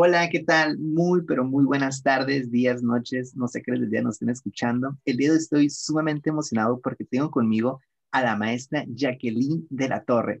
Hola, 0.00 0.28
¿qué 0.30 0.44
tal? 0.44 0.78
Muy, 0.78 1.24
pero 1.24 1.44
muy 1.44 1.64
buenas 1.64 2.04
tardes, 2.04 2.52
días, 2.52 2.84
noches, 2.84 3.34
no 3.34 3.48
sé 3.48 3.62
qué 3.62 3.72
les 3.72 3.90
día 3.90 4.00
nos 4.00 4.14
estén 4.14 4.28
escuchando. 4.28 4.96
El 5.04 5.16
día 5.16 5.26
de 5.26 5.32
hoy 5.32 5.38
estoy 5.38 5.70
sumamente 5.70 6.30
emocionado 6.30 6.80
porque 6.80 7.04
tengo 7.04 7.32
conmigo 7.32 7.80
a 8.12 8.22
la 8.22 8.36
maestra 8.36 8.84
Jacqueline 8.86 9.66
de 9.68 9.88
la 9.88 10.04
Torre. 10.04 10.40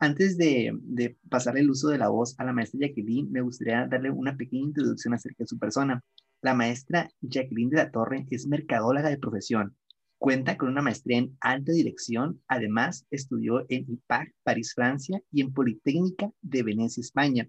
Antes 0.00 0.36
de, 0.36 0.76
de 0.82 1.16
pasar 1.28 1.56
el 1.58 1.70
uso 1.70 1.90
de 1.90 1.98
la 1.98 2.08
voz 2.08 2.34
a 2.38 2.44
la 2.44 2.52
maestra 2.52 2.80
Jacqueline, 2.80 3.30
me 3.30 3.40
gustaría 3.40 3.86
darle 3.86 4.10
una 4.10 4.36
pequeña 4.36 4.64
introducción 4.64 5.14
acerca 5.14 5.44
de 5.44 5.46
su 5.46 5.60
persona. 5.60 6.02
La 6.40 6.54
maestra 6.54 7.08
Jacqueline 7.20 7.70
de 7.70 7.76
la 7.76 7.92
Torre 7.92 8.26
es 8.30 8.48
mercadóloga 8.48 9.10
de 9.10 9.18
profesión. 9.18 9.76
Cuenta 10.18 10.56
con 10.56 10.70
una 10.70 10.82
maestría 10.82 11.18
en 11.18 11.36
alta 11.40 11.70
dirección. 11.70 12.42
Además, 12.48 13.06
estudió 13.12 13.64
en 13.68 13.88
IPAC, 13.88 14.34
París, 14.42 14.72
Francia 14.74 15.22
y 15.30 15.40
en 15.40 15.52
Politécnica 15.52 16.32
de 16.40 16.64
Venecia, 16.64 17.00
España. 17.00 17.48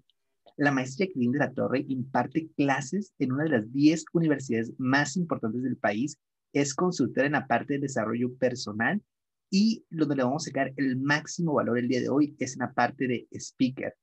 La 0.56 0.70
maestra 0.70 1.06
Jacqueline 1.06 1.32
de 1.32 1.38
la 1.38 1.52
Torre 1.52 1.84
imparte 1.88 2.48
clases 2.56 3.12
en 3.18 3.32
una 3.32 3.44
de 3.44 3.50
las 3.50 3.72
10 3.72 4.04
universidades 4.12 4.72
más 4.78 5.16
importantes 5.16 5.62
del 5.62 5.76
país. 5.76 6.16
Es 6.52 6.74
consultora 6.74 7.26
en 7.26 7.32
la 7.32 7.46
parte 7.46 7.74
de 7.74 7.80
desarrollo 7.80 8.32
personal 8.34 9.02
y 9.50 9.84
donde 9.90 10.16
le 10.16 10.22
vamos 10.22 10.44
a 10.44 10.50
sacar 10.50 10.72
el 10.76 10.96
máximo 10.96 11.54
valor 11.54 11.78
el 11.78 11.88
día 11.88 12.00
de 12.00 12.08
hoy 12.08 12.36
es 12.38 12.54
en 12.54 12.60
la 12.60 12.72
parte 12.72 13.06
de 13.08 13.26
speaker. 13.32 13.94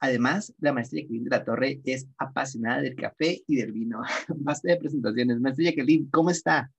Además, 0.00 0.54
la 0.58 0.72
maestra 0.72 1.00
Jacqueline 1.00 1.24
de 1.24 1.30
la 1.30 1.44
Torre 1.44 1.80
es 1.84 2.06
apasionada 2.18 2.80
del 2.80 2.96
café 2.96 3.42
y 3.46 3.56
del 3.56 3.72
vino. 3.72 4.00
Basta 4.28 4.68
de 4.68 4.76
presentaciones. 4.78 5.40
Maestra 5.40 5.66
Jacqueline, 5.66 6.08
¿cómo 6.10 6.30
está? 6.30 6.70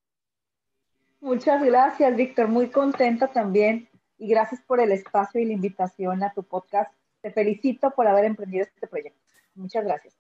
Muchas 1.20 1.64
gracias, 1.64 2.16
Víctor. 2.16 2.48
Muy 2.48 2.70
contenta 2.70 3.28
también. 3.32 3.88
Y 4.18 4.28
gracias 4.28 4.62
por 4.62 4.80
el 4.80 4.92
espacio 4.92 5.40
y 5.40 5.46
la 5.46 5.54
invitación 5.54 6.24
a 6.24 6.34
tu 6.34 6.44
podcast. 6.44 6.92
Te 7.22 7.32
felicito 7.32 7.92
por 7.92 8.08
haber 8.08 8.26
emprendido 8.26 8.64
este 8.64 8.88
proyecto. 8.88 9.20
Muchas 9.56 9.84
gracias. 9.84 10.16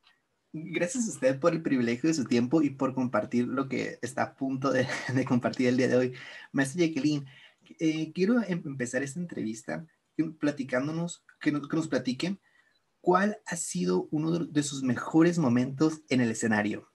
Gracias 0.53 1.07
a 1.07 1.11
usted 1.11 1.39
por 1.39 1.53
el 1.53 1.61
privilegio 1.61 2.09
de 2.09 2.13
su 2.13 2.25
tiempo 2.25 2.61
y 2.61 2.71
por 2.71 2.93
compartir 2.93 3.48
lo 3.48 3.70
que 3.70 3.98
está 4.01 4.23
a 4.23 4.35
punto 4.35 4.71
de, 4.71 4.85
de 5.13 5.26
compartir 5.26 5.67
el 5.67 5.77
día 5.77 5.87
de 5.87 5.95
hoy. 5.95 6.13
Maestra 6.51 6.85
Jacqueline, 6.85 7.26
eh, 7.79 8.11
quiero 8.13 8.41
em, 8.41 8.61
empezar 8.65 9.03
esta 9.03 9.20
entrevista 9.20 9.85
platicándonos, 10.39 11.23
que 11.39 11.51
nos, 11.51 11.67
que 11.67 11.76
nos 11.76 11.87
platiquen 11.87 12.39
cuál 12.99 13.39
ha 13.45 13.55
sido 13.55 14.07
uno 14.11 14.45
de 14.45 14.63
sus 14.63 14.83
mejores 14.83 15.39
momentos 15.39 16.01
en 16.09 16.21
el 16.21 16.31
escenario. 16.31 16.87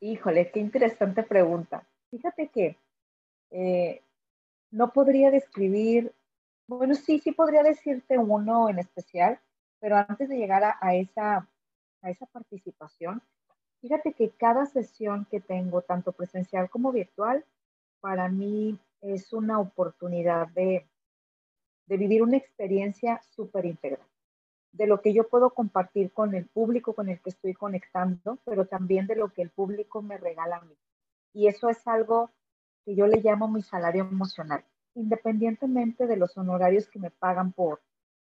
Híjole, 0.00 0.50
qué 0.50 0.60
interesante 0.60 1.22
pregunta. 1.22 1.86
Fíjate 2.10 2.48
que 2.48 2.76
eh, 3.50 4.02
no 4.70 4.92
podría 4.92 5.30
describir, 5.30 6.12
bueno, 6.78 6.94
sí, 6.94 7.18
sí 7.18 7.32
podría 7.32 7.64
decirte 7.64 8.16
uno 8.16 8.68
en 8.68 8.78
especial, 8.78 9.40
pero 9.80 9.96
antes 9.96 10.28
de 10.28 10.36
llegar 10.36 10.62
a, 10.62 10.94
esa, 10.94 11.48
a 12.00 12.10
esa 12.10 12.26
participación, 12.26 13.22
fíjate 13.80 14.12
que 14.12 14.30
cada 14.30 14.66
sesión 14.66 15.26
que 15.28 15.40
tengo, 15.40 15.82
tanto 15.82 16.12
presencial 16.12 16.70
como 16.70 16.92
virtual, 16.92 17.44
para 18.00 18.28
mí 18.28 18.78
es 19.00 19.32
una 19.32 19.58
oportunidad 19.58 20.46
de, 20.48 20.86
de 21.86 21.96
vivir 21.96 22.22
una 22.22 22.36
experiencia 22.36 23.20
súper 23.34 23.66
integral, 23.66 24.06
de 24.70 24.86
lo 24.86 25.00
que 25.00 25.12
yo 25.12 25.28
puedo 25.28 25.50
compartir 25.50 26.12
con 26.12 26.36
el 26.36 26.46
público 26.46 26.94
con 26.94 27.08
el 27.08 27.20
que 27.20 27.30
estoy 27.30 27.52
conectando, 27.52 28.38
pero 28.44 28.66
también 28.66 29.08
de 29.08 29.16
lo 29.16 29.32
que 29.32 29.42
el 29.42 29.50
público 29.50 30.02
me 30.02 30.18
regala 30.18 30.58
a 30.58 30.60
mí. 30.60 30.76
Y 31.32 31.48
eso 31.48 31.68
es 31.68 31.84
algo 31.88 32.30
que 32.84 32.94
yo 32.94 33.08
le 33.08 33.20
llamo 33.20 33.48
mi 33.48 33.62
salario 33.62 34.02
emocional, 34.02 34.64
independientemente 35.00 36.06
de 36.06 36.16
los 36.16 36.36
honorarios 36.36 36.88
que 36.88 36.98
me 36.98 37.10
pagan 37.10 37.52
por, 37.52 37.80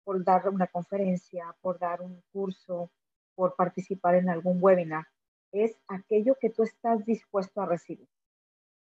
por 0.03 0.23
dar 0.23 0.47
una 0.49 0.67
conferencia, 0.67 1.55
por 1.61 1.79
dar 1.79 2.01
un 2.01 2.21
curso, 2.31 2.91
por 3.35 3.55
participar 3.55 4.15
en 4.15 4.29
algún 4.29 4.57
webinar, 4.61 5.05
es 5.51 5.77
aquello 5.87 6.35
que 6.39 6.49
tú 6.49 6.63
estás 6.63 7.05
dispuesto 7.05 7.61
a 7.61 7.65
recibir. 7.65 8.07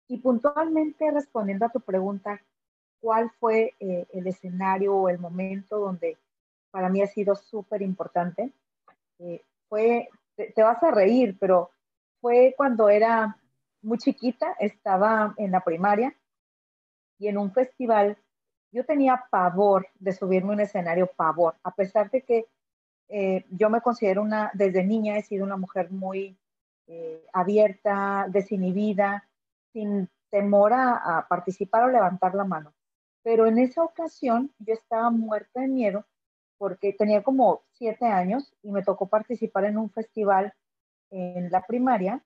Y 0.08 0.18
puntualmente 0.18 1.10
respondiendo 1.10 1.66
a 1.66 1.70
tu 1.70 1.80
pregunta, 1.80 2.40
¿cuál 3.00 3.30
fue 3.40 3.74
eh, 3.80 4.06
el 4.12 4.26
escenario 4.26 4.94
o 4.94 5.08
el 5.08 5.18
momento 5.18 5.78
donde 5.78 6.18
para 6.70 6.88
mí 6.88 7.02
ha 7.02 7.06
sido 7.06 7.34
súper 7.34 7.82
importante? 7.82 8.52
Eh, 9.18 9.42
te, 10.36 10.62
vas 10.62 10.82
a 10.82 10.90
reír, 10.90 11.36
pero 11.38 11.70
fue 12.20 12.54
cuando 12.56 12.88
era 12.88 13.36
muy 13.80 13.98
chiquita, 13.98 14.54
estaba 14.58 15.34
en 15.36 15.50
la 15.50 15.60
primaria 15.60 16.14
y 17.22 17.28
en 17.28 17.38
un 17.38 17.52
festival 17.52 18.18
yo 18.72 18.84
tenía 18.84 19.26
pavor 19.30 19.86
de 20.00 20.12
subirme 20.12 20.50
a 20.50 20.54
un 20.54 20.60
escenario, 20.60 21.06
pavor, 21.06 21.54
a 21.62 21.72
pesar 21.72 22.10
de 22.10 22.22
que 22.22 22.46
eh, 23.08 23.44
yo 23.50 23.70
me 23.70 23.80
considero 23.80 24.22
una, 24.22 24.50
desde 24.54 24.82
niña 24.82 25.16
he 25.16 25.22
sido 25.22 25.44
una 25.44 25.56
mujer 25.56 25.92
muy 25.92 26.36
eh, 26.88 27.24
abierta, 27.32 28.26
desinhibida, 28.28 29.28
sin 29.72 30.08
temor 30.30 30.72
a, 30.72 31.24
participar 31.28 31.84
o 31.84 31.90
levantar 31.90 32.34
la 32.34 32.44
mano. 32.44 32.74
Pero 33.22 33.46
en 33.46 33.58
esa 33.58 33.84
ocasión 33.84 34.50
yo 34.58 34.74
estaba 34.74 35.08
muerta 35.10 35.60
de 35.60 35.68
miedo 35.68 36.04
porque 36.58 36.92
tenía 36.92 37.22
como 37.22 37.62
siete 37.70 38.06
años 38.06 38.52
y 38.62 38.72
me 38.72 38.82
tocó 38.82 39.06
participar 39.06 39.64
en 39.66 39.78
un 39.78 39.90
festival 39.90 40.52
en 41.10 41.52
la 41.52 41.64
primaria 41.66 42.20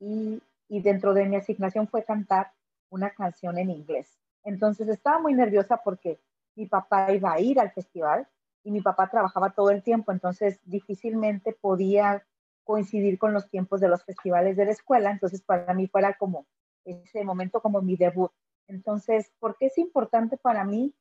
y 0.00 0.40
dentro 0.68 1.14
de 1.14 1.26
mi 1.26 1.36
asignación 1.36 1.86
fue 1.86 2.04
cantar 2.04 2.50
una 2.90 3.10
canción 3.10 3.58
en 3.58 3.70
inglés. 3.70 4.23
Entonces 4.44 4.88
estaba 4.88 5.18
muy 5.18 5.34
nerviosa 5.34 5.78
porque 5.78 6.20
mi 6.54 6.66
papá 6.66 7.12
iba 7.12 7.32
a 7.32 7.40
ir 7.40 7.58
al 7.58 7.72
festival 7.72 8.28
y 8.62 8.70
mi 8.70 8.80
papá 8.80 9.10
trabajaba 9.10 9.50
todo 9.50 9.70
el 9.70 9.82
tiempo, 9.82 10.12
entonces 10.12 10.60
difícilmente 10.64 11.52
podía 11.52 12.24
coincidir 12.64 13.18
con 13.18 13.34
los 13.34 13.48
tiempos 13.50 13.80
de 13.80 13.88
los 13.88 14.04
festivales 14.04 14.56
de 14.56 14.64
la 14.64 14.70
escuela, 14.70 15.10
entonces 15.10 15.42
para 15.42 15.74
mí 15.74 15.86
fuera 15.86 16.14
como 16.14 16.46
ese 16.84 17.24
momento 17.24 17.60
como 17.60 17.82
mi 17.82 17.96
debut. 17.96 18.32
Entonces, 18.68 19.30
¿por 19.38 19.56
qué 19.58 19.66
es 19.66 19.76
importante 19.78 20.38
para 20.38 20.64
mí? 20.64 20.94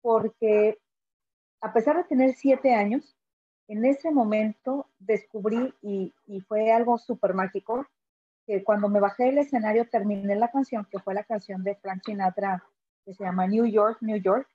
Porque 0.00 0.78
a 1.60 1.72
pesar 1.72 1.96
de 1.96 2.04
tener 2.04 2.34
siete 2.34 2.74
años, 2.74 3.16
en 3.68 3.84
ese 3.84 4.10
momento 4.10 4.88
descubrí, 4.98 5.74
y, 5.82 6.12
fue 6.46 6.72
algo 6.72 6.98
súper 6.98 7.34
mágico, 7.34 7.86
que 8.46 8.62
cuando 8.62 8.88
me 8.88 9.00
bajé 9.00 9.24
del 9.24 9.38
escenario 9.38 9.88
terminé 9.88 10.36
la 10.36 10.50
canción, 10.50 10.86
que 10.90 11.00
fue 11.00 11.14
la 11.14 11.24
canción 11.24 11.64
de 11.64 11.74
Frank 11.76 12.02
Sinatra, 12.04 12.64
que 13.06 13.14
se 13.14 13.24
llama 13.24 13.46
New 13.46 13.64
York, 13.64 13.98
New 14.02 14.20
York. 14.20 14.48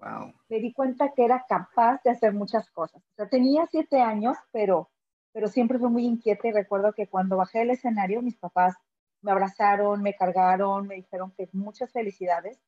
Wow. 0.00 0.32
Me 0.48 0.60
di 0.60 0.72
cuenta 0.72 1.12
que 1.12 1.24
era 1.24 1.44
capaz 1.48 2.00
de 2.04 2.10
hacer 2.10 2.32
muchas 2.32 2.70
cosas. 2.70 3.02
O 3.02 3.14
sea, 3.16 3.28
tenía 3.28 3.66
siete 3.66 4.00
años, 4.00 4.36
pero, 4.52 4.90
pero 5.32 5.48
siempre 5.48 5.78
fue 5.78 5.90
muy 5.90 6.06
inquieta 6.06 6.48
y 6.48 6.52
recuerdo 6.52 6.92
que 6.92 7.08
cuando 7.08 7.36
bajé 7.36 7.58
del 7.60 7.70
escenario, 7.70 8.22
mis 8.22 8.36
papás 8.36 8.76
me 9.22 9.32
abrazaron, 9.32 10.02
me 10.02 10.14
cargaron, 10.14 10.86
me 10.86 10.96
dijeron 10.96 11.32
que 11.36 11.48
muchas 11.52 11.90
felicidades, 11.90 12.60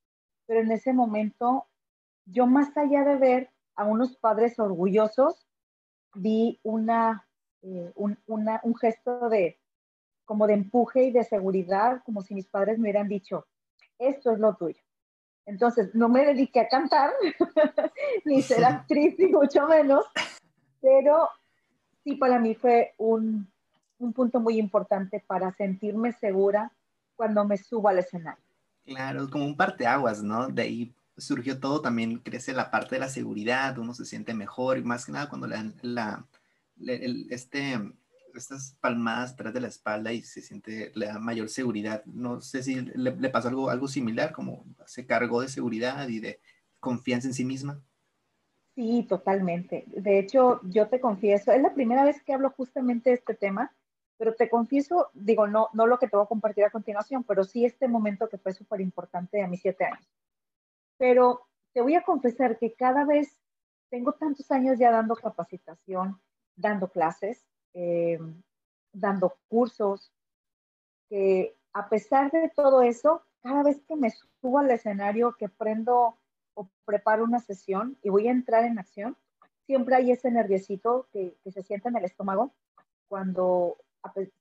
pero 0.46 0.60
en 0.60 0.72
ese 0.72 0.92
momento 0.92 1.66
yo 2.24 2.46
más 2.46 2.76
allá 2.76 3.04
de 3.04 3.16
ver 3.16 3.50
a 3.76 3.84
unos 3.84 4.16
padres 4.16 4.58
orgullosos, 4.58 5.46
vi 6.14 6.58
una, 6.64 7.28
eh, 7.62 7.92
un, 7.94 8.18
una, 8.26 8.60
un 8.64 8.74
gesto 8.74 9.28
de 9.28 9.60
como 10.24 10.48
de 10.48 10.54
empuje 10.54 11.04
y 11.04 11.10
de 11.12 11.22
seguridad, 11.22 12.02
como 12.04 12.22
si 12.22 12.34
mis 12.34 12.48
padres 12.48 12.78
me 12.78 12.84
hubieran 12.84 13.06
dicho, 13.06 13.46
esto 13.98 14.32
es 14.32 14.38
lo 14.40 14.56
tuyo. 14.56 14.82
Entonces, 15.46 15.94
no 15.94 16.08
me 16.08 16.24
dediqué 16.26 16.60
a 16.60 16.68
cantar, 16.68 17.12
ni 18.24 18.42
ser 18.42 18.64
actriz, 18.64 19.14
ni 19.18 19.28
mucho 19.28 19.66
menos, 19.66 20.04
pero 20.80 21.28
sí 22.02 22.16
para 22.16 22.38
mí 22.38 22.54
fue 22.54 22.94
un, 22.98 23.48
un 23.98 24.12
punto 24.12 24.40
muy 24.40 24.58
importante 24.58 25.22
para 25.26 25.52
sentirme 25.52 26.12
segura 26.12 26.72
cuando 27.14 27.44
me 27.44 27.56
subo 27.56 27.88
al 27.88 28.00
escenario. 28.00 28.42
Claro, 28.84 29.28
como 29.30 29.46
un 29.46 29.56
parteaguas, 29.56 30.22
¿no? 30.22 30.48
De 30.48 30.62
ahí 30.62 30.94
surgió 31.16 31.58
todo, 31.58 31.80
también 31.80 32.18
crece 32.18 32.52
la 32.52 32.70
parte 32.70 32.96
de 32.96 33.00
la 33.00 33.08
seguridad, 33.08 33.78
uno 33.78 33.94
se 33.94 34.04
siente 34.04 34.34
mejor 34.34 34.78
y 34.78 34.82
más 34.82 35.06
que 35.06 35.12
nada 35.12 35.28
cuando 35.28 35.46
la, 35.46 36.26
el, 36.78 37.26
este, 37.30 37.80
estas 38.38 38.76
palmadas 38.80 39.32
atrás 39.32 39.54
de 39.54 39.60
la 39.60 39.68
espalda 39.68 40.12
y 40.12 40.22
se 40.22 40.42
siente, 40.42 40.92
le 40.94 41.06
da 41.06 41.18
mayor 41.18 41.48
seguridad. 41.48 42.04
No 42.06 42.40
sé 42.40 42.62
si 42.62 42.80
le, 42.80 43.16
le 43.16 43.30
pasó 43.30 43.48
algo, 43.48 43.70
algo 43.70 43.88
similar, 43.88 44.32
como 44.32 44.64
se 44.86 45.06
cargó 45.06 45.40
de 45.40 45.48
seguridad 45.48 46.08
y 46.08 46.20
de 46.20 46.40
confianza 46.80 47.28
en 47.28 47.34
sí 47.34 47.44
misma. 47.44 47.80
Sí, 48.74 49.06
totalmente. 49.08 49.84
De 49.88 50.18
hecho, 50.18 50.60
yo 50.64 50.88
te 50.88 51.00
confieso, 51.00 51.52
es 51.52 51.62
la 51.62 51.74
primera 51.74 52.04
vez 52.04 52.22
que 52.22 52.34
hablo 52.34 52.50
justamente 52.50 53.10
de 53.10 53.16
este 53.16 53.34
tema 53.34 53.72
pero 54.18 54.34
te 54.34 54.48
confieso, 54.48 55.10
digo, 55.14 55.46
no, 55.46 55.68
no 55.72 55.86
lo 55.86 55.98
que 55.98 56.08
te 56.08 56.16
voy 56.16 56.24
a 56.24 56.28
compartir 56.28 56.64
a 56.64 56.70
continuación, 56.70 57.24
pero 57.24 57.44
sí 57.44 57.64
este 57.64 57.88
momento 57.88 58.28
que 58.28 58.38
fue 58.38 58.52
súper 58.52 58.80
importante 58.80 59.42
a 59.42 59.46
mis 59.46 59.60
siete 59.60 59.84
años. 59.84 60.08
Pero 60.96 61.46
te 61.72 61.82
voy 61.82 61.94
a 61.94 62.02
confesar 62.02 62.58
que 62.58 62.74
cada 62.74 63.04
vez 63.04 63.38
tengo 63.90 64.12
tantos 64.12 64.50
años 64.50 64.78
ya 64.78 64.90
dando 64.90 65.14
capacitación, 65.16 66.20
dando 66.54 66.88
clases, 66.88 67.46
eh, 67.78 68.18
dando 68.90 69.36
cursos, 69.48 70.10
que 71.10 71.54
a 71.74 71.90
pesar 71.90 72.30
de 72.30 72.50
todo 72.56 72.80
eso, 72.80 73.22
cada 73.42 73.62
vez 73.62 73.82
que 73.86 73.96
me 73.96 74.10
subo 74.40 74.60
al 74.60 74.70
escenario, 74.70 75.36
que 75.38 75.50
prendo 75.50 76.16
o 76.54 76.70
preparo 76.86 77.22
una 77.22 77.38
sesión 77.38 77.98
y 78.02 78.08
voy 78.08 78.28
a 78.28 78.30
entrar 78.30 78.64
en 78.64 78.78
acción, 78.78 79.14
siempre 79.66 79.94
hay 79.94 80.10
ese 80.10 80.30
nerviosito 80.30 81.06
que, 81.12 81.36
que 81.44 81.52
se 81.52 81.62
siente 81.62 81.90
en 81.90 81.96
el 81.96 82.06
estómago 82.06 82.54
cuando 83.08 83.76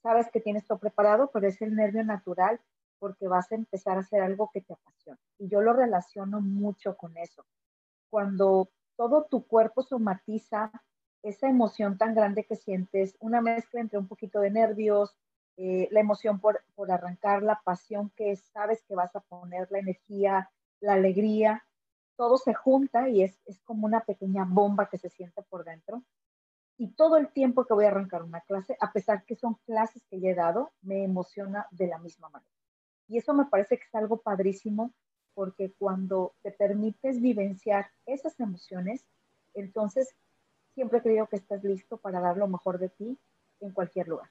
sabes 0.02 0.30
que 0.32 0.40
tienes 0.40 0.66
todo 0.66 0.78
preparado, 0.78 1.30
pero 1.34 1.46
es 1.48 1.62
el 1.62 1.76
nervio 1.76 2.06
natural 2.06 2.62
porque 3.00 3.28
vas 3.28 3.52
a 3.52 3.56
empezar 3.56 3.98
a 3.98 4.02
hacer 4.02 4.22
algo 4.22 4.50
que 4.54 4.62
te 4.62 4.74
apasiona. 4.74 5.20
Y 5.38 5.50
yo 5.50 5.62
lo 5.62 5.74
relaciono 5.74 6.40
mucho 6.40 6.96
con 6.96 7.18
eso. 7.18 7.46
Cuando 8.10 8.70
todo 8.96 9.26
tu 9.26 9.46
cuerpo 9.46 9.82
somatiza 9.82 10.72
esa 11.26 11.50
emoción 11.50 11.98
tan 11.98 12.14
grande 12.14 12.46
que 12.46 12.56
sientes, 12.56 13.18
una 13.20 13.42
mezcla 13.42 13.82
entre 13.82 13.98
un 13.98 14.08
poquito 14.08 14.40
de 14.40 14.52
nervios, 14.52 15.18
eh, 15.58 15.88
la 15.92 16.00
emoción 16.00 16.40
por, 16.40 16.62
por 16.76 16.92
arrancar, 16.92 17.42
la 17.42 17.62
pasión 17.64 18.12
que 18.16 18.36
sabes 18.36 18.84
que 18.84 18.94
vas 18.94 19.16
a 19.16 19.22
poner, 19.22 19.68
la 19.72 19.80
energía, 19.80 20.52
la 20.82 20.94
alegría, 20.94 21.66
todo 22.16 22.38
se 22.38 22.54
junta 22.54 23.10
y 23.10 23.24
es, 23.24 23.42
es 23.46 23.60
como 23.62 23.88
una 23.88 24.02
pequeña 24.02 24.46
bomba 24.48 24.88
que 24.88 25.00
se 25.00 25.10
siente 25.10 25.42
por 25.44 25.64
dentro. 25.64 26.04
Y 26.78 26.90
todo 26.90 27.18
el 27.18 27.30
tiempo 27.32 27.66
que 27.66 27.74
voy 27.74 27.86
a 27.86 27.88
arrancar 27.88 28.22
una 28.22 28.42
clase, 28.42 28.78
a 28.80 28.92
pesar 28.92 29.26
que 29.26 29.36
son 29.36 29.56
clases 29.66 30.06
que 30.10 30.20
ya 30.20 30.30
he 30.30 30.36
dado, 30.36 30.74
me 30.82 31.04
emociona 31.04 31.68
de 31.72 31.88
la 31.88 31.98
misma 31.98 32.30
manera. 32.30 32.52
Y 33.08 33.18
eso 33.18 33.34
me 33.34 33.46
parece 33.46 33.78
que 33.78 33.86
es 33.86 33.96
algo 33.96 34.18
padrísimo 34.18 34.94
porque 35.34 35.74
cuando 35.74 36.36
te 36.44 36.52
permites 36.52 37.20
vivenciar 37.20 37.90
esas 38.06 38.40
emociones, 38.40 39.06
entonces 39.54 40.16
siempre 40.76 41.02
creo 41.02 41.28
que 41.28 41.38
estás 41.38 41.64
listo 41.64 41.98
para 41.98 42.20
dar 42.20 42.38
lo 42.38 42.48
mejor 42.48 42.78
de 42.78 42.90
ti 42.90 43.18
en 43.62 43.72
cualquier 43.72 44.10
lugar. 44.10 44.30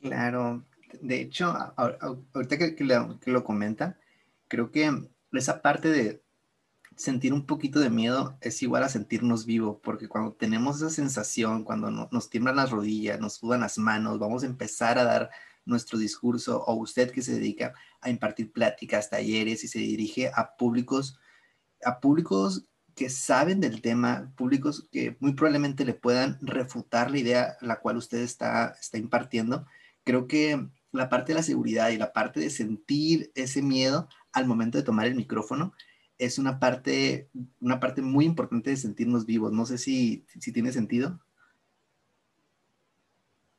Claro, 0.00 0.64
de 1.00 1.20
hecho, 1.20 1.52
ahorita 1.76 2.58
que, 2.58 2.84
lo 3.24 3.44
comenta, 3.44 3.98
creo 4.46 4.70
que 4.70 4.90
esa 5.32 5.60
parte 5.60 5.90
de 5.90 6.22
sentir 6.94 7.32
un 7.32 7.46
poquito 7.46 7.80
de 7.80 7.90
miedo 7.90 8.36
es 8.40 8.62
igual 8.62 8.82
a 8.82 8.88
sentirnos 8.88 9.46
vivo, 9.46 9.80
porque 9.82 10.08
cuando 10.08 10.32
tenemos 10.32 10.76
esa 10.76 10.90
sensación, 10.90 11.64
cuando 11.64 11.90
nos 11.90 12.30
tiemblan 12.30 12.56
las 12.56 12.70
rodillas, 12.70 13.20
nos 13.20 13.34
sudan 13.34 13.60
las 13.60 13.78
manos, 13.78 14.18
vamos 14.18 14.42
a 14.42 14.46
empezar 14.46 14.98
a 14.98 15.04
dar 15.04 15.30
nuestro 15.64 15.98
discurso, 15.98 16.62
o 16.64 16.74
usted 16.74 17.10
que 17.10 17.22
se 17.22 17.34
dedica 17.34 17.74
a 18.00 18.10
impartir 18.10 18.52
pláticas, 18.52 19.10
talleres 19.10 19.64
y 19.64 19.68
se 19.68 19.78
dirige 19.80 20.30
a 20.34 20.56
públicos, 20.56 21.18
a 21.84 22.00
públicos 22.00 22.66
que 22.98 23.10
saben 23.10 23.60
del 23.60 23.80
tema, 23.80 24.32
públicos 24.36 24.88
que 24.90 25.16
muy 25.20 25.34
probablemente 25.34 25.84
le 25.84 25.94
puedan 25.94 26.36
refutar 26.40 27.12
la 27.12 27.18
idea 27.18 27.56
la 27.60 27.78
cual 27.78 27.96
usted 27.96 28.18
está, 28.18 28.76
está 28.80 28.98
impartiendo, 28.98 29.66
creo 30.02 30.26
que 30.26 30.68
la 30.90 31.08
parte 31.08 31.30
de 31.30 31.36
la 31.36 31.44
seguridad 31.44 31.90
y 31.90 31.96
la 31.96 32.12
parte 32.12 32.40
de 32.40 32.50
sentir 32.50 33.30
ese 33.36 33.62
miedo 33.62 34.08
al 34.32 34.48
momento 34.48 34.78
de 34.78 34.84
tomar 34.84 35.06
el 35.06 35.14
micrófono 35.14 35.74
es 36.18 36.40
una 36.40 36.58
parte, 36.58 37.30
una 37.60 37.78
parte 37.78 38.02
muy 38.02 38.24
importante 38.24 38.70
de 38.70 38.76
sentirnos 38.76 39.26
vivos. 39.26 39.52
No 39.52 39.64
sé 39.64 39.78
si, 39.78 40.24
si 40.40 40.52
tiene 40.52 40.72
sentido. 40.72 41.20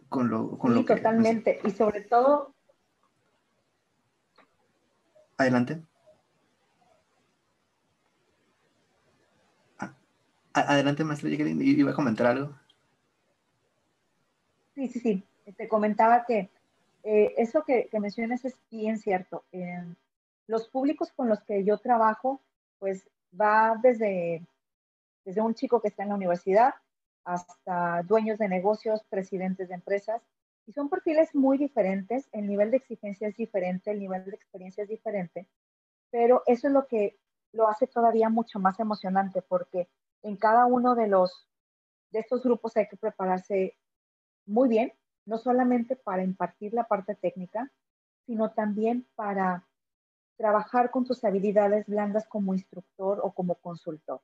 Con 0.09 0.29
lo, 0.29 0.57
con 0.57 0.75
sí, 0.75 0.83
totalmente. 0.83 1.61
y 1.63 1.71
sobre 1.71 2.01
todo... 2.01 2.53
Adelante. 5.37 5.81
Adelante, 10.61 11.03
maestra 11.03 11.29
Jacqueline. 11.29 11.61
¿Iba 11.61 11.91
a 11.91 11.95
comentar 11.95 12.27
algo? 12.27 12.55
Sí, 14.75 14.87
sí, 14.87 14.99
sí. 14.99 15.23
Te 15.57 15.67
comentaba 15.67 16.25
que 16.25 16.49
eh, 17.03 17.33
eso 17.37 17.63
que, 17.63 17.87
que, 17.89 17.99
mencionas 17.99 18.45
es 18.45 18.55
bien 18.69 18.97
cierto. 18.97 19.43
los 20.47 20.67
públicos 20.67 21.11
con 21.15 21.29
los 21.29 21.41
que 21.43 21.63
yo 21.63 21.77
trabajo 21.77 22.41
pues 22.79 23.09
va 23.39 23.77
desde, 23.81 24.41
desde 25.25 25.41
un 25.41 25.53
chico 25.53 25.81
que 25.81 25.89
está 25.89 26.03
en 26.03 26.09
la 26.09 26.15
universidad 26.15 26.73
hasta 27.23 28.01
dueños 28.03 28.39
de 28.39 28.47
negocios, 28.47 29.03
presidentes 29.09 29.69
de 29.69 29.75
empresas, 29.75 30.21
y 30.65 30.71
son 30.71 30.89
perfiles 30.89 31.35
muy 31.35 31.57
diferentes, 31.57 32.27
el 32.31 32.47
nivel 32.47 32.71
de 32.71 32.77
exigencia 32.77 33.27
es 33.27 33.35
diferente, 33.35 33.91
el 33.91 33.99
nivel 33.99 34.25
de 34.25 34.35
experiencia 34.35 34.83
es 34.83 34.89
diferente, 34.89 35.47
pero 36.09 36.43
eso 36.47 36.67
es 36.67 36.73
lo 36.73 36.87
que 36.87 37.17
lo 37.51 37.67
hace 37.67 37.87
todavía 37.87 38.29
mucho 38.29 38.59
más 38.59 38.79
emocionante 38.79 39.41
porque 39.41 39.87
en 40.23 40.35
cada 40.37 40.65
uno 40.65 40.95
de 40.95 41.07
los 41.07 41.49
de 42.11 42.19
estos 42.19 42.43
grupos 42.43 42.75
hay 42.75 42.87
que 42.87 42.97
prepararse 42.97 43.77
muy 44.45 44.67
bien, 44.67 44.93
no 45.25 45.37
solamente 45.37 45.95
para 45.95 46.23
impartir 46.23 46.73
la 46.73 46.85
parte 46.85 47.15
técnica, 47.15 47.71
sino 48.25 48.51
también 48.51 49.07
para 49.15 49.67
trabajar 50.37 50.89
con 50.89 51.05
tus 51.05 51.23
habilidades 51.23 51.85
blandas 51.85 52.27
como 52.27 52.53
instructor 52.53 53.19
o 53.21 53.31
como 53.31 53.55
consultor. 53.55 54.21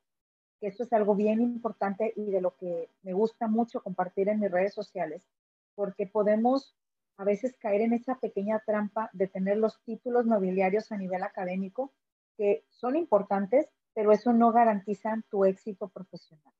Que 0.60 0.68
esto 0.68 0.82
es 0.82 0.92
algo 0.92 1.14
bien 1.14 1.40
importante 1.40 2.12
y 2.16 2.30
de 2.30 2.40
lo 2.40 2.56
que 2.56 2.90
me 3.02 3.12
gusta 3.12 3.46
mucho 3.46 3.82
compartir 3.82 4.28
en 4.28 4.40
mis 4.40 4.50
redes 4.50 4.74
sociales, 4.74 5.28
porque 5.74 6.06
podemos 6.06 6.74
a 7.18 7.24
veces 7.24 7.56
caer 7.58 7.82
en 7.82 7.92
esa 7.92 8.18
pequeña 8.18 8.62
trampa 8.66 9.10
de 9.12 9.28
tener 9.28 9.58
los 9.58 9.80
títulos 9.82 10.26
nobiliarios 10.26 10.90
a 10.92 10.96
nivel 10.96 11.22
académico, 11.22 11.92
que 12.36 12.64
son 12.70 12.96
importantes, 12.96 13.68
pero 13.96 14.12
eso 14.12 14.34
no 14.34 14.52
garantiza 14.52 15.18
tu 15.30 15.46
éxito 15.46 15.88
profesional. 15.88 16.52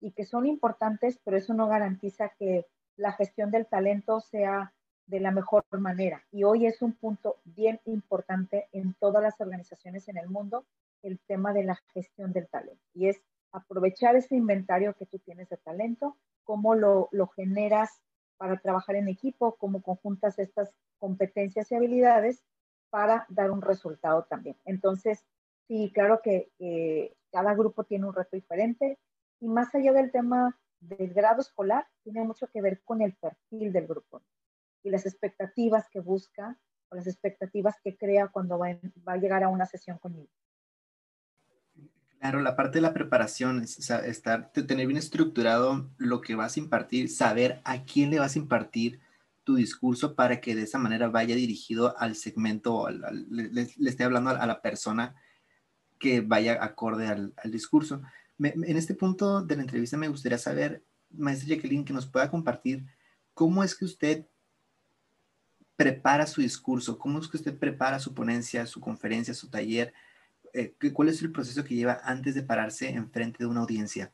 Y 0.00 0.12
que 0.12 0.24
son 0.24 0.46
importantes, 0.46 1.18
pero 1.24 1.36
eso 1.36 1.52
no 1.52 1.66
garantiza 1.66 2.28
que 2.38 2.64
la 2.96 3.10
gestión 3.10 3.50
del 3.50 3.66
talento 3.66 4.20
sea 4.20 4.72
de 5.06 5.18
la 5.18 5.32
mejor 5.32 5.64
manera. 5.70 6.24
Y 6.30 6.44
hoy 6.44 6.64
es 6.64 6.82
un 6.82 6.92
punto 6.92 7.40
bien 7.44 7.80
importante 7.86 8.68
en 8.70 8.94
todas 8.94 9.20
las 9.20 9.40
organizaciones 9.40 10.08
en 10.08 10.16
el 10.16 10.28
mundo, 10.28 10.64
el 11.02 11.18
tema 11.26 11.52
de 11.52 11.64
la 11.64 11.74
gestión 11.92 12.32
del 12.32 12.46
talento. 12.46 12.84
Y 12.94 13.08
es 13.08 13.20
aprovechar 13.50 14.14
ese 14.14 14.36
inventario 14.36 14.94
que 14.94 15.06
tú 15.06 15.18
tienes 15.18 15.48
de 15.48 15.56
talento, 15.56 16.16
cómo 16.44 16.76
lo, 16.76 17.08
lo 17.10 17.26
generas 17.26 18.00
para 18.36 18.60
trabajar 18.60 18.94
en 18.94 19.08
equipo, 19.08 19.56
cómo 19.56 19.82
conjuntas 19.82 20.38
estas 20.38 20.72
competencias 20.98 21.72
y 21.72 21.74
habilidades 21.74 22.44
para 22.90 23.26
dar 23.28 23.50
un 23.50 23.60
resultado 23.60 24.22
también. 24.30 24.56
Entonces, 24.64 25.24
sí, 25.68 25.90
claro 25.94 26.20
que 26.22 27.14
cada 27.30 27.54
grupo 27.54 27.84
tiene 27.84 28.06
un 28.06 28.14
reto 28.14 28.36
diferente 28.36 28.98
y 29.40 29.48
más 29.48 29.74
allá 29.74 29.92
del 29.92 30.10
tema 30.10 30.58
del 30.80 31.12
grado 31.12 31.40
escolar, 31.40 31.86
tiene 32.02 32.24
mucho 32.24 32.48
que 32.48 32.60
ver 32.60 32.82
con 32.84 33.02
el 33.02 33.14
perfil 33.14 33.72
del 33.72 33.86
grupo 33.86 34.22
y 34.82 34.90
las 34.90 35.06
expectativas 35.06 35.88
que 35.90 36.00
busca 36.00 36.56
o 36.88 36.96
las 36.96 37.06
expectativas 37.06 37.76
que 37.82 37.96
crea 37.96 38.28
cuando 38.28 38.58
va, 38.58 38.78
a 39.06 39.16
llegar 39.16 39.42
a 39.42 39.48
una 39.48 39.66
sesión 39.66 39.98
conmigo. 39.98 40.30
Claro, 42.18 42.40
la 42.40 42.56
parte 42.56 42.78
de 42.78 42.82
la 42.82 42.94
preparación 42.94 43.62
es 43.62 43.90
estar, 43.90 44.52
tener 44.52 44.86
bien 44.86 44.96
estructurado 44.96 45.90
lo 45.98 46.20
que 46.20 46.34
vas 46.34 46.56
a 46.56 46.60
impartir, 46.60 47.10
saber 47.10 47.60
a 47.64 47.84
quién 47.84 48.10
le 48.10 48.18
vas 48.18 48.36
a 48.36 48.38
impartir 48.38 49.00
tu 49.44 49.56
discurso 49.56 50.14
para 50.14 50.40
que 50.40 50.54
de 50.54 50.62
esa 50.62 50.78
manera 50.78 51.08
vaya 51.08 51.36
dirigido 51.36 51.96
al 51.98 52.16
segmento, 52.16 52.88
le, 52.88 53.62
esté 53.62 54.02
hablando 54.02 54.30
a, 54.30 54.46
la 54.46 54.60
persona 54.60 55.14
que 55.98 56.20
vaya 56.20 56.62
acorde 56.62 57.06
al, 57.08 57.34
discurso. 57.44 58.02
en 58.38 58.76
este 58.76 58.94
punto 58.94 59.42
de 59.42 59.56
la 59.56 59.62
entrevista 59.62 59.96
me 59.96 60.08
gustaría 60.08 60.38
saber, 60.38 60.82
maestra 61.10 61.48
Jacqueline, 61.48 61.84
que 61.84 61.92
nos 61.92 62.06
pueda 62.06 62.30
compartir 62.30 62.84
cómo 63.34 63.62
es 63.62 63.74
que 63.74 63.84
usted 63.84 64.26
prepara 65.76 66.26
su 66.26 66.40
discurso? 66.40 66.98
¿Cómo 66.98 67.18
es 67.18 67.28
que 67.28 67.36
usted 67.36 67.56
prepara 67.56 67.98
su 67.98 68.14
ponencia, 68.14 68.66
su 68.66 68.80
conferencia, 68.80 69.34
su 69.34 69.48
taller? 69.48 69.92
Eh, 70.52 70.74
¿Cuál 70.92 71.10
es 71.10 71.20
el 71.22 71.30
proceso 71.30 71.62
que 71.62 71.74
lleva 71.74 72.00
antes 72.02 72.34
de 72.34 72.42
pararse 72.42 72.88
enfrente 72.88 73.38
de 73.40 73.46
una 73.46 73.60
audiencia? 73.60 74.12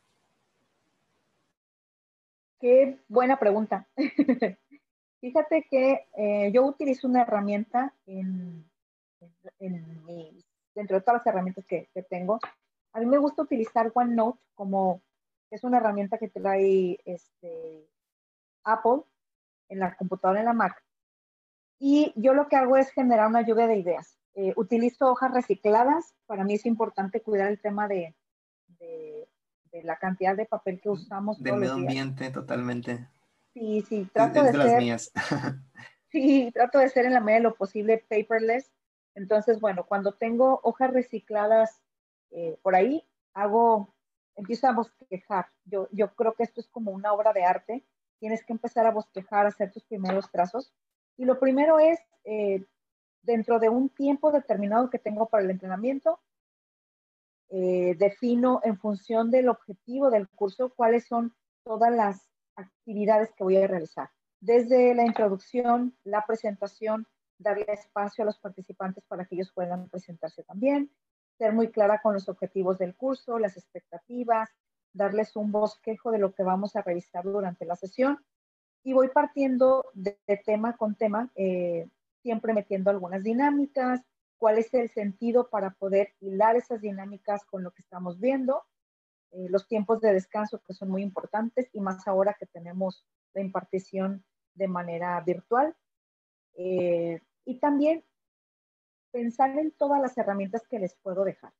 Qué 2.59 2.99
buena 3.07 3.39
pregunta. 3.39 3.87
Fíjate 5.21 5.65
que 5.69 6.05
eh, 6.17 6.51
yo 6.53 6.65
utilizo 6.65 7.07
una 7.07 7.21
herramienta 7.21 7.93
en, 8.05 8.65
dentro 10.75 10.97
de 10.97 11.01
todas 11.01 11.19
las 11.19 11.27
herramientas 11.27 11.65
que, 11.65 11.89
que, 11.93 12.03
tengo. 12.03 12.39
A 12.93 12.99
mí 12.99 13.05
me 13.05 13.17
gusta 13.17 13.41
utilizar 13.41 13.91
OneNote 13.93 14.39
como 14.53 15.01
es 15.49 15.63
una 15.63 15.77
herramienta 15.77 16.17
que 16.17 16.29
trae 16.29 16.99
este, 17.05 17.87
Apple 18.63 19.03
en 19.69 19.79
la 19.79 19.95
computadora 19.95 20.39
en 20.39 20.45
la 20.45 20.53
Mac 20.53 20.83
y 21.85 22.13
yo 22.15 22.33
lo 22.33 22.47
que 22.47 22.55
hago 22.55 22.77
es 22.77 22.91
generar 22.91 23.27
una 23.27 23.41
lluvia 23.41 23.67
de 23.67 23.75
ideas. 23.75 24.17
Eh, 24.35 24.53
utilizo 24.55 25.11
hojas 25.11 25.33
recicladas. 25.33 26.15
Para 26.27 26.45
mí 26.45 26.53
es 26.53 26.65
importante 26.65 27.21
cuidar 27.21 27.49
el 27.49 27.59
tema 27.59 27.89
de, 27.89 28.15
de, 28.79 29.27
la 29.83 29.97
cantidad 29.97 30.33
de 30.37 30.45
papel 30.45 30.79
que 30.79 30.89
usamos. 30.89 31.43
Del 31.43 31.57
medio 31.57 31.73
ambiente, 31.73 32.29
totalmente. 32.29 33.09
Sí, 33.53 33.81
sí, 33.81 34.07
trato 34.13 34.43
de, 34.43 34.53
ser. 34.53 34.77
mías. 34.77 35.11
sí, 36.09 36.51
trato 36.53 36.79
de 36.79 36.87
ser 36.87 37.05
en 37.05 37.15
la 37.15 37.19
medida 37.19 37.39
de 37.39 37.43
lo 37.43 37.55
posible 37.55 38.05
paperless. 38.07 38.71
Entonces, 39.15 39.59
bueno, 39.59 39.85
cuando 39.85 40.13
tengo 40.13 40.59
hojas 40.63 40.91
recicladas 40.91 41.81
eh, 42.31 42.57
por 42.61 42.75
ahí, 42.75 43.03
hago, 43.33 43.93
empiezo 44.35 44.67
a 44.67 44.73
bosquejar. 44.73 45.47
Yo, 45.65 45.87
yo 45.91 46.13
creo 46.15 46.33
que 46.33 46.43
esto 46.43 46.61
es 46.61 46.67
como 46.67 46.91
una 46.91 47.13
obra 47.13 47.33
de 47.33 47.43
arte. 47.43 47.85
Tienes 48.19 48.43
que 48.45 48.53
empezar 48.53 48.85
a 48.87 48.91
bosquejar, 48.91 49.45
hacer 49.45 49.71
tus 49.71 49.83
primeros 49.83 50.31
trazos 50.31 50.73
y 51.17 51.25
lo 51.25 51.39
primero 51.39 51.79
es, 51.79 51.99
eh, 52.23 52.65
dentro 53.21 53.59
de 53.59 53.69
un 53.69 53.89
tiempo 53.89 54.31
determinado 54.31 54.89
que 54.89 54.99
tengo 54.99 55.27
para 55.27 55.43
el 55.43 55.51
entrenamiento, 55.51 56.19
eh, 57.49 57.95
defino 57.97 58.59
en 58.63 58.77
función 58.77 59.29
del 59.29 59.49
objetivo 59.49 60.09
del 60.09 60.27
curso 60.27 60.73
cuáles 60.75 61.05
son 61.05 61.35
todas 61.63 61.91
las 61.91 62.29
actividades 62.55 63.31
que 63.33 63.43
voy 63.43 63.57
a 63.57 63.67
realizar. 63.67 64.09
Desde 64.41 64.93
la 64.95 65.05
introducción, 65.05 65.95
la 66.03 66.25
presentación, 66.25 67.07
darle 67.37 67.65
espacio 67.67 68.23
a 68.23 68.25
los 68.25 68.37
participantes 68.37 69.03
para 69.05 69.25
que 69.25 69.35
ellos 69.35 69.51
puedan 69.53 69.89
presentarse 69.89 70.43
también, 70.43 70.91
ser 71.37 71.53
muy 71.53 71.71
clara 71.71 72.01
con 72.01 72.13
los 72.13 72.29
objetivos 72.29 72.77
del 72.77 72.95
curso, 72.95 73.39
las 73.39 73.57
expectativas, 73.57 74.49
darles 74.93 75.35
un 75.35 75.51
bosquejo 75.51 76.11
de 76.11 76.19
lo 76.19 76.33
que 76.33 76.43
vamos 76.43 76.75
a 76.75 76.81
revisar 76.81 77.23
durante 77.23 77.65
la 77.65 77.75
sesión 77.75 78.23
y 78.83 78.93
voy 78.93 79.09
partiendo 79.09 79.85
de, 79.93 80.17
tema 80.45 80.75
con 80.77 80.95
tema, 80.95 81.31
eh, 81.35 81.89
siempre 82.21 82.53
metiendo 82.53 82.89
algunas 82.89 83.23
dinámicas, 83.23 84.01
cuál 84.37 84.57
es 84.57 84.73
el 84.73 84.89
sentido 84.89 85.49
para 85.49 85.71
poder 85.71 86.13
hilar 86.19 86.57
esas 86.57 86.81
dinámicas 86.81 87.45
con 87.45 87.63
lo 87.63 87.71
que 87.71 87.81
estamos 87.81 88.19
viendo, 88.19 88.63
eh, 89.31 89.47
los 89.49 89.67
tiempos 89.67 90.01
de 90.01 90.13
descanso 90.13 90.61
que 90.61 90.73
son 90.73 90.89
muy 90.89 91.01
importantes 91.01 91.69
y 91.73 91.79
más 91.79 92.07
ahora 92.07 92.35
que 92.37 92.45
tenemos 92.45 93.05
la 93.33 93.41
impartición 93.41 94.23
de 94.53 94.67
manera 94.67 95.19
virtual. 95.21 95.75
Eh, 96.55 97.21
y 97.45 97.59
también 97.59 98.03
pensar 99.11 99.57
en 99.57 99.71
todas 99.71 100.01
las 100.01 100.17
herramientas 100.17 100.67
que 100.67 100.79
les 100.79 100.95
puedo 100.95 101.23
dejar. 101.23 101.53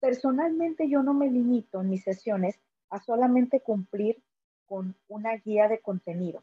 Personalmente 0.00 0.88
yo 0.88 1.02
no 1.02 1.14
me 1.14 1.30
limito 1.30 1.80
en 1.80 1.90
mis 1.90 2.02
sesiones 2.02 2.60
a 2.90 3.00
solamente 3.00 3.60
cumplir 3.60 4.22
con 4.66 4.96
una 5.08 5.36
guía 5.36 5.68
de 5.68 5.80
contenido. 5.80 6.42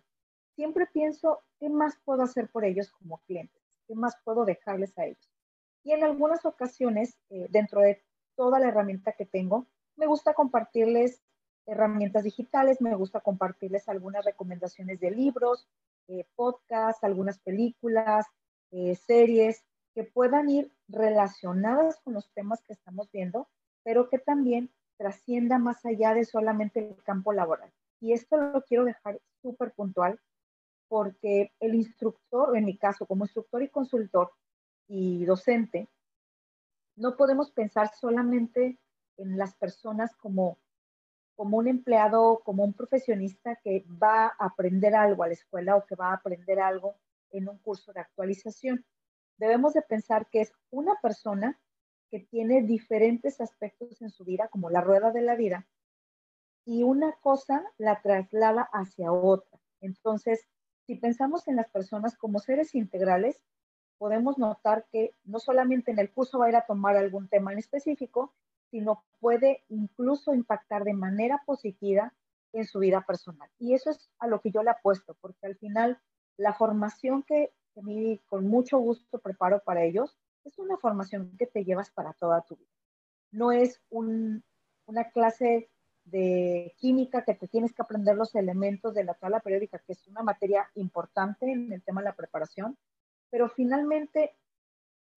Siempre 0.55 0.87
pienso, 0.87 1.43
¿qué 1.59 1.69
más 1.69 1.97
puedo 2.05 2.23
hacer 2.23 2.49
por 2.49 2.63
ellos 2.63 2.91
como 2.91 3.19
clientes? 3.19 3.61
¿Qué 3.87 3.95
más 3.95 4.15
puedo 4.23 4.45
dejarles 4.45 4.97
a 4.97 5.05
ellos? 5.05 5.29
Y 5.83 5.91
en 5.91 6.03
algunas 6.03 6.45
ocasiones, 6.45 7.17
eh, 7.29 7.47
dentro 7.49 7.81
de 7.81 8.01
toda 8.35 8.59
la 8.59 8.69
herramienta 8.69 9.13
que 9.13 9.25
tengo, 9.25 9.67
me 9.95 10.05
gusta 10.05 10.33
compartirles 10.33 11.21
herramientas 11.65 12.23
digitales, 12.23 12.81
me 12.81 12.95
gusta 12.95 13.19
compartirles 13.19 13.89
algunas 13.89 14.25
recomendaciones 14.25 14.99
de 14.99 15.11
libros, 15.11 15.67
eh, 16.09 16.25
podcasts, 16.35 17.03
algunas 17.03 17.39
películas, 17.39 18.25
eh, 18.71 18.95
series 18.95 19.63
que 19.93 20.03
puedan 20.03 20.49
ir 20.49 20.71
relacionadas 20.87 21.99
con 22.01 22.13
los 22.13 22.29
temas 22.33 22.61
que 22.63 22.73
estamos 22.73 23.11
viendo, 23.11 23.47
pero 23.83 24.09
que 24.09 24.19
también 24.19 24.71
trascienda 24.97 25.59
más 25.59 25.85
allá 25.85 26.13
de 26.13 26.25
solamente 26.25 26.79
el 26.79 27.03
campo 27.03 27.31
laboral. 27.31 27.71
Y 28.01 28.13
esto 28.13 28.37
lo 28.37 28.63
quiero 28.63 28.85
dejar 28.85 29.19
súper 29.41 29.71
puntual 29.73 30.19
porque 30.87 31.53
el 31.59 31.75
instructor, 31.75 32.57
en 32.57 32.65
mi 32.65 32.77
caso 32.77 33.05
como 33.05 33.25
instructor 33.25 33.61
y 33.61 33.69
consultor 33.69 34.31
y 34.87 35.23
docente, 35.25 35.87
no 36.95 37.15
podemos 37.15 37.51
pensar 37.51 37.91
solamente 37.95 38.79
en 39.17 39.37
las 39.37 39.55
personas 39.55 40.15
como, 40.15 40.57
como 41.39 41.55
un 41.55 41.69
empleado, 41.69 42.41
como 42.43 42.65
un 42.65 42.73
profesionista 42.73 43.55
que 43.63 43.85
va 43.87 44.25
a 44.25 44.47
aprender 44.47 44.93
algo 44.93 45.23
a 45.23 45.27
la 45.27 45.35
escuela 45.35 45.77
o 45.77 45.85
que 45.85 45.95
va 45.95 46.09
a 46.09 46.15
aprender 46.15 46.59
algo 46.59 46.97
en 47.31 47.47
un 47.47 47.57
curso 47.59 47.93
de 47.93 48.01
actualización. 48.01 48.85
Debemos 49.37 49.73
de 49.73 49.81
pensar 49.81 50.27
que 50.29 50.41
es 50.41 50.51
una 50.69 50.95
persona 51.01 51.57
que 52.11 52.19
tiene 52.19 52.61
diferentes 52.63 53.39
aspectos 53.39 54.01
en 54.01 54.09
su 54.09 54.25
vida, 54.25 54.49
como 54.49 54.69
la 54.69 54.81
rueda 54.81 55.13
de 55.13 55.21
la 55.21 55.37
vida, 55.37 55.65
y 56.65 56.83
una 56.83 57.13
cosa 57.21 57.63
la 57.77 58.01
traslada 58.01 58.69
hacia 58.73 59.13
otra. 59.13 59.61
Entonces, 59.79 60.45
si 60.87 60.95
pensamos 60.95 61.47
en 61.47 61.55
las 61.55 61.69
personas 61.69 62.17
como 62.17 62.39
seres 62.39 62.75
integrales, 62.75 63.41
podemos 63.97 64.37
notar 64.37 64.87
que 64.91 65.15
no 65.23 65.39
solamente 65.39 65.91
en 65.91 65.99
el 65.99 66.11
curso 66.11 66.37
va 66.37 66.47
a 66.47 66.49
ir 66.49 66.57
a 66.57 66.65
tomar 66.65 66.97
algún 66.97 67.29
tema 67.29 67.53
en 67.53 67.59
específico, 67.59 68.33
sino 68.71 69.03
puede 69.19 69.63
incluso 69.69 70.33
impactar 70.33 70.83
de 70.83 70.93
manera 70.93 71.41
positiva 71.45 72.13
en 72.53 72.65
su 72.65 72.79
vida 72.79 73.01
personal. 73.01 73.49
Y 73.59 73.73
eso 73.73 73.91
es 73.91 74.09
a 74.19 74.27
lo 74.27 74.41
que 74.41 74.51
yo 74.51 74.63
le 74.63 74.71
apuesto, 74.71 75.15
porque 75.21 75.47
al 75.47 75.55
final 75.55 75.99
la 76.37 76.53
formación 76.53 77.23
que, 77.23 77.53
a 77.75 77.81
mí 77.81 78.19
con 78.27 78.47
mucho 78.47 78.77
gusto 78.79 79.19
preparo 79.19 79.61
para 79.63 79.83
ellos 79.83 80.17
es 80.43 80.57
una 80.57 80.77
formación 80.77 81.35
que 81.37 81.45
te 81.45 81.63
llevas 81.63 81.91
para 81.91 82.13
toda 82.13 82.41
tu 82.41 82.55
vida. 82.55 82.71
No 83.31 83.51
es 83.51 83.81
una 83.89 84.41
clase 85.13 85.69
de 86.05 86.73
química 86.77 87.23
que 87.23 87.35
te 87.35 87.47
tienes 87.47 87.73
que 87.73 87.81
aprender 87.81 88.15
los 88.15 88.33
elementos 88.35 88.93
de 88.95 89.03
la 89.03 89.13
tabla 89.13 89.39
periódica, 89.41 89.79
que 89.79 89.93
es 89.93 90.07
una 90.07 90.23
materia 90.23 90.69
importante 90.75 91.51
en 91.51 91.71
el 91.71 91.83
tema 91.83 92.01
de 92.01 92.05
la 92.05 92.15
preparación, 92.15 92.77
pero 93.29 93.47
finalmente 93.49 94.35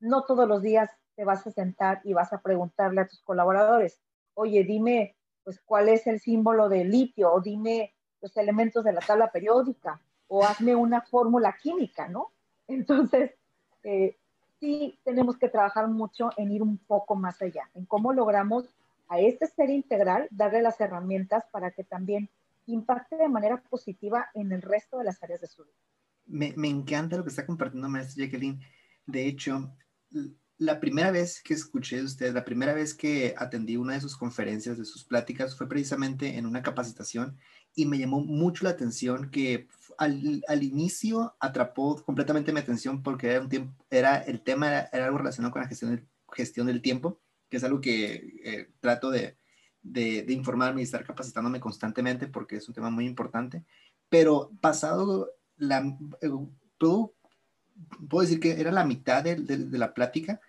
no 0.01 0.25
todos 0.25 0.47
los 0.47 0.61
días 0.61 0.91
te 1.15 1.25
vas 1.25 1.47
a 1.47 1.51
sentar 1.51 2.01
y 2.05 2.13
vas 2.13 2.33
a 2.33 2.41
preguntarle 2.41 3.03
a 3.03 3.09
tus 3.09 3.21
colaboradores, 3.21 4.01
oye, 4.35 4.65
dime, 4.65 5.17
pues, 5.45 5.61
cuál 5.65 5.89
es 5.89 6.07
el 6.07 6.21
símbolo 6.21 6.69
de 6.69 6.85
litio, 6.85 7.33
o 7.33 7.41
dime 7.41 7.95
los 8.21 8.37
elementos 8.37 8.85
de 8.85 8.93
la 8.93 9.01
tabla 9.01 9.31
periódica, 9.31 10.01
o 10.29 10.45
hazme 10.45 10.75
una 10.75 11.03
fórmula 11.03 11.57
química, 11.61 12.09
¿no? 12.09 12.33
Entonces, 12.69 13.33
eh, 13.83 14.17
sí 14.61 14.99
tenemos 15.05 15.37
que 15.37 15.49
trabajar 15.49 15.89
mucho 15.89 16.31
en 16.37 16.53
ir 16.53 16.63
un 16.63 16.79
poco 16.79 17.17
más 17.17 17.43
allá, 17.43 17.69
en 17.75 17.85
cómo 17.85 18.13
logramos 18.13 18.65
a 19.09 19.19
este 19.19 19.47
ser 19.47 19.71
integral 19.71 20.29
darle 20.31 20.63
las 20.63 20.81
herramientas 20.81 21.45
para 21.51 21.73
que 21.73 21.85
también 21.85 22.31
impacte 22.67 23.17
de 23.17 23.29
manera 23.29 23.61
positiva 23.69 24.31
en 24.35 24.53
el 24.53 24.63
resto 24.63 24.99
de 24.99 25.05
las 25.05 25.23
áreas 25.23 25.41
de 25.41 25.49
su 25.49 25.65
vida. 25.65 25.75
Me, 26.27 26.55
me 26.57 26.69
encanta 26.69 27.17
lo 27.17 27.25
que 27.25 27.31
está 27.31 27.45
compartiendo 27.45 27.89
maestra 27.89 28.25
Jacqueline. 28.25 28.61
De 29.05 29.27
hecho, 29.27 29.75
la 30.59 30.81
primera 30.81 31.11
vez 31.11 31.43
que 31.43 31.55
escuché 31.55 31.97
de 31.97 32.05
usted, 32.05 32.33
la 32.33 32.45
primera 32.45 32.73
vez 32.73 32.95
que 32.95 33.35
atendí 33.37 33.77
una 33.77 33.95
de 33.95 34.01
sus 34.01 34.17
conferencias, 34.17 34.79
de 34.79 34.85
sus 34.85 35.05
pláticas, 35.05 35.57
fue 35.57 35.69
precisamente 35.69 36.37
en 36.37 36.47
una 36.47 36.63
capacitación 36.63 37.37
y 37.75 37.87
me 37.87 37.99
llamó 37.99 38.21
mucho 38.21 38.65
la 38.65 38.71
atención 38.71 39.31
que 39.31 39.69
al, 39.99 40.45
al 40.47 40.63
inicio 40.63 41.35
atrapó 41.41 42.03
completamente 42.05 42.53
mi 42.53 42.61
atención 42.61 43.03
porque 43.03 43.31
era, 43.31 43.41
un 43.41 43.49
tiempo, 43.49 43.85
era 43.91 44.19
el 44.19 44.43
tema 44.43 44.69
era, 44.93 45.07
algo 45.07 45.19
relacionado 45.19 45.53
con 45.53 45.63
la 45.63 45.69
gestión 45.69 45.97
del, 45.97 46.07
gestión 46.33 46.67
del 46.67 46.83
tiempo, 46.83 47.21
que 47.49 47.57
es 47.57 47.65
algo 47.65 47.81
que 47.81 48.41
eh, 48.45 48.71
trato 48.81 49.11
de, 49.11 49.37
de, 49.83 50.23
de, 50.23 50.33
informarme 50.33 50.81
y 50.81 50.85
estar 50.85 51.05
capacitándome 51.05 51.61
constantemente 51.61 52.27
porque 52.27 52.57
es 52.57 52.69
un 52.69 52.75
tema 52.75 52.91
muy 52.91 53.07
importante. 53.07 53.65
Pero 54.09 54.51
pasado 54.61 55.31
la... 55.57 55.97
Eh, 56.21 56.31
puedo 58.09 58.23
decir 58.23 58.41
que 58.41 58.61
era 58.61 58.71
la 58.71 58.85
mitad 58.85 59.23
de, 59.23 59.37
de 59.37 59.79
la 59.79 59.95
plática, 59.95 60.41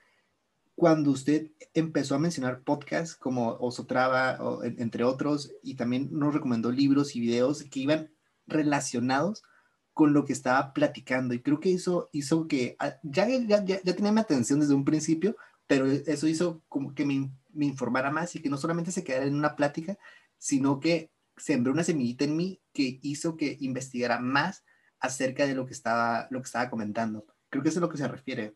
cuando 0.76 1.12
usted 1.12 1.52
empezó 1.74 2.16
a 2.16 2.20
mencionar 2.20 2.62
podcasts 2.62 3.16
como 3.16 3.52
Osotrava, 3.60 4.38
o, 4.44 4.64
entre 4.64 5.04
otros, 5.04 5.52
y 5.62 5.76
también 5.76 6.10
nos 6.12 6.34
recomendó 6.34 6.72
libros 6.72 7.16
y 7.16 7.20
videos 7.20 7.64
que 7.64 7.80
iban 7.80 8.12
relacionados 8.48 9.44
con 9.94 10.14
lo 10.14 10.26
que 10.26 10.34
estaba 10.34 10.74
platicando. 10.74 11.34
Y 11.34 11.42
creo 11.42 11.60
que 11.60 11.74
eso 11.74 12.10
hizo 12.12 12.48
que, 12.48 12.76
ah, 12.80 12.96
ya, 13.04 13.28
ya, 13.28 13.64
ya, 13.64 13.82
tenía 13.96 14.12
mi 14.12 14.22
atención 14.22 14.60
desde 14.60 14.74
un 14.74 14.86
principio, 14.86 15.36
pero 15.68 15.86
eso 15.86 16.28
hizo 16.28 16.64
como 16.68 16.94
que 16.96 17.06
me, 17.06 17.32
me, 17.54 17.66
informara 17.66 18.12
más 18.12 18.36
y 18.36 18.42
que 18.42 18.50
no 18.50 18.58
solamente 18.58 18.92
se 18.92 19.04
quedara 19.04 19.26
en 19.26 19.36
una 19.36 19.56
plática, 19.56 19.98
sino 20.38 20.80
que 20.80 21.12
sembró 21.38 21.72
una 21.72 21.84
semillita 21.84 22.26
en 22.26 22.36
mí 22.36 22.62
que 22.74 23.00
hizo 23.04 23.38
que 23.38 23.58
investigara 23.62 24.20
más 24.20 24.64
acerca 25.04 25.46
de 25.46 25.54
lo 25.54 25.66
que 25.66 25.74
estaba, 25.74 26.28
lo 26.32 26.40
que 26.40 26.46
estaba 26.46 26.70
comentando. 26.70 27.26
Creo 27.50 27.62
que 27.62 27.70
eso 27.70 27.80
es 27.80 27.84
a 27.84 27.86
lo 27.86 27.92
que 27.92 27.98
se 27.98 28.08
refiere. 28.08 28.56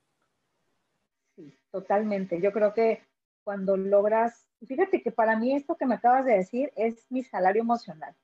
Totalmente. 1.72 2.42
Yo 2.42 2.52
creo 2.52 2.74
que 2.74 3.04
cuando 3.44 3.76
logras, 3.76 4.50
fíjate 4.66 5.04
que 5.04 5.12
para 5.12 5.38
mí 5.38 5.54
esto 5.54 5.76
que 5.76 5.86
me 5.86 5.96
acabas 5.96 6.26
de 6.26 6.38
decir 6.38 6.72
es 6.76 7.06
mi 7.12 7.22
salario 7.22 7.62
emocional. 7.62 8.16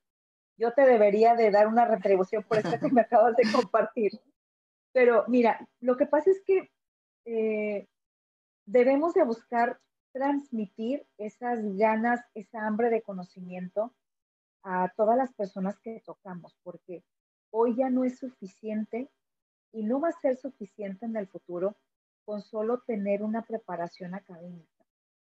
Yo 0.57 0.73
te 0.73 0.85
debería 0.85 1.35
de 1.35 1.51
dar 1.51 1.67
una 1.67 1.85
retribución 1.85 2.43
por 2.43 2.57
esto 2.57 2.79
que 2.79 2.91
me 2.91 3.01
acabas 3.01 3.35
de 3.35 3.51
compartir. 3.51 4.13
Pero 4.93 5.25
mira, 5.27 5.67
lo 5.81 5.97
que 5.97 6.05
pasa 6.05 6.31
es 6.31 6.41
que 6.45 6.71
eh, 7.25 7.87
debemos 8.65 9.13
de 9.13 9.23
buscar 9.23 9.81
transmitir 10.13 11.05
esas 11.17 11.59
ganas, 11.75 12.21
esa 12.35 12.65
hambre 12.65 12.89
de 12.89 13.01
conocimiento 13.01 13.93
a 14.63 14.93
todas 14.95 15.17
las 15.17 15.33
personas 15.33 15.77
que 15.79 16.01
tocamos, 16.05 16.57
porque 16.63 17.03
hoy 17.55 17.75
ya 17.75 17.89
no 17.91 18.03
es 18.03 18.17
suficiente 18.17 19.09
y 19.71 19.83
no 19.83 19.99
va 19.99 20.09
a 20.09 20.19
ser 20.21 20.37
suficiente 20.37 21.05
en 21.05 21.15
el 21.15 21.27
futuro 21.27 21.77
con 22.25 22.41
solo 22.41 22.79
tener 22.79 23.21
una 23.21 23.43
preparación 23.43 24.15
académica. 24.15 24.85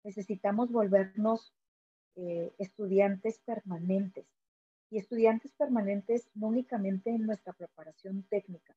Necesitamos 0.03 0.71
volvernos 0.71 1.51
eh, 2.15 2.53
estudiantes 2.59 3.39
permanentes 3.39 4.27
y 4.91 4.99
estudiantes 4.99 5.51
permanentes 5.53 6.29
no 6.35 6.47
únicamente 6.47 7.09
en 7.09 7.25
nuestra 7.25 7.53
preparación 7.53 8.23
técnica, 8.29 8.75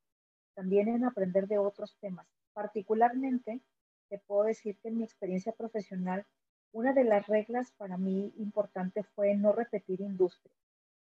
también 0.54 0.88
en 0.88 1.04
aprender 1.04 1.46
de 1.46 1.58
otros 1.58 1.98
temas. 2.00 2.26
Particularmente, 2.54 3.60
te 4.08 4.18
puedo 4.20 4.44
decir 4.44 4.78
que 4.78 4.88
en 4.88 4.98
mi 4.98 5.04
experiencia 5.04 5.52
profesional, 5.52 6.24
una 6.72 6.94
de 6.94 7.04
las 7.04 7.26
reglas 7.26 7.72
para 7.72 7.98
mí 7.98 8.32
importante 8.38 9.02
fue 9.02 9.34
no 9.34 9.52
repetir 9.52 10.00
industria. 10.00 10.54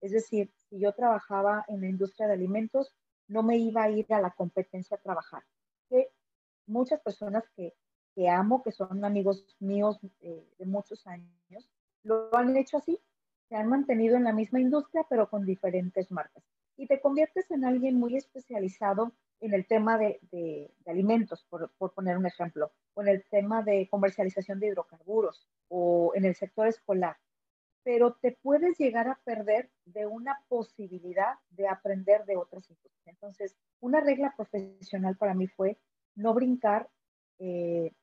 Es 0.01 0.11
decir, 0.11 0.51
si 0.69 0.79
yo 0.79 0.93
trabajaba 0.93 1.65
en 1.67 1.81
la 1.81 1.87
industria 1.87 2.27
de 2.27 2.33
alimentos, 2.33 2.93
no 3.27 3.43
me 3.43 3.57
iba 3.57 3.83
a 3.83 3.89
ir 3.89 4.11
a 4.13 4.21
la 4.21 4.31
competencia 4.31 4.97
a 4.97 5.01
trabajar 5.01 5.43
muchas 6.67 6.99
personas 6.99 7.45
que 7.55 7.73
que 8.17 8.27
amo, 8.27 8.63
que 8.63 8.71
son 8.71 9.05
amigos 9.05 9.45
míos 9.59 9.99
eh, 10.21 10.43
de 10.57 10.65
muchos 10.65 11.05
años, 11.05 11.69
lo 12.01 12.35
han 12.35 12.57
hecho 12.57 12.77
así, 12.77 12.99
se 13.47 13.55
han 13.55 13.67
mantenido 13.67 14.17
en 14.17 14.23
la 14.23 14.33
misma 14.33 14.59
industria, 14.59 15.05
pero 15.07 15.29
con 15.29 15.45
diferentes 15.45 16.11
marcas. 16.11 16.43
Y 16.77 16.87
te 16.87 16.99
conviertes 16.99 17.51
en 17.51 17.63
alguien 17.63 17.99
muy 17.99 18.17
especializado 18.17 19.11
en 19.39 19.53
el 19.53 19.67
tema 19.67 19.99
de, 19.99 20.19
de, 20.31 20.73
alimentos, 20.87 21.45
por, 21.47 21.69
por, 21.77 21.93
poner 21.93 22.17
un 22.17 22.25
ejemplo, 22.25 22.71
o 22.95 23.03
en 23.03 23.09
el 23.09 23.23
tema 23.29 23.61
de 23.61 23.87
comercialización 23.87 24.59
de 24.59 24.69
hidrocarburos, 24.69 25.47
o 25.67 26.11
en 26.15 26.25
el 26.25 26.33
sector 26.33 26.65
escolar. 26.65 27.17
Pero 27.87 28.15
te 28.15 28.33
puedes 28.33 28.77
llegar 28.77 29.07
a 29.07 29.17
perder 29.23 29.69
de 29.85 30.05
una 30.07 30.43
posibilidad 30.49 31.35
de 31.51 31.69
aprender 31.69 32.25
de 32.25 32.35
otras 32.35 32.69
industrias. 32.69 33.07
Entonces, 33.07 33.55
una 33.79 34.01
regla 34.01 34.33
profesional 34.35 35.15
para 35.15 35.33
mí 35.33 35.47
fue 35.47 35.77
no 36.13 36.33
brincar 36.33 36.89
eh, 37.39 37.93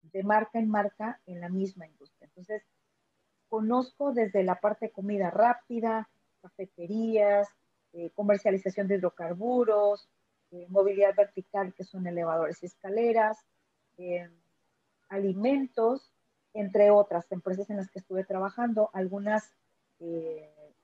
de 0.00 0.22
marca 0.22 0.58
en 0.58 0.70
marca 0.70 1.20
en 1.26 1.42
la 1.42 1.50
misma 1.50 1.86
industria. 1.86 2.28
Entonces, 2.28 2.62
conozco 3.50 4.14
desde 4.14 4.42
la 4.42 4.58
parte 4.58 4.86
de 4.86 4.92
comida 4.92 5.28
rápida, 5.30 6.08
cafeterías, 6.40 7.46
eh, 7.92 8.08
comercialización 8.14 8.88
de 8.88 8.94
hidrocarburos, 8.94 10.08
eh, 10.50 10.64
movilidad 10.70 11.14
vertical, 11.14 11.74
que 11.74 11.84
son 11.84 12.06
elevadores 12.06 12.62
y 12.62 12.66
escaleras, 12.66 13.44
alimentos, 15.10 16.10
entre 16.58 16.90
otras 16.90 17.30
empresas 17.32 17.70
en 17.70 17.76
las 17.76 17.90
que 17.90 17.98
estuve 17.98 18.24
trabajando, 18.24 18.90
algunas 18.92 19.54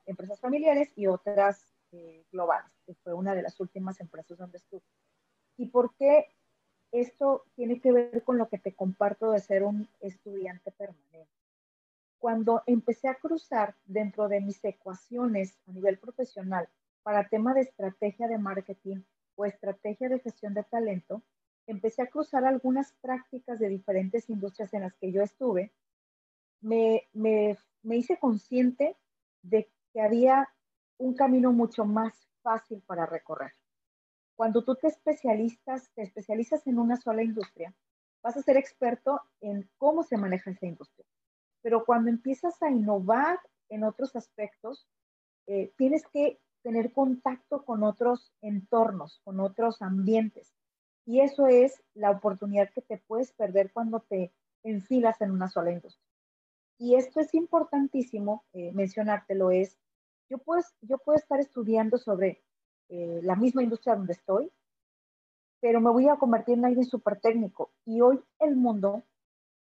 empresas 0.07 0.41
familiares 0.41 0.93
y 0.97 1.07
otras 1.07 1.75
globales, 2.31 2.73
que 2.87 2.95
fue 2.95 3.13
una 3.13 3.35
de 3.35 3.43
las 3.43 3.61
últimas 3.61 4.01
empresas 4.01 4.39
donde 4.39 4.59
estuve. 4.59 4.83
¿Y 5.57 5.67
por 5.67 5.95
qué 5.97 6.29
esto 6.91 7.45
tiene 7.55 7.81
que 7.81 7.93
ver 7.93 8.23
con 8.23 8.39
lo 8.39 8.49
que 8.49 8.59
te 8.59 8.75
comparto 8.75 9.31
de 9.31 9.41
ser 9.41 9.63
un 9.63 9.89
estudiante 10.01 10.71
permanente? 10.73 11.29
cuando 12.23 12.63
empecé 12.67 13.09
a 13.09 13.17
cruzar 13.17 13.75
dentro 13.85 14.29
de 14.29 14.41
mis 14.41 14.65
ecuaciones 14.65 15.59
a 15.67 15.73
nivel 15.73 15.99
profesional 15.99 16.69
para 17.03 17.29
tema 17.29 17.53
de 17.53 17.63
estrategia 17.63 18.29
de 18.29 18.39
marketing 18.39 19.03
o 19.35 19.45
estrategia 19.45 20.09
de 20.09 20.21
gestión 20.21 20.55
de 20.55 20.63
talento, 20.63 21.21
empecé 21.67 22.03
a 22.03 22.09
cruzar 22.09 22.45
algunas 22.45 22.93
prácticas 23.01 23.59
de 23.59 23.69
diferentes 23.69 24.29
industrias 24.29 24.73
en 24.75 24.83
las 24.83 24.95
que 24.95 25.13
yo 25.13 25.23
estuve, 25.23 25.73
me, 26.61 27.09
me, 27.13 27.57
me 27.83 27.97
hice 27.97 28.19
consciente 28.19 28.97
de 29.43 29.69
que 29.93 30.01
había 30.01 30.49
un 30.99 31.15
camino 31.15 31.53
mucho 31.53 31.85
más 31.85 32.29
fácil 32.43 32.83
para 32.87 33.07
recorrer. 33.07 33.53
Cuando 34.37 34.65
tú 34.65 34.75
te 34.77 34.89
especialistas, 34.89 35.91
te 35.95 36.03
especializas 36.03 36.67
en 36.67 36.79
una 36.79 36.97
sola 36.97 37.23
industria, 37.23 37.75
vas 38.23 38.37
a 38.37 38.43
ser 38.43 38.57
experto 38.57 39.21
en 39.41 39.69
cómo 39.77 40.03
se 40.03 40.17
maneja 40.17 40.51
esa 40.51 40.67
industria 40.67 41.07
pero 41.63 41.85
cuando 41.85 42.11
empiezas 42.11 42.61
a 42.63 42.71
innovar 42.71 43.39
en 43.69 43.85
otros 43.85 44.15
aspectos, 44.17 44.87
eh, 45.47 45.73
tienes 45.79 46.07
que 46.09 46.41
tener 46.63 46.93
contacto 46.93 47.65
con 47.65 47.83
otros 47.85 48.33
entornos, 48.43 49.21
con 49.25 49.41
otros 49.41 49.81
ambientes. 49.81 50.53
Y 51.05 51.21
eso 51.21 51.47
es 51.47 51.83
la 51.95 52.11
oportunidad 52.11 52.71
que 52.71 52.83
te 52.83 52.99
puedes 52.99 53.33
perder 53.33 53.73
cuando 53.73 54.01
te 54.01 54.33
enfilas 54.63 55.21
en 55.21 55.33
una 55.33 55.49
sola 55.49 55.73
industria. 55.73 56.07
Y 56.79 56.95
esto 56.95 57.21
es 57.21 57.35
importantísimo 57.35 58.45
eh, 58.53 58.73
mencionártelo, 58.73 59.51
es, 59.51 59.79
yo 60.29 60.39
puedo, 60.39 60.63
yo 60.81 60.99
puedo 60.99 61.17
estar 61.17 61.41
estudiando 61.41 61.99
sobre 61.99 62.43
eh, 62.89 63.21
la 63.23 63.37
misma 63.37 63.63
industria 63.63 63.95
donde 63.95 64.13
estoy, 64.15 64.51
pero 65.61 65.81
me 65.81 65.91
voy 65.91 66.09
a 66.09 66.17
convertir 66.17 66.59
en 66.59 66.65
alguien 66.65 66.85
súper 66.85 67.21
técnico. 67.21 67.71
Y 67.85 68.01
hoy 68.01 68.21
el 68.41 68.57
mundo 68.57 69.05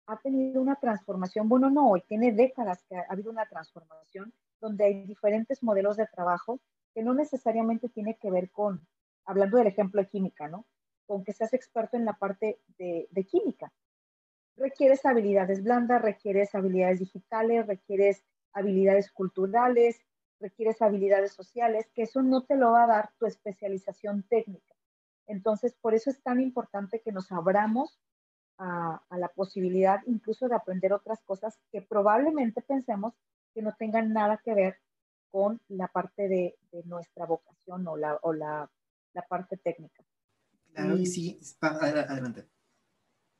ha 0.07 0.17
tenido 0.17 0.61
una 0.61 0.75
transformación, 0.75 1.47
bueno, 1.47 1.69
no 1.69 1.91
hoy, 1.91 2.01
tiene 2.07 2.31
décadas 2.31 2.83
que 2.89 2.95
ha, 2.95 3.05
habido 3.09 3.31
una 3.31 3.45
transformación 3.47 4.33
donde 4.59 4.85
hay 4.85 5.05
diferentes 5.05 5.61
modelos 5.61 5.97
de 5.97 6.07
trabajo 6.07 6.59
que 6.93 7.03
no 7.03 7.13
necesariamente 7.13 7.89
tiene 7.89 8.15
que 8.15 8.31
ver 8.31 8.49
con, 8.49 8.87
hablando 9.25 9.57
del 9.57 9.67
ejemplo 9.67 10.01
de 10.01 10.07
química, 10.07 10.47
¿no? 10.47 10.65
Con 11.09 11.23
que 11.23 11.33
seas 11.33 11.55
experto 11.55 11.97
en 11.97 12.05
la 12.05 12.13
parte 12.13 12.61
de, 12.77 13.25
química. 13.27 13.73
Requieres 14.55 15.03
habilidades 15.07 15.63
blandas, 15.63 16.03
requieres 16.03 16.53
habilidades 16.53 16.99
digitales, 16.99 17.65
requieres 17.65 18.23
habilidades 18.53 19.11
culturales, 19.11 19.99
requieres 20.39 20.83
habilidades 20.83 21.33
sociales, 21.33 21.89
que 21.95 22.03
eso 22.03 22.21
no 22.21 22.43
te 22.43 22.55
lo 22.57 22.73
va 22.73 22.83
a 22.83 22.87
dar 22.87 23.09
tu 23.17 23.25
especialización 23.25 24.21
técnica. 24.21 24.75
Entonces, 25.25 25.73
por 25.81 25.95
eso 25.95 26.11
es 26.11 26.21
tan 26.21 26.39
importante 26.41 27.01
que 27.01 27.11
nos 27.11 27.31
abramos 27.31 27.99
a, 28.59 29.01
la 29.09 29.29
posibilidad 29.29 30.01
incluso 30.05 30.47
de 30.47 30.57
aprender 30.57 30.93
otras 30.93 31.23
cosas 31.23 31.57
que 31.71 31.81
probablemente 31.81 32.61
pensemos 32.61 33.15
que 33.55 33.63
no 33.63 33.73
tengan 33.79 34.13
nada 34.13 34.37
que 34.37 34.53
ver 34.53 34.77
con 35.31 35.59
la 35.69 35.87
parte 35.87 36.27
de, 36.27 36.55
nuestra 36.85 37.25
vocación 37.25 37.87
o 37.87 37.97
la 37.97 38.69
parte 39.27 39.57
técnica. 39.57 40.03
Claro, 40.73 40.97
y, 40.97 41.05
sí, 41.05 41.39
adelante. 41.61 42.47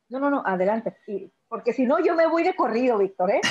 No, 0.10 0.20
no, 0.20 0.30
no, 0.32 0.44
adelante. 0.44 0.98
porque 1.48 1.72
si 1.72 1.86
no, 1.86 2.04
yo 2.04 2.16
me 2.16 2.28
voy 2.28 2.44
de 2.44 2.56
corrido, 2.56 2.98
Víctor, 2.98 3.30
¿eh? 3.32 3.42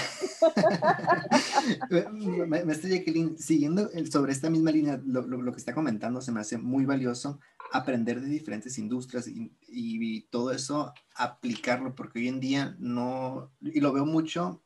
Maestra 2.64 2.90
Jacqueline, 2.90 3.38
siguiendo 3.38 3.88
sobre 4.10 4.32
esta 4.32 4.50
misma 4.50 4.72
línea, 4.72 5.00
lo, 5.06 5.22
lo, 5.22 5.52
que 5.52 5.58
está 5.58 5.72
comentando 5.72 6.20
se 6.20 6.32
me 6.32 6.40
hace 6.40 6.58
muy 6.58 6.84
valioso 6.84 7.38
aprender 7.72 8.20
de 8.20 8.26
diferentes 8.28 8.76
industrias 8.78 9.28
y, 9.28 9.52
y, 9.68 10.22
todo 10.30 10.50
eso, 10.50 10.92
aplicarlo, 11.14 11.94
porque 11.94 12.18
hoy 12.18 12.28
en 12.28 12.40
día 12.40 12.74
no, 12.78 13.52
y 13.60 13.80
lo 13.80 13.92
veo 13.92 14.04
mucho 14.04 14.64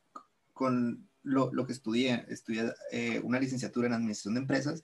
con 0.53 1.07
lo, 1.21 1.53
lo 1.53 1.67
que 1.67 1.73
estudié, 1.73 2.25
estudié 2.27 2.73
eh, 2.91 3.21
una 3.23 3.39
licenciatura 3.39 3.87
en 3.87 3.93
administración 3.93 4.33
de 4.33 4.41
empresas 4.41 4.83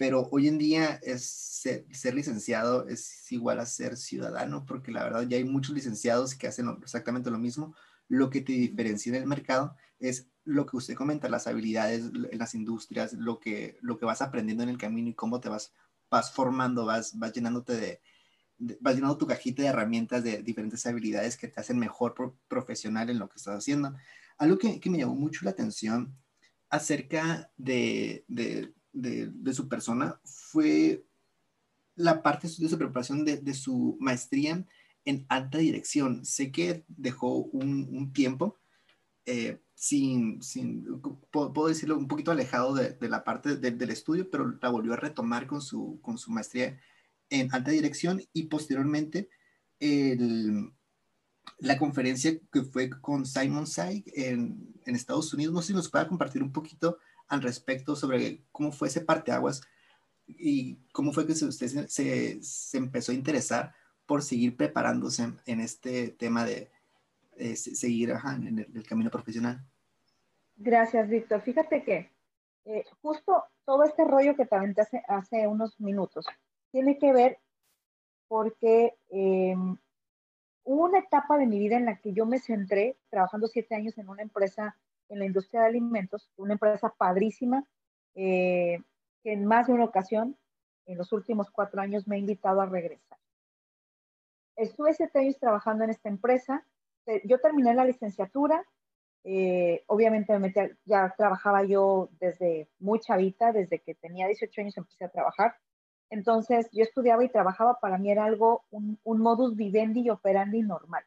pero 0.00 0.30
hoy 0.30 0.48
en 0.48 0.56
día 0.56 0.98
es 1.02 1.22
ser, 1.22 2.14
licenciado 2.14 2.88
es 2.88 3.30
igual 3.30 3.60
a 3.60 3.66
ser 3.66 3.98
ciudadano, 3.98 4.64
porque 4.64 4.92
la 4.92 5.04
verdad 5.04 5.26
ya 5.28 5.36
hay 5.36 5.44
muchos 5.44 5.74
licenciados 5.74 6.34
que 6.34 6.46
hacen 6.46 6.74
exactamente 6.82 7.30
lo 7.30 7.38
mismo. 7.38 7.74
Lo 8.08 8.30
que 8.30 8.40
te 8.40 8.52
diferencia 8.52 9.10
en 9.10 9.16
el 9.16 9.26
mercado 9.26 9.76
es 9.98 10.30
lo 10.44 10.64
que 10.64 10.78
usted 10.78 10.94
comenta, 10.94 11.28
las 11.28 11.46
habilidades 11.46 12.10
en 12.30 12.38
las 12.38 12.54
industrias, 12.54 13.12
lo 13.12 13.40
que, 13.40 13.76
lo 13.82 13.98
que 13.98 14.06
vas 14.06 14.22
aprendiendo 14.22 14.62
en 14.62 14.70
el 14.70 14.78
camino 14.78 15.10
y 15.10 15.14
cómo 15.14 15.38
te 15.38 15.50
vas, 15.50 15.74
vas 16.10 16.32
formando, 16.32 16.86
vas, 16.86 17.18
vas 17.18 17.34
llenándote 17.34 17.76
de, 17.76 18.00
vas 18.80 18.94
llenando 18.94 19.18
tu 19.18 19.26
cajita 19.26 19.60
de 19.60 19.68
herramientas 19.68 20.24
de 20.24 20.42
diferentes 20.42 20.86
habilidades 20.86 21.36
que 21.36 21.48
te 21.48 21.60
hacen 21.60 21.78
mejor 21.78 22.14
profesional 22.48 23.10
en 23.10 23.18
lo 23.18 23.28
que 23.28 23.36
estás 23.36 23.58
haciendo. 23.58 23.94
Algo 24.38 24.56
que, 24.56 24.80
que 24.80 24.88
me 24.88 24.96
llamó 24.96 25.14
mucho 25.14 25.44
la 25.44 25.50
atención 25.50 26.16
acerca 26.70 27.52
de, 27.58 28.24
de 28.28 28.72
de, 28.92 29.32
su 29.52 29.68
persona 29.68 30.20
fue 30.24 31.04
la 31.94 32.22
parte 32.22 32.48
de 32.48 32.68
su 32.68 32.78
preparación 32.78 33.24
de, 33.24 33.54
su 33.54 33.96
maestría 34.00 34.64
en 35.04 35.26
alta 35.28 35.58
dirección. 35.58 36.24
Sé 36.24 36.50
que 36.52 36.84
dejó 36.88 37.36
un, 37.36 38.12
tiempo 38.12 38.58
eh, 39.26 39.60
sin, 39.74 40.42
sin 40.42 41.00
puedo, 41.30 41.68
decirlo, 41.68 41.98
un 41.98 42.08
poquito 42.08 42.30
alejado 42.30 42.74
de, 42.74 42.96
la 43.08 43.24
parte 43.24 43.56
del 43.56 43.90
estudio, 43.90 44.30
pero 44.30 44.58
la 44.60 44.68
volvió 44.70 44.94
a 44.94 44.96
retomar 44.96 45.46
con 45.46 45.62
su, 45.62 46.00
con 46.02 46.18
su 46.18 46.30
maestría 46.30 46.80
en 47.28 47.52
alta 47.54 47.70
dirección 47.70 48.22
y 48.32 48.44
posteriormente 48.44 49.28
la 51.58 51.78
conferencia 51.78 52.38
que 52.52 52.62
fue 52.62 52.90
con 52.90 53.26
Simon 53.26 53.66
Saig 53.66 54.04
en, 54.14 54.74
en, 54.84 54.96
Estados 54.96 55.32
Unidos. 55.32 55.54
No 55.54 55.60
sé 55.60 55.68
si 55.68 55.74
nos 55.74 55.90
pueda 55.90 56.08
compartir 56.08 56.42
un 56.42 56.52
poquito 56.52 56.98
al 57.30 57.42
respecto 57.42 57.96
sobre 57.96 58.42
cómo 58.52 58.72
fue 58.72 58.88
ese 58.88 59.00
parteaguas 59.00 59.62
y 60.26 60.76
cómo 60.92 61.12
fue 61.12 61.26
que 61.26 61.32
usted 61.32 61.86
se, 61.88 62.42
se, 62.42 62.76
empezó 62.76 63.12
a 63.12 63.14
interesar 63.14 63.72
por 64.04 64.22
seguir 64.22 64.56
preparándose 64.56 65.32
en 65.46 65.60
este 65.60 66.08
tema 66.10 66.44
de 66.44 66.70
seguir 67.54 68.10
en 68.10 68.58
el, 68.58 68.86
camino 68.86 69.10
profesional. 69.10 69.64
Gracias, 70.56 71.08
Víctor. 71.08 71.40
Fíjate 71.40 71.82
que 71.84 72.10
eh, 72.66 72.84
justo 73.00 73.44
todo 73.64 73.84
este 73.84 74.04
rollo 74.04 74.36
que 74.36 74.44
te 74.44 74.56
aventé 74.56 74.82
hace, 74.82 75.02
hace, 75.08 75.46
unos 75.46 75.78
minutos 75.80 76.26
tiene 76.70 76.98
que 76.98 77.12
ver 77.12 77.38
porque 78.28 78.94
em, 79.08 79.76
hubo 80.64 80.84
una 80.84 80.98
etapa 80.98 81.38
de 81.38 81.46
mi 81.46 81.58
vida 81.58 81.76
en 81.76 81.86
la 81.86 81.98
que 81.98 82.12
yo 82.12 82.26
me 82.26 82.38
centré 82.38 82.96
trabajando 83.08 83.46
siete 83.46 83.74
años 83.74 83.96
en 83.98 84.08
una 84.08 84.22
empresa 84.22 84.76
en 85.10 85.18
la 85.18 85.26
industria 85.26 85.62
de 85.62 85.66
alimentos, 85.66 86.30
una 86.36 86.54
empresa 86.54 86.94
padrísima, 86.96 87.64
eh, 88.14 88.78
que 89.22 89.32
en 89.32 89.44
más 89.44 89.66
de 89.66 89.74
una 89.74 89.84
ocasión, 89.84 90.36
en 90.86 90.96
los 90.96 91.12
últimos 91.12 91.50
cuatro 91.50 91.80
años, 91.80 92.08
me 92.08 92.16
ha 92.16 92.18
invitado 92.18 92.60
a 92.60 92.66
regresar. 92.66 93.18
Estuve 94.56 94.94
siete 94.94 95.18
años 95.18 95.38
trabajando 95.38 95.84
en 95.84 95.90
esta 95.90 96.08
empresa. 96.08 96.64
Eh, 97.06 97.22
yo 97.24 97.38
terminé 97.40 97.74
la 97.74 97.84
licenciatura. 97.84 98.64
Eh, 99.24 99.84
obviamente 99.86 100.38
me 100.38 100.52
ya 100.84 101.14
trabajaba 101.16 101.64
yo 101.64 102.08
desde 102.18 102.70
muy 102.78 103.00
chavita, 103.00 103.52
desde 103.52 103.80
que 103.80 103.94
tenía 103.94 104.26
18 104.26 104.60
años 104.62 104.76
empecé 104.76 105.04
a 105.04 105.10
trabajar. 105.10 105.56
Entonces 106.08 106.68
yo 106.72 106.82
estudiaba 106.82 107.24
y 107.24 107.28
trabajaba, 107.28 107.78
para 107.80 107.98
mí 107.98 108.10
era 108.10 108.24
algo, 108.24 108.64
un, 108.70 108.98
un 109.04 109.20
modus 109.20 109.56
vivendi 109.56 110.00
y 110.02 110.10
operandi 110.10 110.62
normal. 110.62 111.04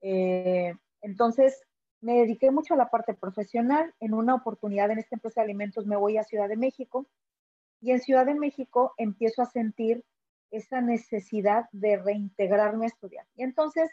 Eh, 0.00 0.74
entonces, 1.00 1.62
me 2.04 2.18
dediqué 2.18 2.50
mucho 2.50 2.74
a 2.74 2.76
la 2.76 2.90
parte 2.90 3.14
profesional. 3.14 3.94
En 3.98 4.12
una 4.12 4.34
oportunidad 4.34 4.90
en 4.90 4.98
esta 4.98 5.16
empresa 5.16 5.40
de 5.40 5.46
alimentos 5.46 5.86
me 5.86 5.96
voy 5.96 6.18
a 6.18 6.22
Ciudad 6.22 6.50
de 6.50 6.56
México 6.56 7.06
y 7.80 7.92
en 7.92 8.00
Ciudad 8.00 8.26
de 8.26 8.34
México 8.34 8.92
empiezo 8.98 9.40
a 9.40 9.46
sentir 9.46 10.04
esa 10.50 10.82
necesidad 10.82 11.66
de 11.72 11.96
reintegrarme 11.96 12.84
a 12.84 12.88
estudiar. 12.88 13.26
Y 13.36 13.42
entonces 13.42 13.90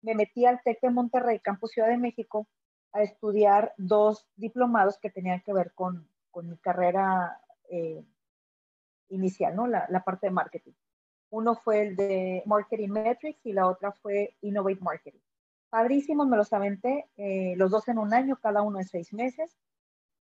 me 0.00 0.14
metí 0.14 0.46
al 0.46 0.62
TEC 0.62 0.80
de 0.80 0.90
Monterrey, 0.90 1.38
Campus 1.38 1.72
Ciudad 1.72 1.88
de 1.88 1.98
México, 1.98 2.48
a 2.92 3.02
estudiar 3.02 3.74
dos 3.76 4.26
diplomados 4.36 4.98
que 4.98 5.10
tenían 5.10 5.42
que 5.42 5.52
ver 5.52 5.72
con, 5.74 6.08
con 6.30 6.48
mi 6.48 6.56
carrera 6.56 7.42
eh, 7.68 8.02
inicial, 9.10 9.54
¿no? 9.54 9.66
La, 9.66 9.86
la, 9.90 10.02
parte 10.02 10.28
de 10.28 10.32
marketing. 10.32 10.72
Uno 11.28 11.54
fue 11.56 11.82
el 11.82 11.96
de 11.96 12.42
Marketing 12.46 12.88
Metrics 12.88 13.44
y 13.44 13.52
la 13.52 13.68
otra 13.68 13.92
fue 13.92 14.34
Innovate 14.40 14.80
Marketing. 14.80 15.20
Padrísimos, 15.70 16.26
me 16.26 16.36
los 16.36 16.52
aventé, 16.52 17.08
eh, 17.16 17.54
los 17.56 17.70
dos 17.70 17.88
en 17.88 17.98
un 17.98 18.12
año, 18.12 18.38
cada 18.42 18.62
uno 18.62 18.78
en 18.78 18.86
seis 18.86 19.12
meses. 19.12 19.56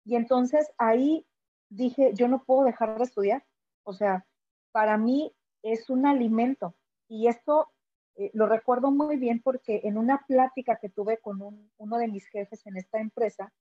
Y 0.06 0.16
entonces 0.16 0.72
ahí 0.78 1.26
dije, 1.70 2.14
yo 2.14 2.28
no 2.28 2.44
puedo 2.44 2.64
dejar 2.64 2.98
de 2.98 3.04
estudiar. 3.04 3.44
O 3.84 3.94
sea, 3.94 4.26
para 4.72 4.98
mí 4.98 5.36
es 5.64 5.90
un 5.90 6.06
alimento. 6.06 6.76
Y 7.08 7.28
esto 7.28 7.72
eh, 8.16 8.32
lo 8.34 8.48
recuerdo 8.48 8.92
muy 8.92 9.18
bien 9.18 9.42
porque 9.42 9.82
en 9.84 9.98
una 9.98 10.26
plática 10.28 10.78
que 10.78 10.90
tuve 10.90 11.18
con 11.18 11.42
uno 11.78 11.98
de 11.98 12.08
mis 12.08 12.28
jefes 12.28 12.66
en 12.68 12.78
esta 12.78 13.00
empresa, 13.00 13.52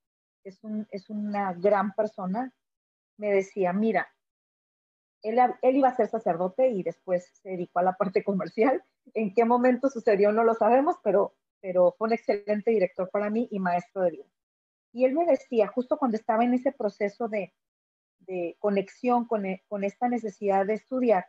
es, 0.45 0.63
un, 0.65 0.87
es 0.91 1.11
una 1.11 1.53
gran 1.55 1.93
persona, 1.93 2.53
me 3.17 3.31
decía, 3.31 3.73
mira, 3.73 4.09
él, 5.23 5.39
él, 5.63 5.77
iba 5.77 5.89
a 5.89 5.97
ser 5.97 6.09
sacerdote 6.09 6.69
y 6.69 6.83
después 6.83 7.31
se 7.43 7.51
dedicó 7.51 7.81
a 7.81 7.83
la 7.83 7.95
parte 7.95 8.23
comercial. 8.23 8.83
En 9.15 9.35
qué 9.35 9.45
momento 9.45 9.89
sucedió 9.91 10.33
no 10.33 10.45
lo 10.45 10.55
sabemos, 10.55 10.97
pero, 11.03 11.35
pero 11.61 11.95
fue 11.97 12.09
un 12.09 12.15
excelente 12.15 12.71
director 12.71 13.11
para 13.11 13.31
mí 13.31 13.49
y 13.51 13.59
maestro 13.59 14.03
de 14.03 14.11
vida. 14.13 14.27
Y 14.93 15.05
él 15.05 15.15
me 15.15 15.27
decía, 15.27 15.69
justo 15.69 15.99
cuando 15.99 16.17
estaba 16.17 16.45
en 16.45 16.55
ese 16.55 16.73
proceso 16.73 17.29
de, 17.29 17.53
de 18.21 18.57
conexión 18.59 19.27
con, 19.27 19.45
con 19.69 19.85
esta 19.85 20.09
necesidad 20.09 20.67
de 20.67 20.75
estudiar, 20.75 21.27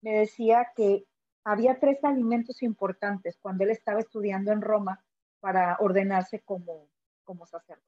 me 0.00 0.12
decía 0.12 0.68
que 0.76 1.04
había 1.44 1.80
tres 1.80 2.04
alimentos 2.04 2.62
importantes 2.62 3.38
cuando 3.40 3.64
él 3.64 3.70
estaba 3.70 4.00
estudiando 4.00 4.52
en 4.52 4.60
Roma 4.60 5.04
para 5.40 5.76
ordenarse 5.80 6.40
como, 6.40 6.88
como 7.24 7.46
sacerdote. 7.46 7.86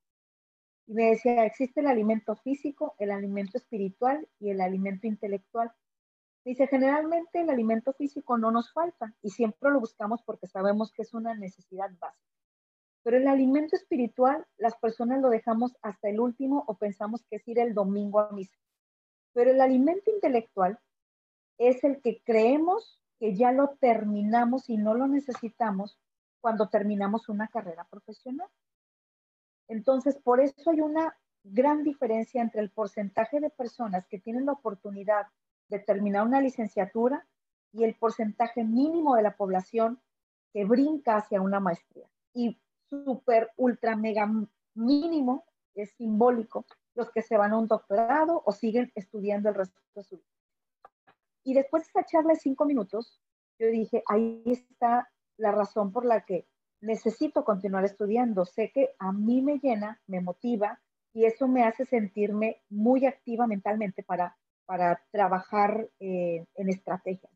Y 0.87 0.95
me 0.95 1.11
decía, 1.11 1.45
existe 1.45 1.81
el 1.81 1.87
alimento 1.87 2.37
físico, 2.37 2.95
el 2.99 3.11
alimento 3.11 3.59
espiritual 3.59 4.27
y 4.39 4.51
el 4.51 4.61
alimento 4.61 5.07
intelectual. 5.07 5.73
Dice, 6.45 6.67
generalmente 6.67 7.41
el 7.41 7.51
alimento 7.51 7.93
físico 7.93 8.39
no 8.39 8.51
nos 8.51 8.73
falta 8.73 9.15
y 9.23 9.31
siempre 9.31 9.71
lo 9.71 9.81
buscamos 9.81 10.23
porque 10.23 10.47
sabemos 10.47 10.91
que 10.93 11.03
es 11.03 11.13
una 11.13 11.35
necesidad 11.35 11.91
básica. 11.99 12.31
Pero 13.03 13.17
el 13.19 13.29
alimento 13.29 13.77
espiritual, 13.77 14.47
las 14.57 14.77
personas 14.77 15.21
lo 15.21 15.31
dejamos 15.31 15.77
hasta 15.83 16.09
el 16.09 16.21
último 16.21 16.65
o 16.67 16.77
pensamos 16.77 17.25
que 17.29 17.37
es 17.37 17.49
ir 17.49 17.59
el 17.59 17.75
domingo 17.75 18.21
a 18.21 18.33
misa. 18.33 18.57
Pero 19.33 19.51
el 19.51 19.61
alimento 19.61 20.11
intelectual 20.11 20.79
es 21.59 21.85
el 21.85 22.01
que 22.01 22.23
creemos 22.25 23.01
que 23.19 23.35
ya 23.35 23.53
lo 23.53 23.77
terminamos 23.81 24.69
y 24.71 24.79
no 24.79 24.95
lo 24.95 25.07
necesitamos 25.07 25.99
cuando 26.41 26.69
terminamos 26.69 27.29
una 27.29 27.49
carrera 27.49 27.87
profesional. 27.91 28.49
Entonces, 29.69 30.17
por 30.17 30.41
eso 30.41 30.71
hay 30.71 30.81
una 30.81 31.17
gran 31.45 31.85
diferencia 31.85 32.43
entre 32.43 32.61
el 32.61 32.71
porcentaje 32.71 33.41
de 33.41 33.51
personas 33.51 34.07
que 34.09 34.19
tienen 34.19 34.47
la 34.47 34.53
oportunidad 34.53 35.27
de 35.71 35.79
terminar 35.79 36.27
una 36.27 36.41
licenciatura 36.41 37.27
y 37.73 37.85
el 37.85 37.95
porcentaje 37.95 38.65
mínimo 38.65 39.15
de 39.15 39.23
la 39.23 39.37
población 39.37 40.01
que 40.53 40.65
brinca 40.65 41.17
hacia 41.17 41.41
una 41.41 41.61
maestría. 41.61 42.09
Y 42.35 42.61
súper, 42.89 43.51
ultra, 43.57 43.97
mega 43.97 44.29
mínimo, 44.75 45.45
es 45.75 45.93
simbólico, 45.93 46.67
los 46.95 47.11
que 47.13 47.23
se 47.23 47.37
van 47.37 47.53
a 47.53 47.59
un 47.59 47.69
doctorado 47.69 48.43
o 48.45 48.53
siguen 48.53 48.91
estudiando 48.95 49.49
el 49.49 49.55
resto 49.55 49.81
de 49.95 50.03
su 50.03 50.17
vida. 50.17 50.27
Y 51.45 51.55
después 51.55 51.85
de 51.85 51.89
esa 51.91 52.05
charla 52.05 52.35
de 52.35 52.41
cinco 52.41 52.65
minutos, 52.65 53.23
yo 53.59 53.69
dije, 53.69 54.03
ahí 54.07 54.43
está 54.47 55.09
la 55.37 55.53
razón 55.53 55.93
por 55.93 56.05
la 56.05 56.25
que 56.25 56.47
necesito 56.81 57.45
continuar 57.45 57.85
estudiando. 57.85 58.45
Sé 58.45 58.73
que 58.73 58.95
a 58.99 59.13
mí 59.13 59.41
me 59.41 59.59
llena, 59.59 60.01
me 60.07 60.21
motiva 60.21 60.81
y 61.13 61.25
eso 61.25 61.49
me 61.49 61.65
hace 61.65 61.85
sentirme 61.85 62.63
muy 62.69 63.07
activa 63.07 63.47
mentalmente 63.47 64.03
para, 64.03 64.37
para 64.71 65.03
trabajar 65.11 65.89
eh, 65.99 66.47
en 66.55 66.69
estrategias. 66.69 67.33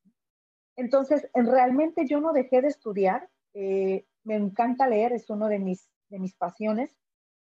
Entonces, 0.76 1.28
realmente 1.34 2.06
yo 2.06 2.20
no 2.20 2.32
dejé 2.32 2.62
de 2.62 2.68
estudiar. 2.68 3.28
Eh, 3.54 4.06
me 4.22 4.36
encanta 4.36 4.86
leer, 4.86 5.12
es 5.12 5.28
uno 5.30 5.48
de 5.48 5.58
mis, 5.58 5.90
de 6.10 6.20
mis 6.20 6.32
pasiones. 6.36 6.96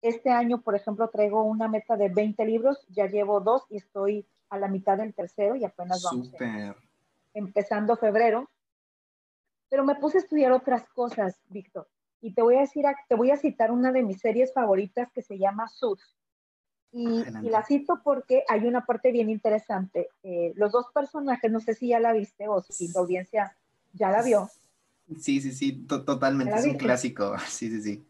Este 0.01 0.31
año, 0.31 0.63
por 0.63 0.73
ejemplo, 0.73 1.07
traigo 1.09 1.43
una 1.43 1.67
meta 1.67 1.97
de 1.97 2.09
20 2.09 2.43
libros, 2.47 2.83
ya 2.89 3.05
llevo 3.05 3.41
dos 3.41 3.67
y 3.69 3.77
estoy 3.77 4.25
a 4.49 4.57
la 4.57 4.69
mitad 4.69 4.97
del 4.97 5.13
tercero 5.13 5.55
y 5.55 5.63
apenas 5.63 6.01
vamos 6.01 6.33
empezando 7.35 7.95
febrero. 7.95 8.49
Pero 9.69 9.83
me 9.83 9.93
puse 9.93 10.17
a 10.17 10.21
estudiar 10.21 10.51
otras 10.51 10.89
cosas, 10.95 11.39
Víctor. 11.49 11.87
Y 12.21 12.33
te 12.33 12.41
voy 12.41 12.55
a 12.55 12.61
decir, 12.61 12.85
te 13.07 13.13
voy 13.13 13.29
a 13.29 13.37
citar 13.37 13.71
una 13.71 13.91
de 13.91 14.01
mis 14.01 14.19
series 14.19 14.51
favoritas 14.51 15.11
que 15.11 15.21
se 15.21 15.37
llama 15.37 15.67
Suits. 15.67 16.17
Y, 16.97 17.25
la 17.49 17.61
cito 17.61 17.99
porque 18.05 18.45
hay 18.47 18.65
una 18.65 18.85
parte 18.85 19.11
bien 19.11 19.29
interesante. 19.29 20.07
Eh, 20.23 20.53
los 20.55 20.71
dos 20.71 20.85
personajes, 20.93 21.51
no 21.51 21.59
sé 21.59 21.73
si 21.73 21.89
ya 21.89 21.99
la 21.99 22.13
viste 22.13 22.47
o 22.47 22.61
si 22.61 22.87
la 22.87 23.01
audiencia 23.01 23.57
ya 23.91 24.11
la 24.11 24.21
vio. 24.21 24.49
Sí, 25.19 25.41
sí, 25.41 25.51
sí, 25.51 25.85
totalmente. 25.87 26.55
Es 26.55 26.65
un 26.65 26.77
clásico. 26.77 27.35
Sí, 27.47 27.69
sí, 27.69 27.81
sí. 27.81 28.07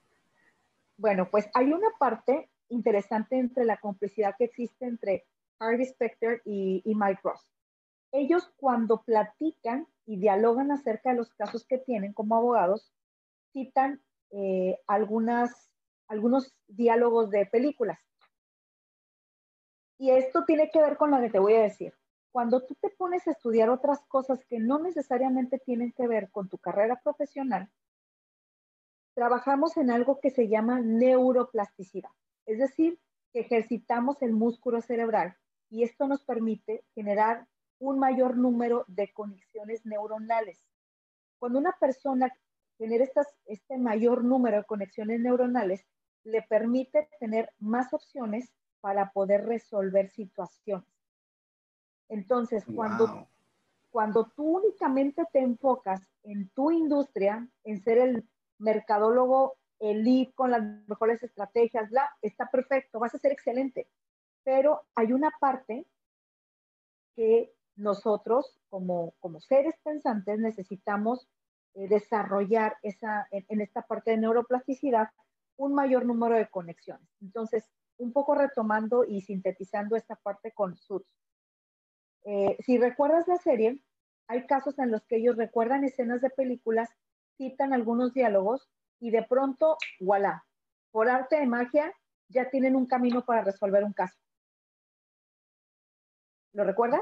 Bueno, 0.98 1.28
pues 1.32 1.50
hay 1.56 1.74
una 1.74 1.88
parte 1.98 2.48
interesante 2.69 3.39
entre 3.39 3.65
la 3.65 3.78
complicidad 3.78 4.36
que 4.38 4.45
existe 4.45 4.86
entre 4.86 5.26
Harvey 5.58 5.88
Specter 5.88 6.43
y, 6.45 6.84
Mike 6.86 7.21
Ross. 7.24 7.41
Ellos 8.12 8.54
cuando 8.56 9.02
platican 9.02 9.88
y 10.06 10.17
dialogan 10.17 10.71
acerca 10.71 11.10
de 11.10 11.17
los 11.17 11.34
casos 11.34 11.65
que 11.65 11.80
tienen 11.80 12.13
como 12.13 12.36
abogados, 12.36 12.93
citan 13.52 14.00
eh, 14.30 14.78
algunas, 14.86 15.71
algunos 16.08 16.54
diálogos 16.67 17.32
de 17.32 17.48
películas. 17.48 17.98
Y 19.97 20.12
esto 20.12 20.43
tiene 20.45 20.69
que 20.71 20.81
ver 20.81 20.97
con 20.97 21.12
lo 21.12 21.19
que 21.19 21.29
te 21.29 21.39
voy 21.39 21.53
a 21.53 21.62
decir. 21.62 21.93
Cuando 22.31 22.65
tú 22.65 22.75
te 22.75 22.89
pones 22.89 23.27
a 23.27 23.31
estudiar 23.31 23.69
otras 23.69 24.01
cosas 24.08 24.43
que 24.45 24.60
no 24.60 24.79
necesariamente 24.79 25.58
tienen 25.60 25.93
que 25.93 26.08
ver 26.08 26.29
con 26.31 26.49
tu 26.49 26.58
carrera 26.58 26.99
profesional, 27.01 27.71
trabajamos 29.13 29.77
en 29.77 29.89
algo 29.89 30.19
que 30.19 30.29
se 30.29 30.49
llama 30.49 30.81
neuroplasticidad, 30.81 32.10
es 32.45 32.60
decir, 32.60 32.99
ejercitamos 33.34 34.21
el 34.21 34.34
músculo 34.34 34.81
cerebral 34.81 35.38
y 35.69 35.84
esto 35.84 36.08
nos 36.08 36.23
permite 36.23 36.84
generar 36.93 37.47
un 37.79 37.99
mayor 37.99 38.38
número 38.38 38.86
de 38.88 39.12
conexiones 39.13 39.86
neuronales. 39.86 40.67
Cuando 41.39 41.60
una 41.60 41.75
persona 41.79 42.31
genera 42.77 43.05
este 43.45 43.77
mayor 43.77 44.23
número 44.23 44.58
de 44.58 44.63
conexiones 44.65 45.19
neuronales, 45.19 45.86
le 46.23 46.41
permite 46.41 47.08
tener 47.19 47.53
más 47.60 47.93
opciones 47.93 48.51
para 48.86 49.12
poder 49.12 49.48
resolver 49.48 50.12
situaciones. 50.12 50.88
Entonces, 52.08 52.63
cuando, 52.76 53.28
cuando 53.89 54.28
tú 54.36 54.58
únicamente 54.58 55.26
te 55.34 55.39
enfocas 55.39 56.02
en 56.21 56.50
tu 56.50 56.69
industria, 56.69 57.50
en 57.63 57.82
ser 57.82 57.98
el 57.98 58.30
mercadólogo 58.60 59.58
elite 59.80 60.34
con 60.36 60.52
las 60.52 60.62
mejores 60.88 61.24
estrategias, 61.24 61.89
la, 61.89 62.08
está 62.21 62.52
perfecto, 62.52 63.00
vas 63.00 63.15
a 63.15 63.17
ser 63.17 63.32
excelente 63.32 63.88
pero 64.45 64.86
hay 64.93 65.12
una 65.12 65.32
parte 65.39 65.86
que 67.15 67.52
nosotros 67.76 68.58
como, 68.69 69.15
como 69.19 69.41
seres 69.41 69.76
pensantes 69.84 70.39
necesitamos 70.39 71.28
eh, 71.74 71.89
desarrollar 71.89 72.78
esa, 72.84 73.28
en, 73.32 73.60
esta 73.60 73.82
parte 73.82 74.12
de 74.12 74.17
neuroplasticidad 74.17 75.10
un 75.58 75.74
mayor 75.74 76.06
número 76.06 76.36
de 76.36 76.48
conexiones. 76.48 77.10
Entonces, 77.21 77.65
un 77.97 78.13
poco 78.13 78.36
retomando 78.36 79.05
y 79.05 79.21
sintetizando 79.21 79.95
esta 79.95 80.15
parte 80.15 80.51
con 80.51 80.75
SUTS. 80.75 81.08
Eh, 82.25 82.58
si 82.65 82.77
recuerdas 82.77 83.27
la 83.27 83.38
serie, 83.38 83.81
hay 84.27 84.45
casos 84.47 84.77
en 84.79 84.91
los 84.91 85.05
que 85.05 85.17
ellos 85.17 85.38
recuerdan 85.38 85.84
escenas 85.84 86.21
de 86.21 86.29
películas, 86.29 86.89
citan 87.38 87.73
algunos 87.73 88.13
diálogos 88.13 88.67
y 88.99 89.12
de 89.12 89.23
pronto, 89.23 89.77
voilà, 89.99 90.45
por 90.91 91.10
arte 91.10 91.39
de 91.39 91.45
magia, 91.45 91.93
ya 92.29 92.49
tienen 92.49 92.75
un 92.75 92.88
camino 92.88 93.23
para 93.23 93.43
resolver 93.43 93.84
un 93.84 93.93
caso. 93.93 94.17
¿Lo 96.53 96.63
recuerdas? 96.63 97.01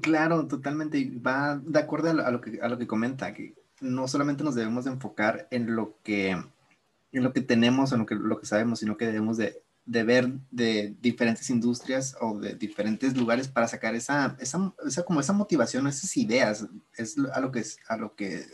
Claro, 0.00 0.48
totalmente. 0.48 1.12
Va 1.24 1.56
de 1.56 1.78
acuerdo 1.78 2.10
a 2.10 2.30
lo, 2.30 2.40
que, 2.40 2.58
a 2.60 2.68
lo 2.68 2.78
que 2.78 2.86
comenta, 2.86 3.34
que 3.34 3.54
no 3.80 4.08
solamente 4.08 4.42
nos 4.42 4.54
debemos 4.54 4.86
de 4.86 4.92
enfocar 4.92 5.46
en 5.50 5.76
lo 5.76 6.00
que, 6.02 6.30
en 6.30 7.22
lo 7.22 7.32
que 7.32 7.42
tenemos, 7.42 7.92
en 7.92 8.00
lo 8.00 8.06
que, 8.06 8.14
lo 8.14 8.40
que 8.40 8.46
sabemos, 8.46 8.80
sino 8.80 8.96
que 8.96 9.06
debemos 9.06 9.36
de, 9.36 9.62
de 9.86 10.02
ver 10.02 10.28
de 10.50 10.96
diferentes 11.00 11.50
industrias 11.50 12.16
o 12.20 12.38
de 12.38 12.54
diferentes 12.54 13.16
lugares 13.16 13.48
para 13.48 13.68
sacar 13.68 13.94
esa, 13.94 14.36
esa, 14.40 14.74
esa 14.86 15.04
como 15.04 15.20
esa 15.20 15.32
motivación, 15.32 15.86
esas 15.86 16.16
ideas, 16.16 16.66
es 16.96 17.16
a 17.32 17.40
lo 17.40 17.52
que, 17.52 17.62
a 17.88 17.96
lo 17.96 18.14
que 18.14 18.44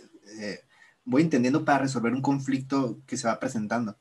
voy 1.04 1.22
entendiendo 1.22 1.64
para 1.64 1.78
resolver 1.78 2.12
un 2.12 2.22
conflicto 2.22 3.00
que 3.06 3.16
se 3.16 3.28
va 3.28 3.38
presentando. 3.38 3.96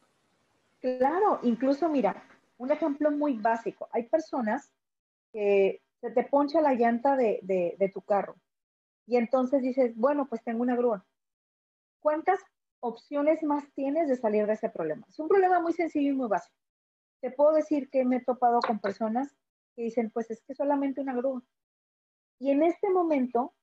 Claro, 0.79 1.39
incluso 1.43 1.89
mira, 1.89 2.23
un 2.57 2.71
ejemplo 2.71 3.11
muy 3.11 3.33
básico. 3.37 3.89
Hay 3.91 4.03
personas 4.03 4.71
que 5.31 5.81
se 6.01 6.11
te 6.11 6.23
poncha 6.23 6.61
la 6.61 6.73
llanta 6.73 7.15
de, 7.15 7.39
de 7.43 7.89
tu 7.89 8.01
carro 8.01 8.35
y 9.05 9.17
entonces 9.17 9.61
dices, 9.61 9.95
bueno, 9.95 10.27
pues 10.27 10.43
tengo 10.43 10.61
una 10.61 10.75
grúa. 10.75 11.03
¿Cuántas 11.99 12.39
opciones 12.79 13.43
más 13.43 13.63
tienes 13.73 14.07
de 14.07 14.15
salir 14.15 14.45
de 14.45 14.53
ese 14.53 14.69
problema? 14.69 15.05
Es 15.09 15.19
un 15.19 15.27
problema 15.27 15.59
muy 15.59 15.73
sencillo 15.73 16.11
y 16.11 16.15
muy 16.15 16.29
básico. 16.29 16.55
Te 17.21 17.31
puedo 17.31 17.53
decir 17.53 17.89
que 17.89 18.05
me 18.05 18.17
he 18.17 18.23
topado 18.23 18.59
con 18.59 18.79
personas 18.79 19.35
que 19.75 19.83
dicen, 19.83 20.09
pues 20.11 20.31
es 20.31 20.41
que 20.43 20.55
solamente 20.55 21.01
una 21.01 21.15
grúa. 21.15 21.43
Y 22.39 22.51
en 22.51 22.63
este 22.63 22.89
momento, 22.89 23.53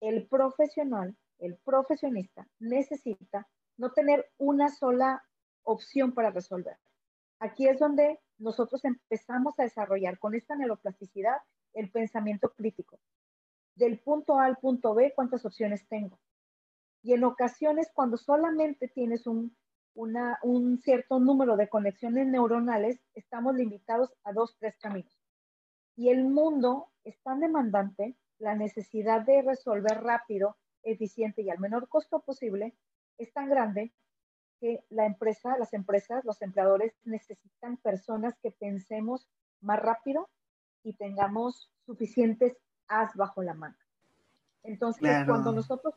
el 0.00 0.28
profesional, 0.28 1.16
el 1.38 1.56
profesionista 1.58 2.48
necesita 2.60 3.48
no 3.76 3.92
tener 3.92 4.30
una 4.38 4.68
sola 4.68 5.24
opción 5.64 6.12
para 6.12 6.30
resolver. 6.30 6.78
Aquí 7.40 7.66
es 7.66 7.78
donde 7.78 8.20
nosotros 8.38 8.84
empezamos 8.84 9.58
a 9.58 9.64
desarrollar 9.64 10.18
con 10.18 10.34
esta 10.34 10.54
neuroplasticidad 10.54 11.38
el 11.72 11.90
pensamiento 11.90 12.52
crítico. 12.52 13.00
Del 13.74 13.98
punto 13.98 14.38
A 14.38 14.44
al 14.44 14.56
punto 14.58 14.94
B, 14.94 15.12
¿cuántas 15.14 15.44
opciones 15.44 15.86
tengo? 15.88 16.20
Y 17.02 17.12
en 17.12 17.24
ocasiones, 17.24 17.90
cuando 17.92 18.16
solamente 18.16 18.88
tienes 18.88 19.26
un, 19.26 19.56
un 19.94 20.80
cierto 20.82 21.20
número 21.20 21.56
de 21.56 21.68
conexiones 21.68 22.26
neuronales, 22.26 23.00
estamos 23.14 23.54
limitados 23.54 24.12
a 24.24 24.32
dos, 24.32 24.56
tres 24.58 24.76
caminos. 24.78 25.16
Y 25.96 26.08
el 26.10 26.24
mundo 26.24 26.88
es 27.04 27.20
tan 27.22 27.40
demandante, 27.40 28.16
la 28.38 28.56
necesidad 28.56 29.22
de 29.22 29.42
resolver 29.42 30.02
rápido, 30.02 30.56
eficiente 30.82 31.42
y 31.42 31.50
al 31.50 31.60
menor 31.60 31.88
costo 31.88 32.20
posible 32.20 32.74
es 33.18 33.32
tan 33.32 33.48
grande 33.48 33.92
que 34.60 34.84
la 34.90 35.06
empresa, 35.06 35.56
las 35.58 35.72
empresas, 35.72 36.24
los 36.24 36.42
empleadores 36.42 36.92
necesitan 37.04 37.76
personas 37.78 38.34
que 38.42 38.50
pensemos 38.50 39.28
más 39.60 39.80
rápido 39.80 40.28
y 40.82 40.94
tengamos 40.94 41.70
suficientes 41.86 42.56
as 42.88 43.14
bajo 43.14 43.42
la 43.42 43.54
mano. 43.54 43.76
Entonces, 44.62 45.24
cuando 45.26 45.52
nosotros... 45.52 45.94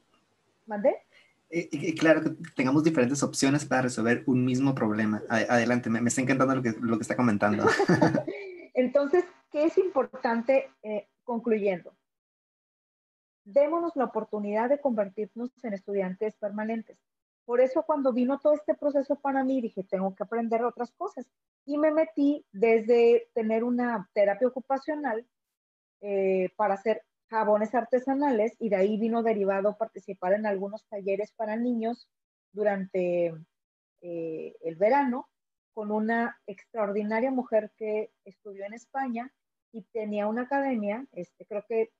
¿Mandé? 0.65 0.97
Claro, 1.99 2.23
que 2.23 2.31
tengamos 2.55 2.83
diferentes 2.83 3.23
opciones 3.23 3.65
para 3.65 3.83
resolver 3.83 4.23
un 4.27 4.43
mismo 4.43 4.75
problema. 4.75 5.23
Adelante, 5.29 5.89
me, 5.89 5.99
está 6.07 6.21
encantando 6.21 6.55
lo 6.55 6.61
que, 6.61 7.01
está 7.01 7.15
comentando. 7.15 7.65
Entonces, 8.73 9.23
¿qué 9.51 9.63
es 9.63 9.77
importante 9.77 10.69
eh, 10.83 11.07
concluyendo? 11.23 11.95
Démonos 13.45 13.95
la 13.95 14.05
oportunidad 14.05 14.69
de 14.69 14.81
convertirnos 14.81 15.51
en 15.63 15.73
estudiantes 15.73 16.35
permanentes. 16.35 16.97
Por 17.45 17.61
eso 17.61 17.83
cuando 17.83 18.11
vino 18.11 18.39
todo 18.39 18.53
este 18.53 18.75
proceso 18.75 19.15
para 19.15 19.45
mí, 19.45 19.61
dije, 19.61 19.83
tengo 19.83 20.13
que 20.13 20.23
aprender 20.23 20.65
otras 20.65 20.91
cosas. 20.91 21.31
Y 21.65 21.77
me 21.77 21.91
metí 21.91 22.45
desde 22.51 23.29
tener 23.33 23.63
una 23.63 24.09
terapia 24.13 24.49
ocupacional 24.49 25.25
eh, 26.01 26.49
para 26.57 26.73
hacer 26.73 27.03
jabones 27.29 27.75
artesanales 27.75 28.55
y 28.59 28.69
de 28.69 28.77
ahí 28.77 28.97
vino 28.97 29.23
derivado 29.23 29.77
participar 29.77 30.33
en 30.33 30.45
algunos 30.45 30.85
talleres 30.87 31.31
para 31.33 31.55
niños 31.55 32.09
durante 32.51 33.33
eh, 34.01 34.55
el 34.61 34.75
verano 34.75 35.29
con 35.73 35.91
una 35.91 36.39
extraordinaria 36.47 37.31
mujer 37.31 37.71
que 37.77 38.11
estudió 38.25 38.65
en 38.65 38.73
España 38.73 39.31
y 39.71 39.83
tenía 39.83 40.27
una 40.27 40.43
academia, 40.43 41.05
este, 41.11 41.45
creo 41.45 41.63
que 41.67 41.91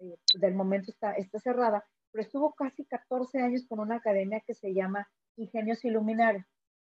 eh, 0.00 0.18
del 0.34 0.54
momento 0.54 0.90
está, 0.90 1.12
está 1.12 1.38
cerrada, 1.38 1.84
pero 2.10 2.22
estuvo 2.22 2.52
casi 2.52 2.84
14 2.84 3.40
años 3.40 3.64
con 3.68 3.80
una 3.80 3.96
academia 3.96 4.40
que 4.40 4.54
se 4.54 4.74
llama 4.74 5.08
Ingenios 5.36 5.84
Iluminarios. 5.84 6.44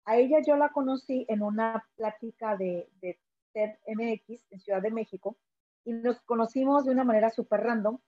A 0.04 0.16
ella 0.16 0.38
yo 0.46 0.56
la 0.56 0.70
conocí 0.70 1.24
en 1.28 1.42
una 1.42 1.86
plática 1.96 2.56
de, 2.56 2.88
de 3.00 3.18
TED 3.52 3.76
MX 3.86 4.46
en 4.50 4.60
Ciudad 4.60 4.82
de 4.82 4.90
México 4.90 5.36
y 5.84 5.92
nos 5.92 6.20
conocimos 6.22 6.84
de 6.84 6.92
una 6.92 7.04
manera 7.04 7.30
súper 7.30 7.60
random 7.60 7.98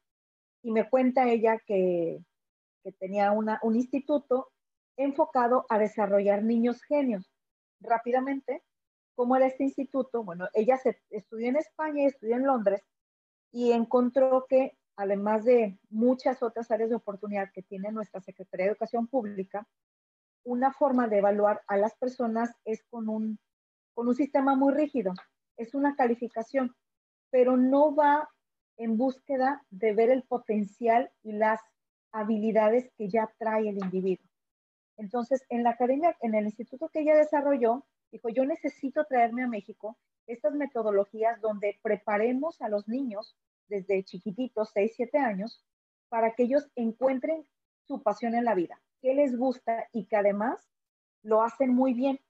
y 0.63 0.71
me 0.71 0.89
cuenta 0.89 1.29
ella 1.29 1.59
que, 1.67 2.25
que 2.83 2.93
tenía 2.93 3.33
una, 3.33 3.59
un 3.63 3.77
instituto 3.77 4.51
enfocado 4.97 5.67
a 5.69 5.79
desarrollar 5.79 6.43
niños 6.43 6.83
genios. 6.83 7.31
Rápidamente, 7.81 8.63
¿cómo 9.15 9.37
era 9.37 9.47
este 9.47 9.65
instituto? 9.65 10.23
Bueno, 10.23 10.49
ella 10.53 10.77
se, 10.77 11.01
estudió 11.11 11.49
en 11.49 11.57
España 11.57 12.03
y 12.03 12.07
estudió 12.07 12.37
en 12.37 12.47
Londres 12.47 12.83
y 13.51 13.73
encontró 13.73 14.47
que 14.49 14.79
además 14.97 15.45
de 15.45 15.79
muchas 15.91 16.43
otras 16.43 16.71
áreas 16.71 16.91
de 16.91 16.97
oportunidad 16.97 17.51
que 17.53 17.63
tiene 17.63 17.91
nuestra 17.91 18.21
Secretaría 18.21 18.67
de 18.67 18.73
Educación 18.73 19.07
Pública, 19.07 19.67
una 20.45 20.73
forma 20.73 21.09
de 21.09 21.19
evaluar 21.19 21.63
a 21.67 21.77
las 21.77 21.95
personas 21.97 22.51
es 22.65 22.85
con 22.91 23.09
un, 23.09 23.39
con 23.95 24.09
un 24.09 24.15
sistema 24.15 24.55
muy 24.55 24.75
rígido. 24.75 25.15
Es 25.57 25.75
una 25.75 25.95
calificación 25.97 26.75
pero 27.33 27.57
no 27.57 27.95
va 27.95 28.29
en 28.77 28.99
búsqueda 28.99 29.65
de 29.71 29.95
ver 29.95 30.11
el 30.11 30.23
potencial 30.23 31.11
y 31.23 31.33
las 31.33 31.61
habilidades 32.13 32.91
que 32.97 33.09
ya 33.09 33.33
trae 33.39 33.71
el 33.71 33.79
individuo. 33.79 34.29
Entonces, 34.99 35.43
en 35.49 35.65
la 35.65 35.71
academia, 35.71 36.15
en 36.21 36.35
el 36.35 36.45
instituto 36.45 36.91
que 36.91 37.01
ella 37.01 37.17
desarrolló, 37.17 37.87
dijo, 38.11 38.29
yo 38.29 38.45
necesito 38.45 39.07
traerme 39.07 39.45
a 39.45 39.49
México 39.49 39.97
estas 40.27 40.53
metodologías 40.53 41.41
donde 41.41 41.81
preparemos 41.83 42.61
a 42.61 42.69
los 42.69 42.87
niños 42.87 43.35
desde 43.67 44.05
chiquititos, 44.05 44.71
6, 44.75 44.93
7 44.95 45.19
años, 45.19 45.65
para 46.11 46.35
que 46.35 46.43
ellos 46.43 46.69
encuentren 46.77 47.47
su 47.87 48.03
pasión 48.03 48.35
en 48.35 48.45
la 48.45 48.55
vida, 48.55 48.79
qué 49.01 49.15
les 49.15 49.37
gusta 49.39 49.89
y 49.93 50.05
que 50.05 50.17
además 50.17 50.69
lo 51.23 51.43
hacen 51.43 51.75
muy 51.75 51.95
bien 51.95 52.21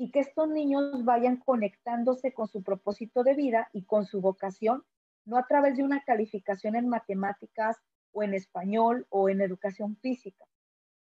y 0.00 0.10
que 0.10 0.20
estos 0.20 0.48
niños 0.48 1.04
vayan 1.04 1.36
conectándose 1.36 2.32
con 2.32 2.48
su 2.48 2.62
propósito 2.62 3.22
de 3.22 3.34
vida 3.34 3.68
y 3.74 3.84
con 3.84 4.06
su 4.06 4.22
vocación, 4.22 4.82
no 5.26 5.36
a 5.36 5.46
través 5.46 5.76
de 5.76 5.82
una 5.82 6.02
calificación 6.04 6.74
en 6.74 6.88
matemáticas 6.88 7.76
o 8.12 8.22
en 8.22 8.32
español 8.32 9.06
o 9.10 9.28
en 9.28 9.42
educación 9.42 9.98
física, 9.98 10.46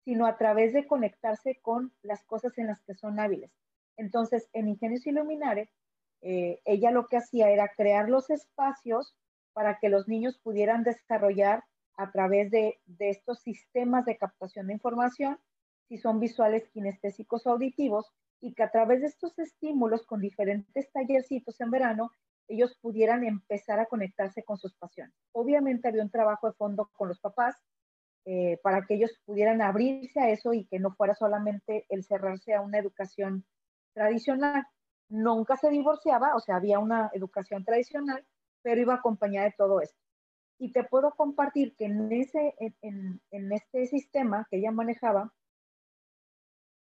sino 0.06 0.28
a 0.28 0.38
través 0.38 0.74
de 0.74 0.86
conectarse 0.86 1.58
con 1.60 1.92
las 2.04 2.24
cosas 2.26 2.56
en 2.60 2.68
las 2.68 2.84
que 2.84 2.94
son 2.94 3.20
hábiles. 3.20 3.50
Entonces, 3.98 4.48
en 4.54 4.68
Ingenios 4.68 5.08
Iluminares, 5.08 5.72
eh, 6.22 6.62
ella 6.64 6.92
lo 6.92 7.08
que 7.08 7.18
hacía 7.18 7.50
era 7.50 7.70
crear 7.76 8.10
los 8.10 8.30
espacios 8.30 9.16
para 9.54 9.80
que 9.80 9.90
los 9.90 10.08
niños 10.08 10.38
pudieran 10.38 10.84
desarrollar 10.84 11.64
a 11.98 12.12
través 12.12 12.52
de, 12.52 12.80
de 12.86 13.10
estos 13.10 13.40
sistemas 13.40 14.06
de 14.06 14.18
captación 14.18 14.68
de 14.68 14.74
información, 14.74 15.40
si 15.88 15.98
son 15.98 16.20
visuales, 16.20 16.70
kinestésicos 16.70 17.48
o 17.48 17.54
auditivos, 17.54 18.14
y 18.44 18.54
que 18.54 18.64
a 18.64 18.70
través 18.70 19.00
de 19.00 19.08
estos 19.08 19.40
estímulos 19.40 20.06
con 20.06 20.20
diferentes 20.20 20.92
tallercitos 20.92 21.62
en 21.62 21.72
verano, 21.72 22.12
ellos 22.50 22.78
pudieran 22.82 23.24
empezar 23.24 23.80
a 23.80 23.86
conectarse 23.86 24.44
con 24.44 24.58
sus 24.58 24.76
pasiones. 24.76 25.16
Obviamente 25.32 25.88
había 25.88 26.04
un 26.04 26.10
trabajo 26.10 26.48
de 26.48 26.54
fondo 26.54 26.90
con 26.92 27.08
los 27.08 27.22
papás 27.22 27.56
eh, 28.26 28.60
para 28.62 28.86
que 28.86 28.96
ellos 28.96 29.18
pudieran 29.26 29.62
abrirse 29.62 30.20
a 30.20 30.30
eso 30.30 30.54
y 30.54 30.66
que 30.66 30.78
no 30.78 30.94
fuera 30.94 31.16
solamente 31.16 31.86
el 31.88 32.04
cerrarse 32.04 32.54
a 32.54 32.60
una 32.60 32.80
educación 32.80 33.46
tradicional. 33.94 34.68
Nunca 35.08 35.56
se 35.56 35.70
divorciaba, 35.70 36.36
o 36.36 36.42
sea, 36.42 36.58
había 36.58 36.80
una 36.80 37.12
educación 37.14 37.64
tradicional, 37.64 38.26
pero 38.62 38.82
iba 38.82 38.96
acompañada 38.96 39.46
de 39.46 39.56
todo 39.58 39.80
esto. 39.80 40.02
Y 40.60 40.74
te 40.74 40.84
puedo 40.84 41.12
compartir 41.16 41.78
que 41.78 41.86
en, 41.86 42.12
ese, 42.12 42.56
en, 42.82 43.22
en 43.32 43.54
este 43.54 43.88
sistema 43.88 44.46
que 44.52 44.58
ella 44.58 44.72
manejaba, 44.72 45.34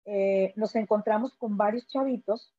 eh, 0.04 0.52
nos 0.56 0.74
encontramos 0.74 1.34
con 1.36 1.56
varios 1.56 1.86
chavitos 1.86 2.54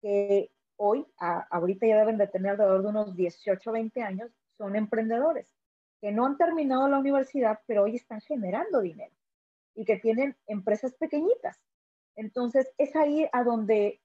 que 0.00 0.50
hoy, 0.76 1.06
ahorita 1.18 1.86
ya 1.86 1.98
deben 1.98 2.18
de 2.18 2.28
tener 2.28 2.52
alrededor 2.52 2.82
de 2.82 2.88
unos 2.88 3.16
18, 3.16 3.72
20 3.72 4.02
años, 4.02 4.30
son 4.56 4.76
emprendedores, 4.76 5.52
que 6.00 6.12
no 6.12 6.26
han 6.26 6.36
terminado 6.36 6.88
la 6.88 6.98
universidad, 6.98 7.60
pero 7.66 7.84
hoy 7.84 7.96
están 7.96 8.20
generando 8.20 8.80
dinero 8.80 9.14
y 9.74 9.84
que 9.84 9.96
tienen 9.98 10.36
empresas 10.46 10.94
pequeñitas. 10.94 11.60
Entonces, 12.16 12.68
es 12.78 12.96
ahí 12.96 13.28
a 13.32 13.44
donde, 13.44 14.00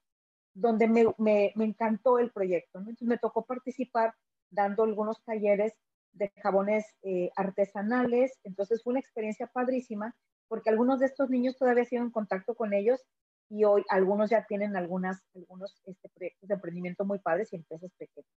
donde 0.54 0.86
me, 0.86 1.06
me, 1.18 1.52
me 1.56 1.64
encantó 1.64 2.18
el 2.18 2.30
proyecto. 2.30 2.78
Entonces, 2.78 3.06
me 3.06 3.18
tocó 3.18 3.44
participar 3.44 4.14
dando 4.50 4.84
algunos 4.84 5.22
talleres 5.24 5.74
de 6.12 6.30
jabones 6.42 6.86
eh, 7.02 7.30
artesanales. 7.34 8.38
Entonces, 8.44 8.82
fue 8.82 8.92
una 8.92 9.00
experiencia 9.00 9.48
padrísima 9.48 10.14
porque 10.48 10.70
algunos 10.70 11.00
de 11.00 11.06
estos 11.06 11.30
niños 11.30 11.56
todavía 11.56 11.84
siguen 11.84 12.04
en 12.04 12.10
contacto 12.10 12.54
con 12.54 12.72
ellos 12.72 13.00
y 13.48 13.64
hoy 13.64 13.84
algunos 13.88 14.30
ya 14.30 14.44
tienen 14.46 14.76
algunas, 14.76 15.22
algunos 15.34 15.80
este, 15.86 16.08
proyectos 16.08 16.48
de 16.48 16.54
emprendimiento 16.54 17.04
muy 17.04 17.18
padres 17.18 17.52
y 17.52 17.56
empresas 17.56 17.90
pequeñas. 17.98 18.30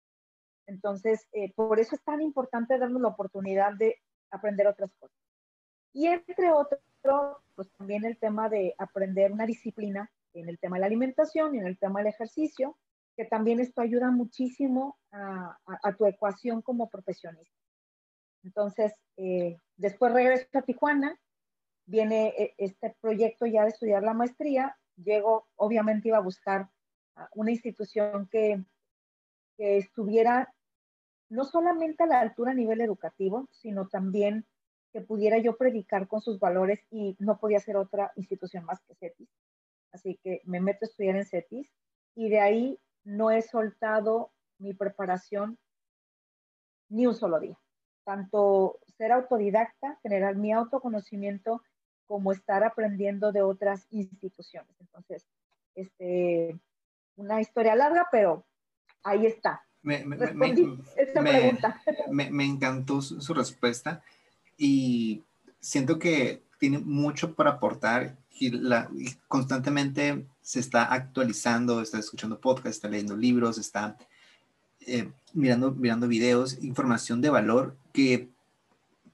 Entonces, 0.67 1.27
eh, 1.31 1.53
por 1.53 1.79
eso 1.79 1.95
es 1.95 2.03
tan 2.03 2.21
importante 2.21 2.77
darnos 2.77 3.01
la 3.01 3.09
oportunidad 3.09 3.73
de 3.75 3.95
aprender 4.31 4.67
otras 4.67 4.91
cosas. 4.99 5.17
Y 5.93 6.07
entre 6.07 6.51
otros, 6.51 6.81
pues 7.55 7.71
también 7.77 8.03
el 8.05 8.17
tema 8.17 8.49
de 8.49 8.75
aprender 8.77 9.31
una 9.31 9.45
disciplina 9.45 10.11
en 10.33 10.49
el 10.49 10.59
tema 10.59 10.75
de 10.75 10.81
la 10.81 10.87
alimentación 10.87 11.55
y 11.55 11.59
en 11.59 11.67
el 11.67 11.77
tema 11.77 11.99
del 11.99 12.09
ejercicio, 12.09 12.77
que 13.15 13.25
también 13.25 13.59
esto 13.59 13.81
ayuda 13.81 14.11
muchísimo 14.11 14.97
a, 15.11 15.57
tu 15.97 16.05
ecuación 16.05 16.61
como 16.61 16.89
profesionista. 16.89 17.55
Entonces, 18.43 18.93
eh, 19.15 19.57
después 19.77 20.11
regreso 20.11 20.45
a 20.53 20.61
Tijuana 20.63 21.17
viene 21.85 22.33
eh, 22.37 22.55
este 22.57 22.95
proyecto 23.01 23.45
ya 23.45 23.63
de 23.63 23.69
estudiar 23.69 24.03
la 24.03 24.13
maestría, 24.13 24.77
llego, 24.95 25.47
obviamente 25.55 26.07
iba 26.09 26.17
a 26.17 26.21
buscar 26.21 26.69
una 27.33 27.51
institución 27.51 28.27
que, 28.29 28.63
que 29.57 29.77
estuviera 29.77 30.53
no 31.29 31.45
solamente 31.45 32.03
a 32.03 32.07
la 32.07 32.19
altura 32.19 32.51
a 32.51 32.55
nivel 32.55 32.81
educativo, 32.81 33.47
sino 33.51 33.87
también 33.87 34.45
que 34.91 35.01
pudiera 35.01 35.37
yo 35.37 35.57
predicar 35.57 36.07
con 36.07 36.21
sus 36.21 36.39
valores 36.39 36.79
y 36.89 37.15
no 37.19 37.37
podía 37.37 37.59
ser 37.59 37.77
otra 37.77 38.11
institución 38.15 38.63
más 38.65 38.81
que 38.83 38.95
CETIS. 38.95 39.29
Así 39.91 40.19
que 40.23 40.41
me 40.45 40.61
meto 40.61 40.79
a 40.85 40.87
estudiar 40.87 41.15
en 41.15 41.25
CETIS 41.25 41.73
y 42.15 42.29
de 42.29 42.39
ahí 42.39 42.79
no 43.03 43.31
he 43.31 43.41
soltado 43.41 44.31
mi 44.57 44.73
preparación 44.73 45.57
ni 46.89 47.07
un 47.07 47.15
solo 47.15 47.39
día. 47.39 47.57
Tanto 48.05 48.79
ser 48.97 49.11
autodidacta, 49.11 49.99
generar 50.01 50.35
mi 50.35 50.53
autoconocimiento, 50.53 51.61
como 52.07 52.31
estar 52.31 52.63
aprendiendo 52.63 53.31
de 53.31 53.41
otras 53.41 53.87
instituciones. 53.91 54.75
Entonces, 54.79 55.25
este, 55.75 56.57
una 57.15 57.41
historia 57.41 57.75
larga, 57.75 58.07
pero 58.11 58.45
ahí 59.03 59.25
está. 59.25 59.61
Me, 59.81 60.03
me, 60.03 60.17
pregunta. 60.17 61.81
me, 62.09 62.43
encantó 62.43 63.01
su, 63.01 63.33
respuesta 63.35 64.01
y 64.57 65.23
siento 65.59 65.99
que 65.99 66.41
tiene 66.59 66.79
mucho 66.79 67.35
para 67.35 67.51
aportar 67.51 68.17
y, 68.31 68.49
la, 68.49 68.89
constantemente 69.27 70.25
se 70.41 70.59
está 70.59 70.91
actualizando, 70.91 71.81
está 71.81 71.99
escuchando 71.99 72.39
podcasts, 72.39 72.77
está 72.77 72.87
leyendo 72.87 73.15
libros, 73.15 73.59
está 73.59 73.95
eh, 74.87 75.11
mirando, 75.33 75.71
mirando 75.71 76.07
videos, 76.07 76.63
información 76.63 77.21
de 77.21 77.29
valor 77.29 77.77
que 77.93 78.29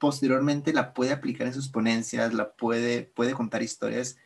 posteriormente 0.02 0.72
la 0.72 0.94
puede 0.94 1.12
aplicar 1.12 1.46
en 1.46 1.54
sus 1.54 1.68
ponencias, 1.68 2.34
la 2.34 2.54
puede, 2.54 3.04
puede 3.04 3.34
contar 3.34 3.62
historias, 3.62 4.16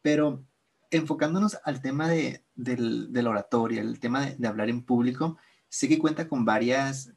pero 0.00 0.46
enfocándonos 0.92 1.58
al 1.64 1.82
tema 1.82 2.08
de, 2.08 2.44
del, 2.54 3.12
de 3.12 3.22
la 3.24 3.30
oratoria, 3.30 3.82
el 3.82 3.98
tema 3.98 4.24
de, 4.24 4.46
hablar 4.46 4.70
en 4.70 4.84
público, 4.84 5.36
sé 5.68 5.88
que 5.88 5.98
cuenta 5.98 6.28
con 6.28 6.44
varias, 6.44 7.12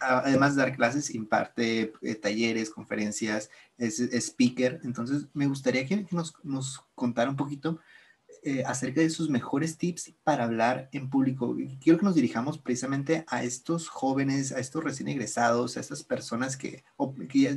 además 0.00 0.54
de 0.54 0.62
dar 0.62 0.76
clases, 0.76 1.12
imparte 1.12 1.92
eh, 2.00 2.14
talleres, 2.14 2.70
conferencias, 2.70 3.50
es, 3.76 3.98
speaker, 3.98 4.80
entonces 4.84 5.26
me 5.34 5.48
gustaría 5.48 5.86
que, 5.86 6.06
nos, 6.12 6.32
nos 6.44 6.80
contara 6.94 7.28
un 7.28 7.36
poquito 7.36 7.80
eh, 8.42 8.62
acerca 8.66 9.00
de 9.00 9.10
sus 9.10 9.30
mejores 9.30 9.78
tips 9.78 10.14
para 10.22 10.44
hablar 10.44 10.88
en 10.92 11.08
público. 11.08 11.56
Quiero 11.80 11.98
que 11.98 12.04
nos 12.04 12.14
dirijamos 12.14 12.58
precisamente 12.58 13.24
a 13.28 13.42
estos 13.42 13.88
jóvenes, 13.88 14.52
a 14.52 14.58
estos 14.58 14.82
recién 14.82 15.08
egresados, 15.08 15.76
a 15.76 15.80
estas 15.80 16.02
personas 16.02 16.56
que, 16.56 16.84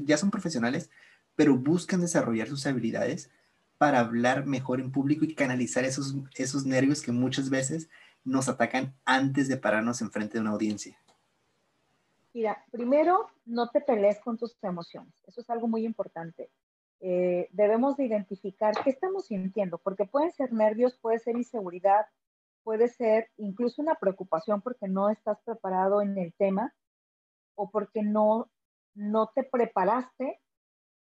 ya, 0.05 0.17
son 0.17 0.31
profesionales, 0.31 0.89
pero 1.35 1.57
buscan 1.57 2.01
desarrollar 2.01 2.47
sus 2.47 2.65
habilidades 2.65 3.29
para 3.77 3.99
hablar 3.99 4.45
mejor 4.45 4.79
en 4.79 4.91
público 4.91 5.25
y 5.25 5.35
canalizar 5.35 5.83
esos, 5.83 6.15
esos 6.35 6.65
nervios 6.65 7.01
que 7.01 7.11
muchas 7.11 7.49
veces 7.49 7.89
nos 8.23 8.49
atacan 8.49 8.95
antes 9.05 9.47
de 9.47 9.57
pararnos 9.57 10.01
enfrente 10.01 10.33
de 10.33 10.41
una 10.41 10.51
audiencia. 10.51 10.99
Mira, 12.33 12.63
primero, 12.71 13.31
no 13.45 13.69
te 13.69 13.81
pelees 13.81 14.19
con 14.19 14.37
tus 14.37 14.55
emociones. 14.61 15.13
Eso 15.25 15.41
es 15.41 15.49
algo 15.49 15.67
muy 15.67 15.85
importante. 15.85 16.51
Eh, 16.99 17.47
debemos 17.51 17.95
de 17.95 18.05
identificar 18.05 18.73
qué 18.83 18.89
estamos 18.89 19.27
sintiendo, 19.27 19.77
porque 19.77 20.05
pueden 20.05 20.31
ser 20.31 20.51
nervios, 20.51 20.97
puede 20.97 21.19
ser 21.19 21.35
inseguridad, 21.35 22.07
puede 22.63 22.87
ser 22.87 23.29
incluso 23.37 23.81
una 23.81 23.95
preocupación 23.95 24.61
porque 24.61 24.87
no 24.87 25.09
estás 25.09 25.39
preparado 25.45 26.01
en 26.01 26.17
el 26.17 26.33
tema 26.33 26.73
o 27.55 27.69
porque 27.69 28.03
no, 28.03 28.49
no 28.93 29.31
te 29.33 29.43
preparaste, 29.43 30.39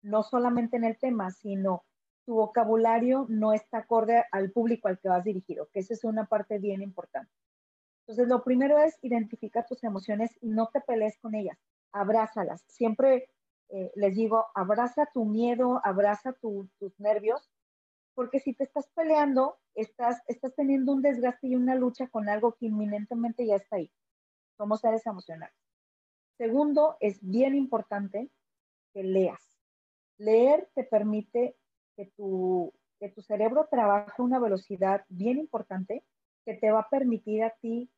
no 0.03 0.22
solamente 0.22 0.77
en 0.77 0.85
el 0.85 0.99
tema, 0.99 1.31
sino 1.31 1.85
tu 2.25 2.35
vocabulario 2.35 3.27
no 3.29 3.53
está 3.53 3.79
acorde 3.79 4.25
al 4.33 4.51
público 4.51 4.88
al 4.88 4.99
que 4.99 5.09
vas 5.09 5.25
dirigido, 5.25 5.68
que 5.72 5.81
esa 5.81 5.94
es 5.94 6.05
una 6.05 6.27
parte 6.27 6.59
bien 6.59 6.83
importante. 6.83 7.33
Entonces, 8.01 8.29
lo 8.29 8.44
primero 8.44 8.79
es 8.79 8.99
identificar 9.03 9.66
tus 9.66 9.83
emociones 9.83 10.37
y 10.40 10.49
no 10.49 10.68
te 10.68 10.81
pelees 10.81 11.18
con 11.18 11.35
ellas, 11.35 11.59
abrázalas. 11.92 12.62
Siempre 12.66 13.29
eh, 13.69 13.93
les 13.95 14.15
digo, 14.15 14.47
abraza 14.55 15.09
tu 15.13 15.25
miedo, 15.25 15.81
abraza 15.85 16.33
tus 16.33 16.71
nervios, 16.99 17.51
porque 18.15 18.41
si 18.41 18.55
te 18.55 18.65
estás 18.65 18.89
peleando, 18.95 19.59
estás, 19.75 20.23
estás 20.27 20.55
teniendo 20.55 20.93
un 20.93 21.03
desgaste 21.03 21.49
y 21.49 21.57
una 21.57 21.75
lucha 21.75 22.09
con 22.09 22.29
algo 22.29 22.55
que 22.55 22.67
inminentemente 22.67 23.47
ya 23.47 23.57
está 23.57 23.77
ahí. 23.77 23.93
Somos 24.57 24.81
seres 24.81 25.07
emocionales. 25.07 25.55
Segundo, 26.39 26.97
es 27.01 27.19
bien 27.21 27.55
importante 27.55 28.31
que 28.93 29.03
leas. 29.03 29.43
Leer 30.19 30.71
te 30.75 30.85
permite 30.85 31.57
que 31.97 32.07
tu, 32.17 32.73
que 32.99 33.11
tu 33.11 33.23
cerebro 33.23 33.69
trabaje 33.71 34.15
a 34.17 34.23
una 34.23 34.39
velocidad 34.39 35.05
bien 35.09 35.39
importante 35.39 36.05
que 36.45 36.55
te 36.55 36.71
va 36.71 36.81
a 36.81 36.89
permitir 36.89 37.43
a 37.43 37.51
ti 37.51 37.91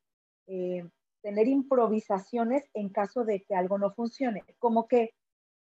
eh, 0.46 0.88
tener 1.22 1.46
improvisaciones 1.46 2.64
en 2.74 2.88
caso 2.88 3.24
de 3.24 3.42
que 3.42 3.54
algo 3.54 3.78
no 3.78 3.92
funcione. 3.92 4.42
Como 4.58 4.88
que 4.88 5.14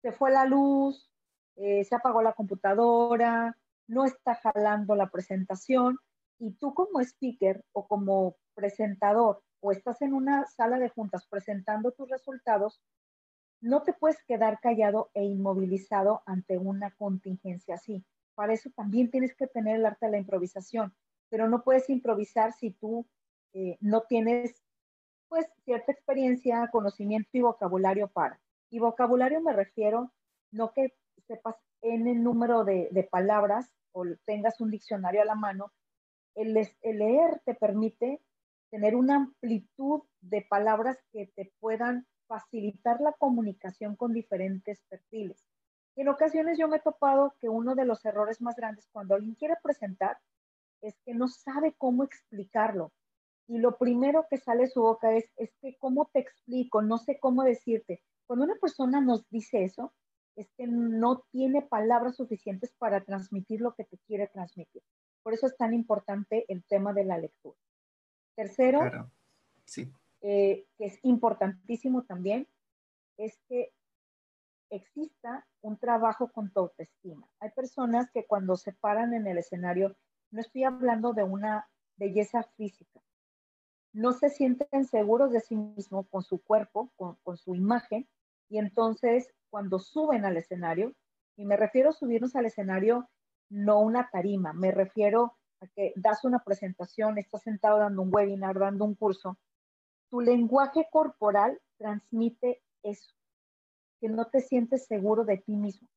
se 0.03 0.11
fue 0.11 0.31
la 0.31 0.45
luz, 0.45 1.09
eh, 1.55 1.83
se 1.85 1.95
apagó 1.95 2.21
la 2.21 2.33
computadora, 2.33 3.57
no 3.87 4.05
está 4.05 4.35
jalando 4.35 4.95
la 4.95 5.09
presentación 5.09 5.97
y 6.39 6.51
tú 6.55 6.73
como 6.73 6.99
speaker 6.99 7.63
o 7.71 7.87
como 7.87 8.35
presentador 8.53 9.41
o 9.61 9.71
estás 9.71 10.01
en 10.01 10.13
una 10.13 10.45
sala 10.45 10.77
de 10.77 10.89
juntas 10.89 11.25
presentando 11.29 11.93
tus 11.93 12.09
resultados, 12.09 12.81
no 13.61 13.83
te 13.83 13.93
puedes 13.93 14.21
quedar 14.25 14.59
callado 14.59 15.09
e 15.13 15.23
inmovilizado 15.23 16.21
ante 16.25 16.57
una 16.57 16.91
contingencia 16.91 17.75
así. 17.75 18.03
Para 18.35 18.53
eso 18.53 18.69
también 18.75 19.09
tienes 19.09 19.33
que 19.35 19.47
tener 19.47 19.77
el 19.77 19.85
arte 19.85 20.07
de 20.07 20.11
la 20.11 20.17
improvisación, 20.17 20.93
pero 21.29 21.47
no 21.47 21.63
puedes 21.63 21.89
improvisar 21.89 22.51
si 22.51 22.71
tú 22.71 23.07
eh, 23.53 23.77
no 23.79 24.01
tienes 24.01 24.61
pues 25.29 25.47
cierta 25.63 25.93
experiencia, 25.93 26.67
conocimiento 26.71 27.29
y 27.31 27.41
vocabulario 27.41 28.09
para. 28.09 28.42
Y 28.73 28.79
vocabulario 28.79 29.39
me 29.39 29.53
refiero, 29.53 30.11
no 30.49 30.73
que 30.73 30.95
sepas 31.27 31.55
en 31.83 32.07
el 32.07 32.23
número 32.23 32.63
de, 32.63 33.07
palabras 33.11 33.71
o 33.91 34.03
tengas 34.25 34.59
un 34.61 34.71
diccionario 34.71 35.21
a 35.21 35.25
la 35.25 35.35
mano, 35.35 35.71
el, 36.33 36.55
leer 36.81 37.39
te 37.45 37.53
permite 37.53 38.19
tener 38.71 38.95
una 38.95 39.17
amplitud 39.17 40.01
de 40.21 40.41
palabras 40.41 40.97
que 41.11 41.27
te 41.35 41.53
puedan 41.59 42.07
facilitar 42.25 42.99
la 42.99 43.11
comunicación 43.11 43.95
con 43.95 44.11
diferentes 44.11 44.81
perfiles. 44.89 45.45
En 45.95 46.07
ocasiones 46.07 46.57
yo 46.57 46.67
me 46.67 46.77
he 46.77 46.81
topado 46.81 47.35
que 47.39 47.49
uno 47.49 47.75
de 47.75 47.85
los 47.85 48.03
errores 48.05 48.41
más 48.41 48.55
grandes 48.55 48.89
cuando 48.91 49.13
alguien 49.13 49.35
quiere 49.35 49.53
presentar 49.61 50.17
es 50.81 50.97
que 51.05 51.13
no 51.13 51.27
sabe 51.27 51.75
cómo 51.77 52.03
explicarlo. 52.03 52.91
Y 53.47 53.59
lo 53.59 53.77
primero 53.77 54.25
que 54.31 54.37
sale 54.37 54.63
de 54.63 54.69
su 54.71 54.81
boca 54.81 55.13
es, 55.13 55.29
es 55.35 55.53
que, 55.61 55.77
¿cómo 55.77 56.09
te 56.11 56.21
explico? 56.21 56.81
No 56.81 56.97
sé 56.97 57.19
cómo 57.19 57.43
decirte. 57.43 58.01
Cuando 58.33 58.45
una 58.45 58.59
persona 58.59 58.99
nos 58.99 59.29
dice 59.29 59.63
eso, 59.63 59.93
es 60.35 60.49
que 60.57 60.65
no 60.65 61.23
tiene 61.29 61.61
palabras 61.61 62.15
suficientes 62.15 62.73
para 62.79 63.03
transmitir 63.03 63.61
lo 63.61 63.75
que 63.75 63.83
te 63.83 63.99
quiere 64.07 64.25
transmitir. 64.25 64.81
Por 65.21 65.35
eso 65.35 65.45
es 65.45 65.55
tan 65.55 65.71
importante 65.71 66.43
el 66.47 66.63
tema 66.63 66.93
de 66.93 67.05
la 67.05 67.19
lectura. 67.19 67.55
Tercero, 68.35 69.11
eh, 70.21 70.65
que 70.79 70.85
es 70.87 70.97
importantísimo 71.03 72.05
también, 72.05 72.47
es 73.17 73.39
que 73.47 73.71
exista 74.71 75.45
un 75.61 75.77
trabajo 75.77 76.31
con 76.31 76.49
tu 76.51 76.61
autoestima. 76.61 77.27
Hay 77.39 77.51
personas 77.51 78.09
que 78.09 78.25
cuando 78.25 78.55
se 78.55 78.73
paran 78.73 79.13
en 79.13 79.27
el 79.27 79.37
escenario, 79.37 79.95
no 80.31 80.41
estoy 80.41 80.63
hablando 80.63 81.13
de 81.13 81.21
una 81.21 81.69
belleza 81.97 82.41
física, 82.57 82.99
no 83.93 84.11
se 84.11 84.29
sienten 84.29 84.85
seguros 84.85 85.31
de 85.31 85.39
sí 85.39 85.55
mismos 85.55 86.07
con 86.09 86.23
su 86.23 86.41
cuerpo, 86.41 86.91
con, 86.95 87.37
su 87.37 87.53
imagen, 87.53 88.07
y 88.53 88.59
entonces 88.59 89.33
cuando 89.49 89.79
suben 89.79 90.25
al 90.25 90.37
escenario, 90.37 90.93
y 91.35 91.43
me 91.43 91.57
refiero 91.57 91.89
a 91.89 91.93
subirnos 91.93 92.35
al 92.35 92.45
escenario, 92.45 93.09
no 93.49 93.79
una 93.79 94.11
tarima, 94.11 94.53
me 94.53 94.69
refiero 94.69 95.39
a 95.59 95.65
que 95.69 95.91
das 95.95 96.23
una 96.23 96.43
presentación, 96.43 97.17
estás 97.17 97.41
sentado 97.41 97.79
dando 97.79 98.03
un 98.03 98.13
webinar, 98.13 98.59
dando 98.59 98.85
un 98.85 98.93
curso, 98.93 99.39
tu 100.07 100.21
lenguaje 100.21 100.87
corporal 100.91 101.59
transmite 101.77 102.61
eso, 102.83 103.11
que 103.99 104.07
no 104.07 104.27
te 104.27 104.39
sientes 104.39 104.85
seguro 104.85 105.25
de 105.25 105.37
ti 105.37 105.55
mismo. 105.55 105.87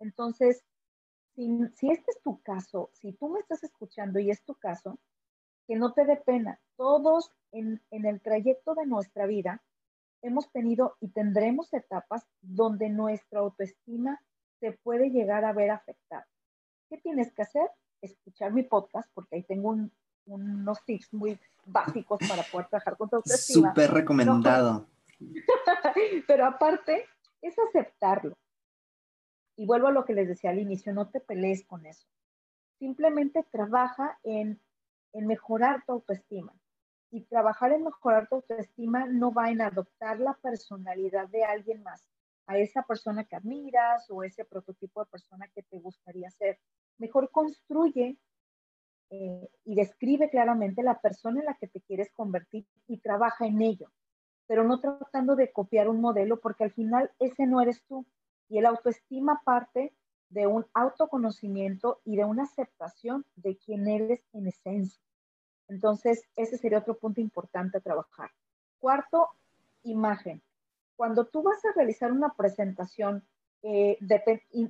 Entonces, 0.00 0.64
si, 1.36 1.48
si 1.76 1.92
este 1.92 2.10
es 2.10 2.20
tu 2.22 2.42
caso, 2.42 2.90
si 2.92 3.12
tú 3.12 3.28
me 3.28 3.38
estás 3.38 3.62
escuchando 3.62 4.18
y 4.18 4.32
es 4.32 4.42
tu 4.42 4.56
caso, 4.56 4.98
que 5.68 5.76
no 5.76 5.92
te 5.92 6.04
dé 6.06 6.16
pena. 6.16 6.60
Todos 6.74 7.30
en, 7.52 7.80
el 7.92 8.20
trayecto 8.20 8.74
de 8.74 8.86
nuestra 8.86 9.26
vida 9.26 9.62
hemos 10.22 10.50
tenido 10.52 10.96
y 11.00 11.08
tendremos 11.08 11.72
etapas 11.72 12.26
donde 12.40 12.88
nuestra 12.88 13.40
autoestima 13.40 14.20
se 14.60 14.72
puede 14.72 15.10
llegar 15.10 15.44
a 15.44 15.52
ver 15.52 15.70
afectada. 15.70 16.26
¿Qué 16.88 16.98
tienes 16.98 17.32
que 17.32 17.42
hacer? 17.42 17.70
Escuchar 18.02 18.52
mi 18.52 18.62
podcast, 18.62 19.10
porque 19.14 19.36
ahí 19.36 19.42
tengo 19.42 19.76
unos 20.26 20.84
tips 20.84 21.12
muy 21.12 21.38
básicos 21.64 22.18
para 22.28 22.42
poder 22.42 22.68
trabajar 22.68 22.96
con 22.96 23.08
tu 23.08 23.16
autoestima. 23.16 23.70
Súper 23.70 23.90
recomendado. 23.90 24.86
Pero 26.26 26.46
aparte, 26.46 27.06
es 27.42 27.54
aceptarlo. 27.58 28.36
Y 29.56 29.66
vuelvo 29.66 29.88
a 29.88 29.92
lo 29.92 30.04
que 30.04 30.14
les 30.14 30.28
decía 30.28 30.50
al 30.50 30.58
inicio, 30.58 30.92
no 30.92 31.08
te 31.08 31.20
pelees 31.20 31.64
con 31.66 31.84
eso. 31.86 32.06
Simplemente 32.78 33.44
trabaja 33.50 34.18
en, 34.22 34.60
en 35.12 35.26
mejorar 35.26 35.84
tu 35.84 35.92
autoestima. 35.92 36.54
Y 37.10 37.22
trabajar 37.22 37.72
en 37.72 37.84
mejorar 37.84 38.28
tu 38.28 38.36
autoestima 38.36 39.06
no 39.06 39.32
va 39.32 39.50
en 39.50 39.60
adoptar 39.60 40.20
la 40.20 40.34
personalidad 40.34 41.28
de 41.28 41.44
alguien 41.44 41.82
más, 41.82 42.08
a 42.46 42.58
esa 42.58 42.82
persona 42.82 43.24
que 43.24 43.36
admiras 43.36 44.10
o 44.10 44.22
ese 44.22 44.44
prototipo 44.44 45.00
de 45.00 45.10
persona 45.10 45.48
que 45.54 45.62
te 45.62 45.78
gustaría 45.78 46.30
ser. 46.30 46.58
Mejor 46.98 47.30
construye 47.30 48.18
eh, 49.10 49.48
y 49.64 49.74
describe 49.74 50.30
claramente 50.30 50.82
la 50.82 51.00
persona 51.00 51.40
en 51.40 51.46
la 51.46 51.54
que 51.54 51.66
te 51.66 51.80
quieres 51.80 52.12
convertir 52.12 52.66
y 52.86 52.98
trabaja 52.98 53.46
en 53.46 53.60
ello, 53.60 53.90
pero 54.46 54.62
no 54.62 54.80
tratando 54.80 55.34
de 55.34 55.52
copiar 55.52 55.88
un 55.88 56.00
modelo 56.00 56.38
porque 56.40 56.64
al 56.64 56.70
final 56.70 57.10
ese 57.18 57.46
no 57.46 57.60
eres 57.60 57.82
tú. 57.88 58.06
Y 58.48 58.58
el 58.58 58.66
autoestima 58.66 59.42
parte 59.44 59.92
de 60.28 60.46
un 60.46 60.66
autoconocimiento 60.74 62.00
y 62.04 62.16
de 62.16 62.24
una 62.24 62.44
aceptación 62.44 63.26
de 63.36 63.56
quién 63.56 63.88
eres 63.88 64.22
en 64.32 64.46
esencia. 64.46 65.02
Entonces, 65.70 66.24
ese 66.34 66.58
sería 66.58 66.78
otro 66.78 66.98
punto 66.98 67.20
importante 67.20 67.78
a 67.78 67.80
trabajar. 67.80 68.30
Cuarto, 68.80 69.28
imagen. 69.84 70.42
Cuando 70.96 71.26
tú 71.26 71.42
vas 71.42 71.64
a 71.64 71.72
realizar 71.76 72.10
una 72.10 72.34
presentación, 72.34 73.24
eh, 73.62 73.96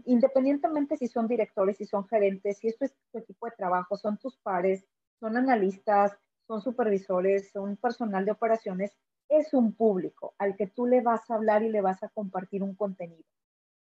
independientemente 0.04 0.98
si 0.98 1.08
son 1.08 1.26
directores, 1.26 1.78
si 1.78 1.86
son 1.86 2.06
gerentes, 2.06 2.58
si 2.58 2.68
esto 2.68 2.84
es 2.84 2.94
tu 3.10 3.18
equipo 3.18 3.46
de 3.46 3.56
trabajo, 3.56 3.96
son 3.96 4.18
tus 4.18 4.36
pares, 4.36 4.84
son 5.18 5.38
analistas, 5.38 6.12
son 6.46 6.60
supervisores, 6.60 7.50
son 7.50 7.76
personal 7.78 8.26
de 8.26 8.32
operaciones, 8.32 8.92
es 9.28 9.54
un 9.54 9.72
público 9.72 10.34
al 10.36 10.54
que 10.54 10.66
tú 10.66 10.86
le 10.86 11.00
vas 11.00 11.30
a 11.30 11.36
hablar 11.36 11.62
y 11.62 11.70
le 11.70 11.80
vas 11.80 12.02
a 12.02 12.10
compartir 12.10 12.62
un 12.62 12.74
contenido. 12.74 13.24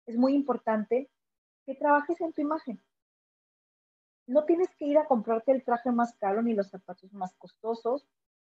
Es 0.07 0.17
muy 0.17 0.35
importante 0.35 1.11
que 1.67 1.75
trabajes 1.75 2.21
en 2.21 2.33
tu 2.33 2.43
imagen. 2.43 2.81
No 4.29 4.45
tienes 4.45 4.69
que 4.77 4.85
ir 4.85 4.99
a 4.99 5.07
comprarte 5.07 5.53
el 5.53 5.65
traje 5.65 5.91
más 5.91 6.15
caro 6.17 6.43
ni 6.43 6.53
los 6.53 6.69
zapatos 6.69 7.13
más 7.15 7.35
costosos. 7.37 8.07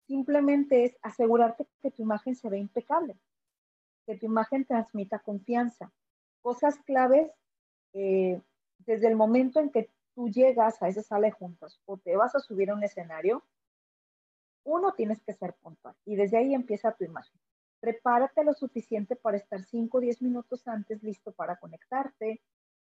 Simplemente 0.06 0.84
es 0.84 0.96
asegurarte 1.02 1.66
que 1.82 1.90
tu 1.90 2.02
imagen 2.02 2.36
se 2.36 2.48
ve 2.48 2.58
impecable, 2.58 3.18
que 4.06 4.16
tu 4.16 4.26
imagen 4.26 4.64
transmita 4.64 5.18
confianza. 5.18 5.92
Cosas 6.42 6.78
claves 6.86 7.32
eh, 7.92 8.40
desde 8.78 9.08
el 9.08 9.16
momento 9.16 9.58
en 9.58 9.70
que 9.70 9.90
tú 10.14 10.28
llegas 10.28 10.80
a 10.80 10.86
esa 10.86 11.02
sala 11.02 11.26
de 11.26 11.32
juntas 11.32 11.80
o 11.86 11.96
te 11.96 12.16
vas 12.16 12.36
a 12.36 12.40
subir 12.40 12.70
a 12.70 12.74
un 12.74 12.84
escenario, 12.84 13.42
uno 14.62 14.92
tienes 14.92 15.20
que 15.22 15.32
ser 15.32 15.54
puntual 15.54 15.96
y 16.04 16.14
desde 16.14 16.36
ahí 16.36 16.54
empieza 16.54 16.92
tu 16.92 17.02
imagen. 17.02 17.38
Prepárate 17.80 18.44
lo 18.44 18.54
suficiente 18.54 19.16
para 19.16 19.38
estar 19.38 19.60
5 19.64 19.98
o 19.98 20.00
10 20.00 20.22
minutos 20.22 20.68
antes 20.68 21.02
listo 21.02 21.32
para 21.32 21.56
conectarte, 21.56 22.40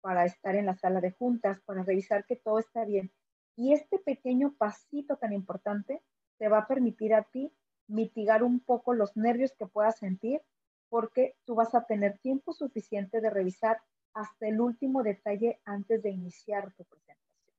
para 0.04 0.26
estar 0.26 0.54
en 0.58 0.66
la 0.66 0.76
sala 0.76 1.00
de 1.00 1.12
juntas, 1.12 1.62
para 1.62 1.82
revisar 1.82 2.26
que 2.26 2.36
todo 2.36 2.60
está 2.60 2.84
bien. 2.84 3.10
Y 3.56 3.72
este 3.72 4.00
pequeño 4.00 4.54
pasito 4.58 5.16
tan 5.16 5.32
importante 5.32 6.02
te 6.38 6.50
va 6.50 6.58
a 6.58 6.68
permitir 6.68 7.14
a 7.14 7.24
ti 7.24 7.54
mitigar 7.88 8.44
un 8.44 8.60
poco 8.60 8.94
los 8.94 9.16
nervios 9.16 9.54
que 9.58 9.66
puedas 9.66 9.98
sentir 9.98 10.42
porque 10.90 11.38
tú 11.46 11.56
vas 11.56 11.74
a 11.74 11.86
tener 11.86 12.18
tiempo 12.18 12.52
suficiente 12.52 13.22
de 13.22 13.30
revisar 13.30 13.78
hasta 14.14 14.46
el 14.46 14.60
último 14.60 15.04
detalle 15.04 15.62
antes 15.64 16.04
de 16.04 16.10
iniciar 16.10 16.74
tu 16.74 16.84
presentación. 16.84 17.56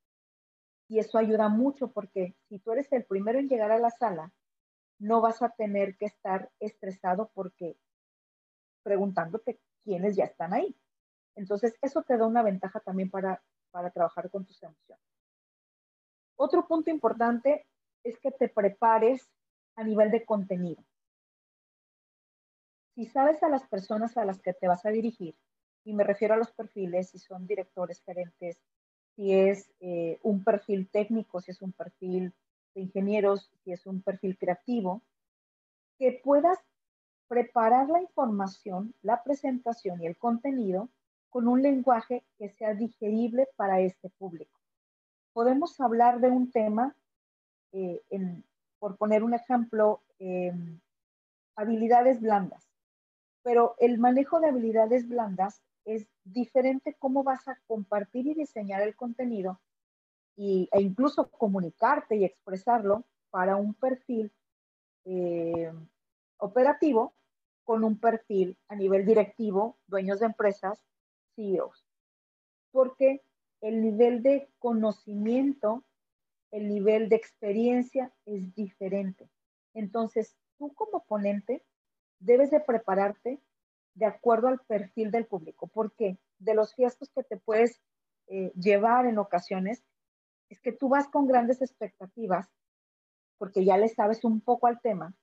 Y 0.88 0.98
eso 0.98 1.16
ayuda 1.16 1.48
mucho 1.48 1.92
porque 1.92 2.36
si 2.50 2.58
tú 2.58 2.72
eres 2.72 2.92
el 2.92 3.06
primero 3.06 3.38
en 3.38 3.48
llegar 3.48 3.72
a 3.72 3.78
la 3.78 3.90
sala, 3.90 4.34
no 4.98 5.22
vas 5.22 5.40
a 5.40 5.48
tener 5.48 5.96
que 5.96 6.04
estar 6.04 6.50
estresado 6.60 7.30
porque 7.32 7.78
preguntándote 8.82 9.58
quiénes 9.82 10.14
ya 10.14 10.24
están 10.24 10.52
ahí. 10.52 10.76
Entonces, 11.36 11.74
eso 11.82 12.02
te 12.02 12.16
da 12.16 12.26
una 12.26 12.42
ventaja 12.42 12.80
también 12.80 13.10
para, 13.10 13.42
para 13.70 13.90
trabajar 13.90 14.30
con 14.30 14.44
tus 14.44 14.62
emociones. 14.62 15.04
Otro 16.36 16.66
punto 16.66 16.90
importante 16.90 17.66
es 18.02 18.18
que 18.18 18.30
te 18.30 18.48
prepares 18.48 19.28
a 19.76 19.84
nivel 19.84 20.10
de 20.10 20.24
contenido. 20.24 20.82
Si 22.94 23.06
sabes 23.06 23.42
a 23.42 23.48
las 23.48 23.66
personas 23.66 24.16
a 24.16 24.24
las 24.24 24.40
que 24.40 24.52
te 24.52 24.68
vas 24.68 24.86
a 24.86 24.90
dirigir, 24.90 25.34
y 25.84 25.92
me 25.92 26.04
refiero 26.04 26.34
a 26.34 26.36
los 26.36 26.52
perfiles, 26.52 27.10
si 27.10 27.18
son 27.18 27.46
directores, 27.46 28.02
gerentes, 28.02 28.58
si 29.16 29.32
es 29.32 29.70
eh, 29.80 30.18
un 30.22 30.42
perfil 30.42 30.88
técnico, 30.88 31.40
si 31.40 31.50
es 31.50 31.60
un 31.62 31.72
perfil 31.72 32.32
de 32.74 32.80
ingenieros, 32.80 33.50
si 33.62 33.72
es 33.72 33.86
un 33.86 34.02
perfil 34.02 34.36
creativo, 34.38 35.02
que 35.98 36.20
puedas 36.24 36.58
preparar 37.28 37.88
la 37.88 38.00
información, 38.00 38.94
la 39.02 39.22
presentación 39.22 40.02
y 40.02 40.06
el 40.06 40.16
contenido 40.16 40.88
con 41.34 41.48
un 41.48 41.62
lenguaje 41.62 42.24
que 42.38 42.48
sea 42.48 42.74
digerible 42.74 43.48
para 43.56 43.80
este 43.80 44.08
público. 44.08 44.60
Podemos 45.32 45.80
hablar 45.80 46.20
de 46.20 46.30
un 46.30 46.52
tema, 46.52 46.96
eh, 47.72 48.00
por 48.78 48.96
poner 48.96 49.24
un 49.24 49.34
ejemplo, 49.34 50.04
em, 50.20 50.78
habilidades 51.56 52.20
blandas, 52.20 52.70
pero 53.42 53.74
el 53.80 53.98
manejo 53.98 54.38
de 54.38 54.46
habilidades 54.46 55.08
blandas 55.08 55.60
es 55.84 56.06
diferente 56.22 56.94
cómo 57.00 57.24
vas 57.24 57.48
a 57.48 57.58
compartir 57.66 58.28
y 58.28 58.34
diseñar 58.34 58.82
el 58.82 58.94
contenido 58.94 59.60
y, 60.36 60.68
e 60.70 60.82
incluso 60.82 61.32
comunicarte 61.32 62.14
y 62.14 62.24
expresarlo 62.24 63.02
para 63.30 63.56
un 63.56 63.74
perfil 63.74 64.32
eh, 65.04 65.72
operativo 66.36 67.12
con 67.64 67.82
un 67.82 67.98
perfil 67.98 68.56
a 68.68 68.76
nivel 68.76 69.04
directivo, 69.04 69.78
dueños 69.88 70.20
de 70.20 70.26
empresas 70.26 70.80
CEOs, 71.34 71.84
porque 72.70 73.22
el 73.60 73.80
nivel 73.80 74.22
de 74.22 74.48
conocimiento, 74.58 75.84
el 76.50 76.68
nivel 76.68 77.08
de 77.08 77.16
experiencia 77.16 78.12
es 78.26 78.54
diferente. 78.54 79.28
Entonces, 79.72 80.36
tú 80.58 80.72
como 80.74 81.04
ponente 81.04 81.62
debes 82.18 82.50
de 82.50 82.60
prepararte 82.60 83.40
de 83.94 84.06
acuerdo 84.06 84.48
al 84.48 84.60
perfil 84.60 85.10
del 85.10 85.26
público, 85.26 85.66
porque 85.68 86.18
de 86.38 86.54
los 86.54 86.74
fiestos 86.74 87.10
que 87.10 87.22
te 87.22 87.36
puedes 87.36 87.80
eh, 88.26 88.52
llevar 88.54 89.06
en 89.06 89.18
ocasiones 89.18 89.84
es 90.48 90.60
que 90.60 90.72
tú 90.72 90.88
vas 90.88 91.08
con 91.08 91.26
grandes 91.26 91.62
expectativas, 91.62 92.48
porque 93.38 93.64
ya 93.64 93.76
le 93.76 93.88
sabes 93.88 94.24
un 94.24 94.40
poco 94.40 94.66
al 94.66 94.80
tema, 94.80 95.14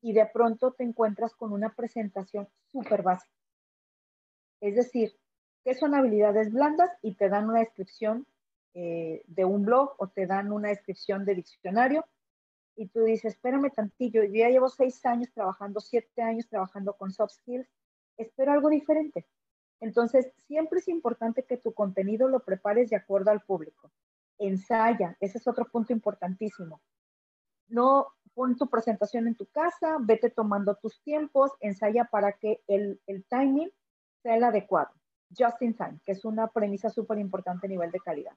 y 0.00 0.12
de 0.12 0.26
pronto 0.26 0.72
te 0.72 0.84
encuentras 0.84 1.34
con 1.34 1.52
una 1.52 1.74
presentación 1.74 2.48
súper 2.70 3.02
básica. 3.02 3.34
Es 4.60 4.76
decir, 4.76 5.18
qué 5.66 5.74
son 5.74 5.96
habilidades 5.96 6.52
blandas 6.52 6.88
y 7.02 7.16
te 7.16 7.28
dan 7.28 7.50
una 7.50 7.58
descripción 7.58 8.24
eh, 8.72 9.24
de 9.26 9.44
un 9.44 9.64
blog 9.64 9.96
o 9.98 10.06
te 10.06 10.24
dan 10.24 10.52
una 10.52 10.68
descripción 10.68 11.24
de 11.24 11.34
diccionario 11.34 12.06
y 12.76 12.86
tú 12.86 13.02
dices, 13.02 13.34
espérame 13.34 13.72
tantillo, 13.74 14.22
yo 14.22 14.32
ya 14.32 14.48
llevo 14.48 14.68
seis 14.68 15.04
años 15.04 15.28
trabajando, 15.34 15.80
siete 15.80 16.22
años 16.22 16.46
trabajando 16.48 16.92
con 16.92 17.10
soft 17.10 17.32
skills, 17.32 17.66
espero 18.16 18.52
algo 18.52 18.68
diferente. 18.68 19.26
Entonces, 19.80 20.30
siempre 20.46 20.78
es 20.78 20.86
importante 20.86 21.42
que 21.42 21.56
tu 21.56 21.74
contenido 21.74 22.28
lo 22.28 22.44
prepares 22.44 22.88
de 22.90 22.96
acuerdo 22.96 23.32
al 23.32 23.40
público. 23.40 23.90
Ensaya, 24.38 25.16
ese 25.18 25.38
es 25.38 25.48
otro 25.48 25.64
punto 25.64 25.92
importantísimo. 25.92 26.80
No 27.66 28.06
pon 28.34 28.56
tu 28.56 28.70
presentación 28.70 29.26
en 29.26 29.34
tu 29.34 29.46
casa, 29.46 29.96
vete 29.98 30.30
tomando 30.30 30.76
tus 30.76 31.02
tiempos, 31.02 31.50
ensaya 31.58 32.04
para 32.04 32.34
que 32.34 32.62
el 32.68 33.00
timing 33.28 33.72
sea 34.22 34.36
el 34.36 34.44
adecuado 34.44 34.92
just 35.38 35.60
in 35.62 35.74
time, 35.74 35.98
que 36.04 36.12
es 36.12 36.24
una 36.24 36.48
premisa 36.48 36.90
súper 36.90 37.18
importante 37.18 37.66
a 37.66 37.70
nivel 37.70 37.90
de 37.90 38.00
calidad. 38.00 38.36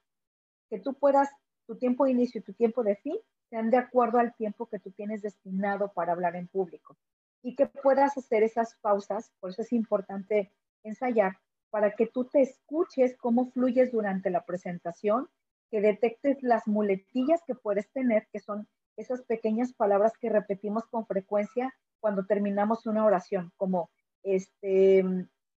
Que 0.69 0.79
tú 0.79 0.93
puedas, 0.93 1.29
tu 1.65 1.77
tiempo 1.77 2.05
de 2.05 2.11
inicio 2.11 2.39
y 2.39 2.43
tu 2.43 2.53
tiempo 2.53 2.83
de 2.83 2.95
fin 2.95 3.17
sean 3.49 3.69
de 3.69 3.77
acuerdo 3.77 4.19
al 4.19 4.35
tiempo 4.35 4.67
que 4.67 4.79
tú 4.79 4.91
tienes 4.91 5.21
destinado 5.21 5.91
para 5.93 6.13
hablar 6.13 6.35
en 6.35 6.47
público 6.47 6.97
y 7.41 7.55
que 7.55 7.67
puedas 7.67 8.17
hacer 8.17 8.43
esas 8.43 8.75
pausas, 8.81 9.31
por 9.39 9.51
eso 9.51 9.61
es 9.61 9.71
importante 9.71 10.51
ensayar, 10.83 11.37
para 11.69 11.95
que 11.95 12.07
tú 12.07 12.25
te 12.25 12.41
escuches 12.41 13.15
cómo 13.17 13.51
fluyes 13.51 13.91
durante 13.91 14.29
la 14.29 14.45
presentación, 14.45 15.29
que 15.69 15.81
detectes 15.81 16.41
las 16.41 16.67
muletillas 16.67 17.41
que 17.45 17.55
puedes 17.55 17.89
tener, 17.91 18.27
que 18.31 18.39
son 18.39 18.67
esas 18.97 19.21
pequeñas 19.21 19.73
palabras 19.73 20.13
que 20.19 20.29
repetimos 20.29 20.85
con 20.87 21.05
frecuencia 21.05 21.73
cuando 21.99 22.25
terminamos 22.25 22.85
una 22.87 23.05
oración, 23.05 23.51
como 23.55 23.89
este, 24.23 25.05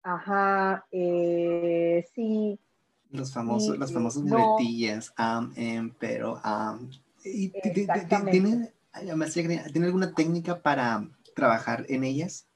Ajá, 0.04 0.86
eh, 0.92 2.06
sí. 2.14 2.60
Los 3.12 3.34
famosos, 3.34 3.78
los 3.78 3.92
famosos 3.92 4.24
muletillas, 4.24 5.14
am, 5.18 5.52
em, 5.56 5.94
pero, 6.00 6.40
am. 6.44 6.90
¿tiene, 7.22 8.72
¿Tiene 9.72 9.86
alguna 9.86 10.14
técnica 10.14 10.62
para 10.62 11.08
trabajar 11.36 11.86
en 11.90 12.04
ellas? 12.04 12.48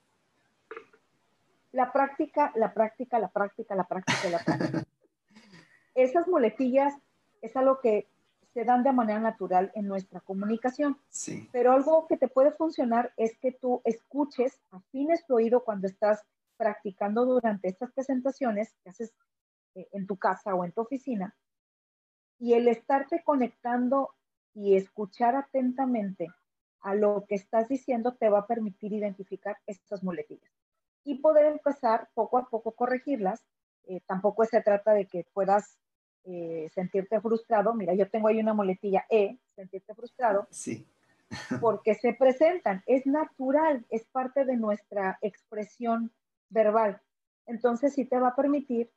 La 1.72 1.91
práctica, 1.91 2.52
la 2.56 2.74
práctica, 2.74 3.20
la 3.20 3.30
práctica, 3.30 3.76
la 3.76 3.88
práctica, 3.88 4.30
la 4.30 4.39
práctica. 4.39 4.84
Esas 5.96 6.28
muletillas 6.28 6.94
es 7.41 7.56
algo 7.56 7.80
que 7.82 8.08
se 8.54 8.64
dan 8.64 8.84
de 8.84 8.91
manera 8.91 9.20
natural 9.20 9.72
en 9.74 9.88
nuestra 9.88 10.20
comunicación. 10.20 10.98
Sí. 11.10 11.50
Pero 11.52 11.72
algo 11.72 12.08
que 12.08 12.18
te 12.18 12.28
puede 12.28 12.52
funcionar 12.52 13.12
es 13.18 13.36
que 13.39 13.52
tú 13.52 13.82
escuches, 13.84 14.60
afines 14.72 15.26
tu 15.26 15.36
oído 15.36 15.64
cuando 15.64 15.88
estás 15.88 16.24
practicando 16.58 17.26
durante 17.26 17.68
estas 17.68 17.91
presentaciones, 17.91 18.74
que 18.84 18.89
haces 18.89 19.14
eh, 19.76 19.88
en 19.91 20.08
tu 20.08 20.18
casa 20.18 20.56
o 20.56 20.64
en 20.66 20.72
tu 20.72 20.82
oficina. 20.82 21.36
Y 22.39 22.54
el 22.54 22.68
estarte 22.68 23.24
conectando 23.24 24.14
y 24.54 24.76
escuchar 24.76 25.36
atentamente 25.36 26.28
a 26.82 26.95
lo 26.95 27.26
que 27.28 27.36
estás 27.36 27.70
diciendo 27.70 28.16
te 28.16 28.30
va 28.30 28.39
a 28.39 28.47
permitir 28.47 28.93
identificar 28.93 29.58
estas 29.66 30.04
muletillas 30.04 30.51
y 31.06 31.16
poder 31.16 31.45
empezar 31.45 32.10
poco 32.14 32.38
a 32.38 32.49
poco 32.49 32.74
corregirlas. 32.74 33.43
Eh, 33.86 34.01
tampoco 34.06 34.45
se 34.45 34.62
trata 34.62 34.93
de 34.93 35.06
que 35.08 35.26
puedas 35.34 35.78
eh, 36.26 36.70
sentirte 36.74 37.20
frustrado. 37.20 37.74
Mira, 37.74 37.93
yo 37.93 38.10
tengo 38.10 38.28
ahí 38.28 38.39
una 38.39 38.54
muletilla 38.54 39.06
E, 39.10 39.38
sentirte 39.56 39.93
frustrado. 39.93 40.47
Sí. 40.51 40.88
porque 41.62 41.95
se 41.95 42.14
presentan, 42.14 42.84
es 42.86 43.06
natural, 43.06 43.86
es 43.89 44.06
parte 44.06 44.45
de 44.45 44.58
nuestra 44.58 45.18
expresión 45.22 46.12
verbal. 46.54 47.01
Entonces 47.45 47.93
sí 47.93 48.06
te 48.06 48.20
va 48.20 48.30
a 48.30 48.36
permitir 48.36 48.89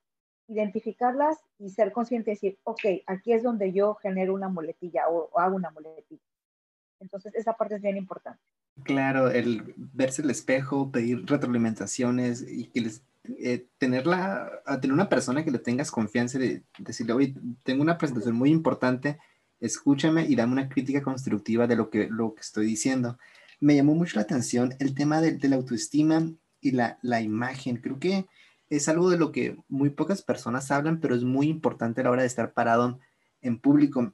identificarlas 0.49 1.39
y 1.59 1.71
ser 1.71 1.91
consciente 1.93 2.31
de 2.31 2.35
decir, 2.35 2.59
ok, 2.65 2.81
aquí 3.07 3.33
es 3.33 3.43
donde 3.43 3.73
yo 3.73 3.95
genero 3.95 4.35
una 4.35 4.49
muletilla 4.49 5.09
o, 5.09 5.31
hago 5.39 5.57
una 5.57 5.71
muletilla. 5.71 6.23
Entonces 7.01 7.35
esa 7.35 7.55
parte 7.55 7.77
es 7.77 7.83
bien 7.83 7.97
importante. 7.97 8.41
Claro, 8.85 9.31
el 9.31 9.75
verse 9.77 10.23
el 10.23 10.31
espejo, 10.31 10.93
pedir 10.93 11.25
retroalimentaciones 11.27 12.45
y 12.47 12.67
que 12.67 12.83
les, 12.83 13.03
eh, 13.39 13.67
tenerla, 13.79 14.51
tener 14.81 14.93
una 14.93 15.09
persona 15.09 15.45
que 15.45 15.51
le 15.51 15.59
tengas 15.59 15.91
confianza 15.91 16.39
de 16.39 16.63
decirle, 16.79 17.15
oye, 17.15 17.35
tengo 17.65 17.83
una 17.83 17.99
presentación 17.99 18.37
muy 18.37 18.51
importante, 18.51 19.19
escúchame 19.61 20.27
y 20.27 20.37
dame 20.37 20.53
una 20.53 20.69
crítica 20.69 21.03
constructiva 21.03 21.67
de 21.67 21.77
lo 21.77 21.91
que, 21.91 22.09
lo 22.09 22.35
que 22.35 22.43
estoy 22.43 22.67
diciendo. 22.67 23.19
Me 23.61 23.75
llamó 23.75 23.95
mucho 23.95 24.17
la 24.17 24.23
atención 24.23 24.75
el 24.79 24.95
tema 24.95 25.21
de, 25.21 25.39
la 25.49 25.57
autoestima 25.57 26.31
y 26.61 26.73
la, 26.73 26.99
la, 27.03 27.21
imagen. 27.21 27.77
Creo 27.77 27.99
que 27.99 28.27
es 28.69 28.89
algo 28.89 29.11
de 29.11 29.19
lo 29.19 29.33
que 29.33 29.57
muy 29.69 29.91
pocas 29.91 30.23
personas 30.23 30.71
hablan, 30.71 31.01
pero 31.01 31.15
es 31.15 31.25
muy 31.25 31.49
importante 31.49 32.01
a 32.01 32.05
la 32.05 32.11
hora 32.11 32.23
de 32.23 32.29
estar 32.29 32.53
parado 32.53 32.99
en 33.41 33.59
público. 33.59 34.13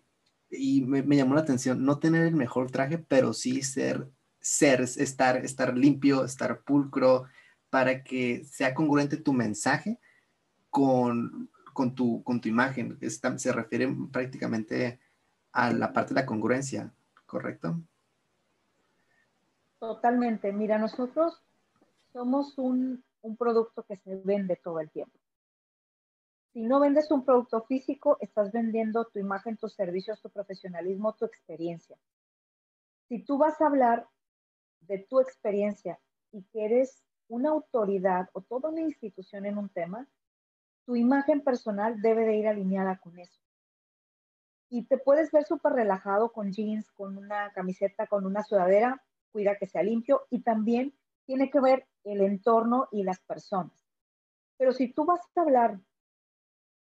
Y 0.50 0.82
me, 0.82 1.16
llamó 1.16 1.34
la 1.34 1.40
atención 1.40 1.84
no 1.84 1.98
tener 1.98 2.26
el 2.26 2.34
mejor 2.34 2.70
traje, 2.70 2.98
pero 2.98 3.32
sí 3.32 3.62
ser, 3.62 4.10
ser, 4.40 4.82
estar, 4.82 5.36
estar 5.36 5.76
limpio, 5.76 6.24
estar 6.24 6.62
pulcro, 6.62 7.24
para 7.70 8.04
que 8.04 8.44
sea 8.44 8.74
congruente 8.74 9.16
tu 9.16 9.32
mensaje 9.32 9.98
con, 10.68 11.50
con, 11.72 11.94
tu, 11.94 12.22
con 12.22 12.38
tu 12.40 12.48
imagen. 12.48 12.98
se 13.00 13.52
refiere 13.52 13.88
prácticamente 14.12 15.00
a 15.52 15.72
la 15.72 15.92
parte 15.92 16.12
de 16.12 16.20
la 16.20 16.26
congruencia, 16.26 16.92
¿correcto? 17.24 17.80
Totalmente. 19.78 20.52
Mira, 20.52 20.78
nosotros 20.78 21.42
somos 22.12 22.56
un, 22.58 23.04
producto 23.38 23.84
que 23.84 23.96
se 23.96 24.16
vende 24.16 24.56
todo 24.56 24.80
el 24.80 24.90
tiempo. 24.90 25.18
Si 26.52 26.62
no 26.62 26.80
vendes 26.80 27.10
un 27.10 27.24
producto 27.24 27.62
físico, 27.62 28.18
estás 28.20 28.52
vendiendo 28.52 29.06
tu 29.06 29.18
imagen, 29.18 29.56
tus 29.56 29.74
servicios, 29.74 30.20
tu 30.20 30.28
profesionalismo, 30.28 31.14
tu 31.14 31.24
experiencia. 31.24 31.96
Si 33.08 33.20
tú 33.20 33.38
vas 33.38 33.60
a 33.60 33.66
hablar 33.66 34.08
de 34.80 34.98
tu 34.98 35.20
experiencia 35.20 35.98
y 36.32 36.42
que 36.44 36.64
eres 36.64 37.04
una 37.28 37.50
autoridad 37.50 38.28
o 38.32 38.42
toda 38.42 38.70
una 38.70 38.82
institución 38.82 39.46
en 39.46 39.56
un 39.56 39.68
tema, 39.68 40.06
tu 40.84 40.96
imagen 40.96 41.42
personal 41.42 42.02
debe 42.02 42.26
de 42.26 42.36
ir 42.36 42.48
alineada 42.48 42.98
con 42.98 43.18
eso 43.18 43.42
y 44.72 44.84
te 44.84 44.96
puedes 44.96 45.30
ver 45.30 45.44
súper 45.44 45.74
relajado 45.74 46.32
con 46.32 46.50
jeans, 46.50 46.90
con 46.92 47.18
una 47.18 47.52
camiseta, 47.52 48.06
con 48.06 48.24
una 48.24 48.42
sudadera, 48.42 49.04
cuida 49.30 49.58
que 49.58 49.66
sea 49.66 49.82
limpio 49.82 50.26
y 50.30 50.40
también 50.40 50.94
tiene 51.26 51.50
que 51.50 51.60
ver 51.60 51.86
el 52.04 52.20
entorno 52.22 52.88
y 52.92 53.02
las 53.02 53.20
personas. 53.20 53.72
Pero 54.56 54.72
si 54.72 54.92
tú 54.92 55.04
vas 55.04 55.20
a 55.34 55.40
hablar 55.40 55.78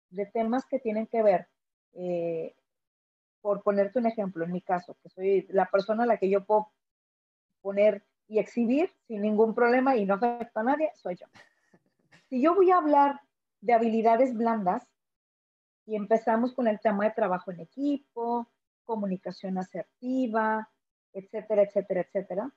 de 0.10 0.26
temas 0.26 0.66
que 0.66 0.80
tienen 0.80 1.08
que 1.08 1.22
ver, 1.22 1.48
eh, 1.94 2.56
por 3.42 3.64
ponerte 3.64 4.00
un 4.00 4.06
ejemplo, 4.06 4.44
en 4.44 4.52
mi 4.52 4.62
caso, 4.62 4.98
que 5.02 5.10
soy 5.10 5.48
la 5.50 5.66
persona 5.66 6.04
a 6.04 6.08
la 6.08 6.18
que 6.18 6.30
yo 6.30 6.46
puedo 6.46 6.72
poner 7.62 8.04
y 8.28 8.40
exhibir 8.40 8.92
sin 9.08 9.22
ningún 9.22 9.56
problema 9.56 9.96
y 9.96 10.06
no 10.06 10.16
afecta 10.16 10.60
a 10.62 10.64
nadie, 10.64 10.92
soy 10.96 11.16
yo. 11.16 11.26
Si 12.30 12.42
yo 12.42 12.54
voy 12.54 12.70
a 12.70 12.78
hablar 12.78 13.22
de 13.62 13.74
habilidades 13.74 14.36
blandas, 14.36 14.88
y 15.90 15.96
empezamos 15.96 16.54
con 16.54 16.68
el 16.68 16.80
tema 16.80 17.06
de 17.06 17.12
trabajo 17.12 17.52
en 17.52 17.62
equipo, 17.62 18.48
comunicación 18.84 19.58
asertiva, 19.58 20.70
etcétera, 21.14 21.64
etcétera, 21.64 22.02
etcétera. 22.02 22.52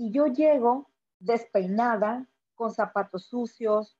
Y 0.00 0.12
yo 0.12 0.28
llego 0.28 0.88
despeinada, 1.18 2.26
con 2.54 2.72
zapatos 2.72 3.26
sucios, 3.26 3.98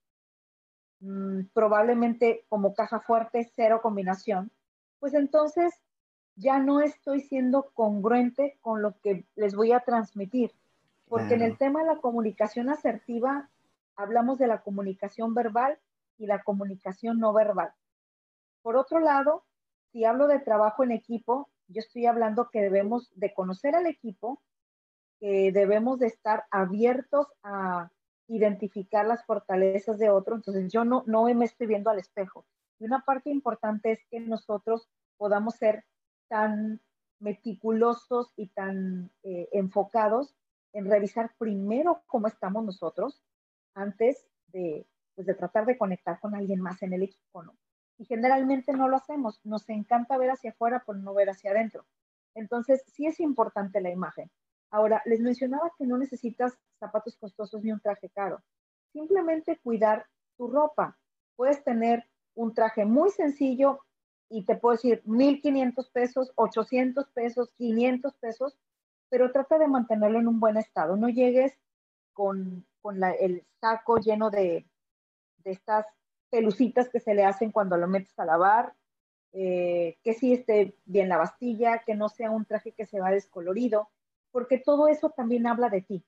mm, 1.00 1.42
probablemente 1.52 2.46
como 2.48 2.72
caja 2.72 3.00
fuerte, 3.00 3.52
cero 3.54 3.80
combinación, 3.82 4.50
pues 4.98 5.12
entonces 5.12 5.74
ya 6.36 6.58
no 6.58 6.80
estoy 6.80 7.20
siendo 7.20 7.70
congruente 7.74 8.56
con 8.62 8.80
lo 8.80 8.98
que 9.00 9.26
les 9.36 9.54
voy 9.54 9.72
a 9.72 9.80
transmitir. 9.80 10.52
Porque 11.06 11.34
en 11.34 11.42
el 11.42 11.58
tema 11.58 11.80
de 11.80 11.88
la 11.88 11.96
comunicación 11.96 12.70
asertiva, 12.70 13.50
hablamos 13.94 14.38
de 14.38 14.46
la 14.46 14.62
comunicación 14.62 15.34
verbal 15.34 15.78
y 16.16 16.24
la 16.24 16.42
comunicación 16.42 17.18
no 17.18 17.34
verbal. 17.34 17.74
Por 18.62 18.76
otro 18.76 19.00
lado, 19.00 19.44
si 19.92 20.06
hablo 20.06 20.28
de 20.28 20.38
trabajo 20.38 20.82
en 20.82 20.92
equipo, 20.92 21.50
yo 21.68 21.80
estoy 21.80 22.06
hablando 22.06 22.48
que 22.48 22.62
debemos 22.62 23.12
de 23.16 23.34
conocer 23.34 23.74
al 23.74 23.84
equipo, 23.84 24.40
que 25.20 25.52
debemos 25.52 25.98
de 25.98 26.06
estar 26.06 26.44
abiertos 26.50 27.28
a 27.42 27.90
identificar 28.28 29.06
las 29.06 29.24
fortalezas 29.24 29.98
de 29.98 30.10
otro. 30.10 30.36
Entonces 30.36 30.72
yo 30.72 30.84
no, 30.84 31.04
no 31.06 31.24
me 31.34 31.44
estoy 31.44 31.66
viendo 31.66 31.90
al 31.90 31.98
espejo. 31.98 32.46
Y 32.78 32.86
una 32.86 33.04
parte 33.04 33.30
importante 33.30 33.92
es 33.92 34.00
que 34.10 34.20
nosotros 34.20 34.88
podamos 35.18 35.56
ser 35.56 35.84
tan 36.28 36.80
meticulosos 37.18 38.32
y 38.36 38.48
tan 38.48 39.10
eh, 39.22 39.48
enfocados 39.52 40.34
en 40.72 40.88
revisar 40.88 41.32
primero 41.38 42.02
cómo 42.06 42.28
estamos 42.28 42.64
nosotros 42.64 43.22
antes 43.74 44.26
de 44.48 44.86
pues, 45.20 45.26
de 45.26 45.34
tratar 45.34 45.66
de 45.66 45.76
conectar 45.76 46.18
con 46.18 46.34
alguien 46.34 46.62
más 46.62 46.82
en 46.82 46.94
el 46.94 47.02
equipo, 47.02 47.42
¿no? 47.42 47.54
Y 47.98 48.06
generalmente 48.06 48.72
no 48.72 48.88
lo 48.88 48.96
hacemos, 48.96 49.38
nos 49.44 49.68
encanta 49.68 50.16
ver 50.16 50.30
hacia 50.30 50.52
afuera 50.52 50.82
por 50.82 50.96
no 50.96 51.12
ver 51.12 51.28
hacia 51.28 51.50
adentro. 51.50 51.84
Entonces, 52.34 52.82
sí 52.86 53.04
es 53.04 53.20
importante 53.20 53.82
la 53.82 53.90
imagen. 53.90 54.30
Ahora, 54.70 55.02
les 55.04 55.20
mencionaba 55.20 55.72
que 55.76 55.86
no 55.86 55.98
necesitas 55.98 56.56
zapatos 56.78 57.16
costosos 57.16 57.62
ni 57.62 57.72
un 57.72 57.80
traje 57.80 58.08
caro. 58.10 58.42
Simplemente 58.92 59.58
cuidar 59.62 60.06
tu 60.36 60.48
ropa. 60.48 60.98
Puedes 61.36 61.62
tener 61.64 62.04
un 62.34 62.54
traje 62.54 62.84
muy 62.84 63.10
sencillo 63.10 63.80
y 64.28 64.44
te 64.44 64.56
puedo 64.56 64.76
decir 64.76 65.02
1.500 65.04 65.90
pesos, 65.90 66.32
800 66.36 67.10
pesos, 67.10 67.50
500 67.56 68.14
pesos, 68.16 68.56
pero 69.08 69.32
trata 69.32 69.58
de 69.58 69.66
mantenerlo 69.66 70.20
en 70.20 70.28
un 70.28 70.38
buen 70.38 70.56
estado. 70.56 70.96
No 70.96 71.08
llegues 71.08 71.52
con, 72.12 72.64
con 72.80 73.02
el 73.02 73.44
saco 73.60 73.98
lleno 73.98 74.30
de, 74.30 74.66
de 75.38 75.50
estas 75.50 75.86
pelucitas 76.30 76.88
que 76.88 77.00
se 77.00 77.14
le 77.14 77.24
hacen 77.24 77.50
cuando 77.50 77.76
lo 77.76 77.88
metes 77.88 78.16
a 78.18 78.24
lavar, 78.24 78.74
eh, 79.32 79.98
que 80.02 80.14
sí 80.14 80.32
esté 80.32 80.76
bien 80.84 81.08
la 81.08 81.16
bastilla, 81.16 81.82
que 81.84 81.94
no 81.94 82.08
sea 82.08 82.30
un 82.30 82.44
traje 82.44 82.72
que 82.72 82.86
se 82.86 83.00
va 83.00 83.10
descolorido, 83.10 83.90
porque 84.32 84.58
todo 84.58 84.88
eso 84.88 85.10
también 85.10 85.46
habla 85.46 85.68
de 85.68 85.82
ti, 85.82 86.04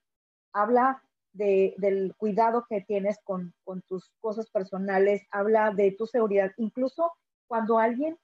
habla 0.53 1.03
del 1.33 2.15
cuidado 2.17 2.67
que 2.69 2.83
tienes 2.83 3.19
con, 3.25 3.55
tus 3.89 4.11
cosas 4.21 4.51
personales, 4.51 5.23
habla 5.31 5.73
de 5.73 5.93
tu 5.93 6.07
seguridad, 6.07 6.53
incluso 6.57 7.13
cuando 7.47 7.79
alguien 7.79 8.19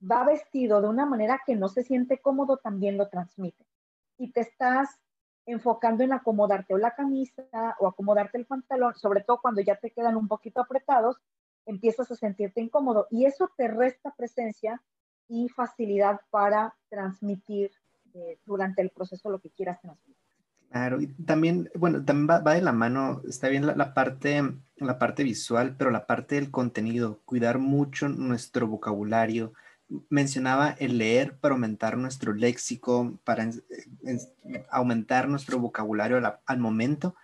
va 0.00 0.24
vestido 0.24 0.80
de 0.80 0.88
una 0.88 1.06
manera 1.06 1.42
que 1.44 1.54
no 1.54 1.68
se 1.68 1.82
siente 1.82 2.18
cómodo, 2.18 2.58
también 2.58 2.96
lo 2.96 3.08
transmite. 3.08 3.64
Y 4.18 4.32
te 4.32 4.40
estás 4.40 4.88
enfocando 5.44 6.02
en 6.02 6.12
acomodarte 6.12 6.76
la 6.78 6.94
camisa 6.94 7.76
o 7.78 7.86
acomodarte 7.86 8.38
el 8.38 8.46
pantalón, 8.46 8.94
sobre 8.96 9.22
todo 9.22 9.40
cuando 9.40 9.60
ya 9.60 9.76
te 9.76 9.90
quedan 9.90 10.16
un 10.16 10.28
poquito 10.28 10.60
apretados, 10.60 11.16
empiezas 11.66 12.10
a 12.10 12.16
sentirte 12.16 12.60
incómodo 12.60 13.06
y 13.10 13.26
eso 13.26 13.50
te 13.56 13.68
resta 13.68 14.12
presencia 14.16 14.82
y 15.28 15.48
facilidad 15.48 16.20
para 16.30 16.74
transmitir 16.88 17.72
eh, 18.16 18.38
durante 18.46 18.80
el 18.80 18.90
proceso 18.90 19.30
lo 19.30 19.40
que 19.40 19.50
quieras 19.50 19.80
transmitir. 19.82 20.16
Claro, 20.70 21.00
y 21.00 21.06
también, 21.06 21.70
bueno, 21.74 22.04
también 22.04 22.28
va, 22.28 22.54
de 22.54 22.62
la 22.62 22.72
mano, 22.72 23.22
está 23.28 23.48
bien 23.48 23.66
la, 23.66 23.94
parte, 23.94 24.42
la 24.76 24.98
parte 24.98 25.22
visual, 25.22 25.76
pero 25.78 25.90
la 25.90 26.06
parte 26.06 26.36
del 26.36 26.50
contenido, 26.50 27.20
cuidar 27.24 27.58
mucho 27.58 28.08
nuestro 28.08 28.66
vocabulario, 28.66 29.52
mencionaba 30.08 30.70
el 30.70 30.98
leer 30.98 31.38
para 31.38 31.54
aumentar 31.54 31.96
nuestro 31.96 32.32
léxico, 32.32 33.18
para 33.24 33.50
aumentar 34.70 35.28
nuestro 35.28 35.58
vocabulario 35.58 36.20
al, 36.46 36.58
momento 36.58 37.14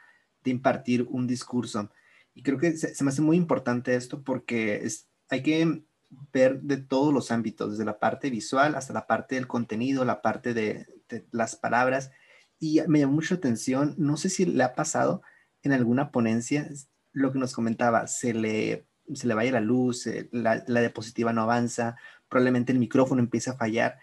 de 0.44 0.50
impartir 0.50 1.06
un 1.10 1.26
discurso. 1.26 1.90
Y 2.34 2.42
creo 2.42 2.58
que 2.58 2.76
se, 2.76 3.02
me 3.02 3.10
hace 3.10 3.22
muy 3.22 3.36
importante 3.36 3.94
esto 3.94 4.22
porque 4.22 4.86
hay 5.28 5.42
que 5.42 5.84
ver 6.32 6.60
de 6.62 6.78
todos 6.78 7.12
los 7.12 7.30
ámbitos, 7.30 7.72
desde 7.72 7.84
la 7.84 7.98
parte 7.98 8.30
visual 8.30 8.74
hasta 8.74 8.92
la 8.92 9.06
parte 9.06 9.34
del 9.34 9.46
contenido, 9.46 10.04
la 10.04 10.22
parte 10.22 10.54
de, 10.54 10.86
las 11.30 11.56
palabras. 11.56 12.10
Y 12.58 12.80
me 12.86 13.00
llamó 13.00 13.14
mucho 13.14 13.34
atención, 13.34 13.94
no 13.98 14.16
sé 14.16 14.28
si 14.28 14.46
le 14.46 14.64
ha 14.64 14.74
pasado 14.74 15.22
en 15.62 15.72
alguna 15.72 16.10
ponencia, 16.10 16.68
lo 17.12 17.32
que 17.32 17.38
nos 17.38 17.54
comentaba, 17.54 18.06
se 18.06 18.34
le 18.34 18.86
se 19.14 19.26
le 19.26 19.34
vaya 19.34 19.52
la 19.52 19.60
luz, 19.60 20.08
la, 20.30 20.62
la 20.66 20.80
diapositiva 20.80 21.32
no 21.32 21.42
avanza, 21.42 21.96
probablemente 22.28 22.72
el 22.72 22.78
micrófono 22.78 23.20
empieza 23.20 23.50
a 23.50 23.56
fallar 23.56 23.98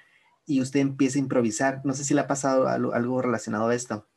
y 0.49 0.61
usted 0.61 0.79
empieza 0.79 1.19
a 1.19 1.21
improvisar. 1.21 1.81
No 1.83 1.93
sé 1.93 2.03
si 2.03 2.15
le 2.15 2.21
ha 2.21 2.27
pasado 2.27 2.67
algo, 2.67 3.21
relacionado 3.21 3.67
a 3.67 3.75
esto. 3.75 4.07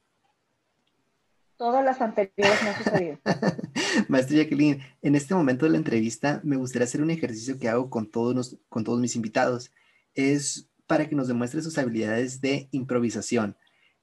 Todas 1.62 1.84
las 1.84 2.00
anteriores 2.00 2.60
me 2.64 2.70
ha 2.70 2.76
sucedido. 2.76 3.18
Maestra 4.08 4.38
Jacqueline, 4.38 4.82
en 5.00 5.14
este 5.14 5.32
momento 5.32 5.64
de 5.64 5.70
la 5.70 5.78
entrevista 5.78 6.40
me 6.42 6.56
gustaría 6.56 6.86
hacer 6.86 7.00
un 7.00 7.10
ejercicio 7.12 7.56
que 7.56 7.68
hago 7.68 7.88
con 7.88 8.10
todos, 8.10 8.58
con 8.68 8.82
todos 8.82 8.98
mis 8.98 9.14
invitados. 9.14 9.70
Es 10.12 10.68
para 10.88 11.08
que 11.08 11.14
nos 11.14 11.28
demuestre 11.28 11.62
sus 11.62 11.78
habilidades 11.78 12.40
de 12.40 12.68
improvisación. 12.72 13.56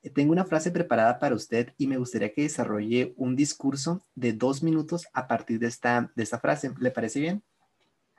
Eh, 0.04 0.10
tengo 0.10 0.32
una 0.32 0.46
frase 0.46 0.72
preparada 0.72 1.20
para 1.20 1.36
usted 1.36 1.74
y 1.78 1.88
me 1.88 1.98
gustaría 1.98 2.32
que 2.32 2.44
desarrolle 2.44 3.14
un 3.18 3.36
discurso 3.36 4.06
de 4.16 4.32
dos 4.32 4.64
minutos 4.64 5.08
a 5.12 5.28
partir 5.28 5.60
de 5.60 5.68
esta, 5.68 6.14
de 6.16 6.24
esta 6.24 6.40
frase. 6.40 6.72
¿Le 6.80 6.92
parece 6.92 7.20
bien? 7.20 7.44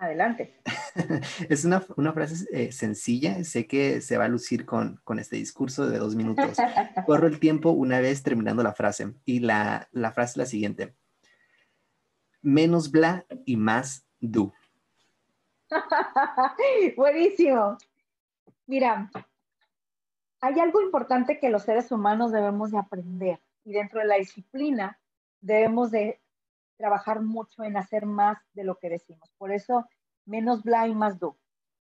Adelante. 0.01 0.55
es 1.51 1.67
una, 1.67 1.83
frase 2.15 2.47
eh, 2.53 2.73
sencilla, 2.73 3.45
sé 3.45 3.67
que 3.67 4.01
se 4.01 4.17
va 4.17 4.25
a 4.25 4.29
lucir 4.29 4.65
con, 4.65 4.99
este 5.19 5.37
discurso 5.37 5.87
de 5.91 5.99
dos 5.99 6.17
minutos. 6.17 6.57
Corro 7.07 7.27
el 7.27 7.39
tiempo 7.39 7.71
una 7.73 8.01
vez 8.01 8.23
terminando 8.23 8.63
la 8.63 8.73
frase 8.73 9.13
y 9.27 9.41
la, 9.41 9.89
la 9.93 10.11
frase 10.13 10.31
es 10.31 10.37
la 10.39 10.47
siguiente. 10.47 10.95
Menos 12.41 12.91
bla 12.91 13.27
y 13.45 13.59
más 13.59 14.07
do. 14.21 14.55
Buenísimo. 16.97 17.77
Mira, 18.67 19.11
hay 20.41 20.61
algo 20.61 20.81
importante 20.81 21.39
que 21.39 21.51
los 21.51 21.65
seres 21.65 21.93
humanos 21.93 22.33
debemos 22.33 22.71
de 22.71 22.79
aprender 22.79 23.39
y 23.67 23.73
dentro 23.73 24.01
de 24.01 24.07
la 24.07 24.17
disciplina 24.17 24.99
debemos 25.43 25.91
de 25.91 26.23
trabajar 26.81 27.21
mucho 27.21 27.63
en 27.63 27.77
hacer 27.77 28.07
más 28.07 28.39
de 28.55 28.65
lo 28.65 28.79
que 28.79 28.89
decimos. 28.89 29.31
Por 29.37 29.53
eso, 29.53 29.87
menos 30.25 30.63
bla 30.63 30.89
y 30.89 30.95
más 30.95 31.19
do. 31.19 31.37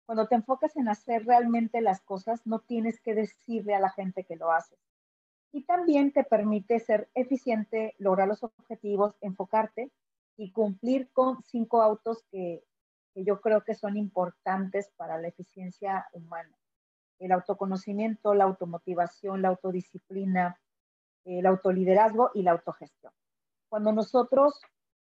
Cuando 0.06 0.26
te 0.30 0.36
enfocas 0.36 0.78
en 0.78 0.88
hacer 0.88 1.26
realmente 1.26 1.82
las 1.82 2.00
cosas, 2.00 2.48
no 2.48 2.60
tienes 2.60 3.02
que 3.02 3.14
decirle 3.14 3.76
a 3.76 3.82
la 3.82 3.90
gente 3.90 4.24
que 4.24 4.38
lo 4.38 4.54
haces. 4.54 4.80
Y 5.52 5.64
también 5.64 6.14
te 6.14 6.24
permite 6.24 6.80
ser 6.80 7.10
eficiente, 7.14 7.94
lograr 7.98 8.30
los 8.30 8.42
objetivos, 8.44 9.18
enfocarte 9.20 9.92
y 10.38 10.54
cumplir 10.54 11.10
con 11.12 11.44
cinco 11.44 11.82
autos 11.82 12.24
que, 12.32 12.64
que 13.14 13.26
yo 13.26 13.42
creo 13.42 13.66
que 13.66 13.76
son 13.76 13.98
importantes 13.98 14.94
para 14.96 15.18
la 15.18 15.28
eficiencia 15.28 16.08
humana. 16.14 16.58
El 17.20 17.34
autoconocimiento, 17.34 18.34
la 18.34 18.46
automotivación, 18.46 19.42
la 19.42 19.50
autodisciplina, 19.50 20.58
el 21.26 21.46
autoliderazgo 21.46 22.32
y 22.34 22.44
la 22.44 22.52
autogestión. 22.52 23.12
Cuando 23.68 23.92
nosotros 23.92 24.62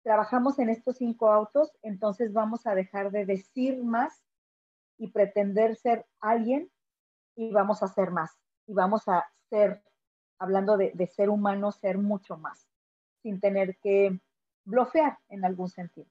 trabajamos 0.08 0.58
en 0.58 0.70
estos 0.70 0.96
cinco 0.96 1.30
autos, 1.34 1.70
entonces 1.82 2.32
vamos 2.32 2.66
a 2.66 2.74
dejar 2.74 3.12
de 3.12 3.26
decir 3.26 3.84
más 3.84 4.24
y 4.98 5.10
pretender 5.10 5.76
ser 5.76 6.06
alguien 6.22 6.72
y 7.36 7.52
vamos 7.52 7.84
a 7.84 7.90
ser 7.90 8.12
más. 8.12 8.32
Y 8.68 8.74
vamos 8.74 9.10
a 9.10 9.26
ser, 9.50 9.84
hablando 10.40 10.78
de, 10.78 11.08
ser 11.08 11.30
humano, 11.30 11.74
ser 11.74 11.98
mucho 11.98 12.38
más, 12.38 12.70
sin 13.22 13.42
tener 13.42 13.76
que 13.80 14.18
bloquear 14.64 15.20
en 15.28 15.44
algún 15.44 15.68
sentido. 15.68 16.08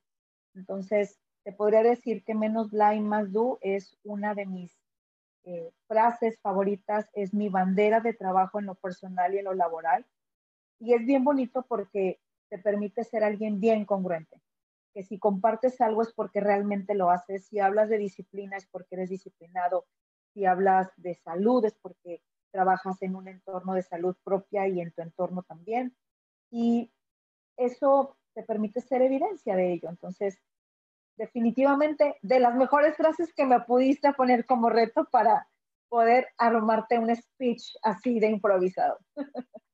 Entonces, 0.55 1.19
te 1.43 1.53
podría 1.53 1.83
decir 1.83 2.23
que 2.23 2.35
menos 2.35 2.71
blind, 2.71 3.07
más 3.07 3.33
do 3.33 3.59
es 3.63 3.97
una 4.05 4.35
de 4.35 4.45
mis 4.45 4.79
eh, 5.45 5.73
frases 5.89 6.39
favoritas, 6.41 7.09
es 7.15 7.33
mi 7.33 7.49
bandera 7.49 8.01
de 8.01 8.13
trabajo 8.13 8.59
en 8.59 8.67
lo 8.67 8.75
personal 8.75 9.33
y 9.33 9.39
en 9.39 9.47
lo 9.47 9.55
laboral. 9.55 10.05
Y 10.81 10.93
es 10.93 11.07
bien 11.07 11.25
bonito 11.25 11.65
porque 11.67 12.21
te 12.49 12.59
permite 12.59 13.05
ser 13.05 13.25
alguien 13.25 13.61
bien 13.61 13.85
congruente. 13.85 14.41
Que 14.95 15.03
si 15.03 15.19
compartes 15.19 15.81
algo 15.81 16.03
es 16.03 16.13
porque 16.13 16.41
realmente 16.41 16.95
lo 16.95 17.11
haces. 17.11 17.47
Si 17.47 17.59
hablas 17.59 17.89
de 17.89 17.99
disciplina 17.99 18.57
es 18.57 18.67
porque 18.67 18.95
eres 18.97 19.11
disciplinado. 19.11 19.87
Si 20.33 20.45
hablas 20.47 20.91
de 20.97 21.15
salud 21.15 21.65
es 21.65 21.75
porque 21.75 22.23
trabajas 22.51 23.03
en 23.03 23.17
un 23.17 23.29
entorno 23.29 23.75
de 23.75 23.83
salud 23.83 24.17
propia 24.25 24.67
y 24.69 24.81
en 24.81 24.93
tu 24.93 25.03
entorno 25.03 25.43
también. 25.43 25.95
Y 26.51 26.91
eso 27.57 28.17
te 28.35 28.43
permite 28.43 28.81
ser 28.81 29.03
evidencia 29.03 29.57
de 29.57 29.73
ello. 29.73 29.89
Entonces, 29.91 30.39
definitivamente, 31.17 32.17
de 32.23 32.41
las 32.41 32.55
mejores 32.55 32.97
frases 32.97 33.33
que 33.35 33.47
me 33.47 33.61
pudiste 33.61 34.13
poner 34.13 34.47
como 34.47 34.71
reto 34.71 35.07
para 35.11 35.49
poder 35.89 36.29
armarte 36.37 36.99
un 36.99 37.15
speech 37.15 37.77
así 37.83 38.21
de 38.21 38.29
improvisado. 38.29 38.99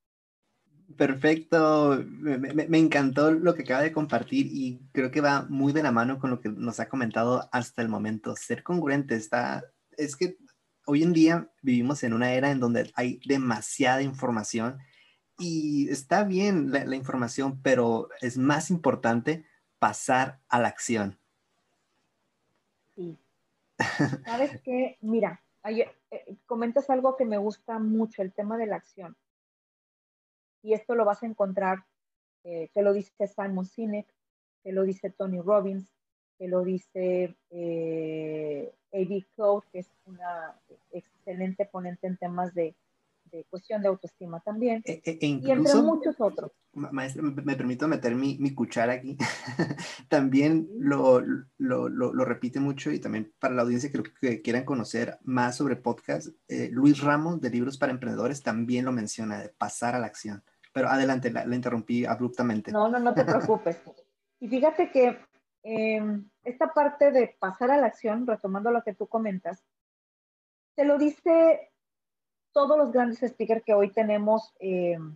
Perfecto, 0.97 2.03
me, 2.05 2.77
encantó 2.77 3.31
lo 3.31 3.55
que 3.55 3.63
acaba 3.63 3.81
de 3.81 3.91
compartir 3.91 4.47
y 4.47 4.79
creo 4.91 5.11
que 5.11 5.21
va 5.21 5.45
muy 5.49 5.73
de 5.73 5.83
la 5.83 5.91
mano 5.91 6.19
con 6.19 6.29
lo 6.29 6.39
que 6.39 6.49
nos 6.49 6.79
ha 6.79 6.89
comentado 6.89 7.47
hasta 7.51 7.81
el 7.81 7.89
momento. 7.89 8.35
Ser 8.35 8.63
congruente 8.63 9.15
está, 9.15 9.63
es 9.97 10.15
que 10.15 10.37
hoy 10.85 11.03
en 11.03 11.13
día 11.13 11.49
vivimos 11.61 12.03
en 12.03 12.13
una 12.13 12.33
era 12.33 12.51
en 12.51 12.59
donde 12.59 12.91
hay 12.95 13.19
demasiada 13.25 14.01
información 14.01 14.79
y 15.37 15.89
está 15.89 16.23
bien 16.23 16.71
la, 16.71 16.95
información, 16.95 17.59
pero 17.61 18.09
es 18.21 18.37
más 18.37 18.69
importante 18.69 19.45
pasar 19.79 20.39
a 20.49 20.59
la 20.59 20.67
acción. 20.67 21.17
Sí. 22.95 23.17
Sabes 24.25 24.61
que, 24.61 24.97
mira, 25.01 25.41
eh, 25.63 25.89
comentas 26.45 26.89
algo 26.89 27.15
que 27.15 27.25
me 27.25 27.37
gusta 27.37 27.79
mucho, 27.79 28.21
el 28.21 28.31
tema 28.31 28.57
de 28.57 28.67
la 28.67 28.75
acción 28.75 29.15
y 30.63 30.73
esto 30.73 30.95
lo 30.95 31.05
vas 31.05 31.21
a 31.21 31.27
encontrar, 31.27 31.83
eh, 32.43 32.69
que 32.73 32.81
lo 32.81 32.93
dice 32.93 33.27
Simon 33.27 33.65
Sinek, 33.65 34.07
que 34.63 34.71
lo 34.71 34.83
dice 34.83 35.11
Tony 35.11 35.39
Robbins, 35.41 35.93
que 36.39 36.47
lo 36.47 36.63
dice 36.63 37.35
eh, 37.51 38.73
A.B. 38.93 39.27
Cloud, 39.35 39.63
que 39.71 39.79
es 39.79 39.89
una 40.05 40.59
excelente 40.91 41.65
ponente 41.65 42.07
en 42.07 42.17
temas 42.17 42.53
de, 42.53 42.75
de 43.31 43.43
cuestión 43.49 43.81
de 43.81 43.87
autoestima 43.89 44.39
también, 44.39 44.81
e, 44.85 45.01
e, 45.03 45.17
e 45.19 45.27
y 45.27 45.51
entre 45.51 45.75
muchos 45.75 46.15
otros. 46.19 46.51
Maestra, 46.73 47.21
me, 47.21 47.55
permito 47.55 47.87
meter 47.87 48.15
mi, 48.15 48.37
mi 48.39 48.53
cuchara 48.53 48.93
aquí. 48.93 49.17
también 50.09 50.67
lo, 50.79 51.21
lo, 51.57 51.89
lo, 51.89 52.25
repite 52.25 52.59
mucho 52.59 52.91
y 52.91 52.99
también 52.99 53.31
para 53.39 53.53
la 53.53 53.61
audiencia 53.61 53.91
que, 53.91 54.03
que 54.19 54.41
quieran 54.41 54.65
conocer 54.65 55.17
más 55.23 55.57
sobre 55.57 55.75
podcast, 55.75 56.29
eh, 56.47 56.69
Luis 56.71 56.99
Ramos 57.01 57.41
de 57.41 57.49
Libros 57.49 57.77
para 57.77 57.91
Emprendedores 57.91 58.41
también 58.41 58.85
lo 58.85 58.91
menciona, 58.91 59.39
de 59.39 59.49
pasar 59.49 59.95
a 59.95 59.99
la 59.99 60.07
acción. 60.07 60.43
Pero 60.73 60.89
adelante, 60.89 61.31
la, 61.31 61.45
interrumpí 61.55 62.05
abruptamente. 62.05 62.71
No, 62.71 62.89
no, 62.89 62.99
no 62.99 63.13
te 63.13 63.23
preocupes. 63.23 63.79
Y 64.39 64.49
fíjate 64.49 64.91
que 64.91 65.17
em, 65.61 66.29
esta 66.43 66.73
parte 66.73 67.11
de 67.11 67.35
pasar 67.39 67.71
a 67.71 67.77
la 67.77 67.87
acción, 67.87 68.27
retomando 68.27 68.71
lo 68.71 68.83
que 68.83 68.93
tú 68.93 69.07
comentas, 69.07 69.63
te 70.75 70.83
lo 70.83 70.97
dice 70.97 71.71
todos 72.51 72.77
los 72.77 72.91
grandes 72.91 73.19
speakers 73.19 73.63
que 73.63 73.73
hoy 73.73 73.91
tenemos 73.91 74.53
em, 74.59 75.15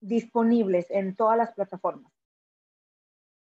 disponibles 0.00 0.90
en 0.90 1.14
todas 1.14 1.36
las 1.36 1.52
plataformas. 1.52 2.12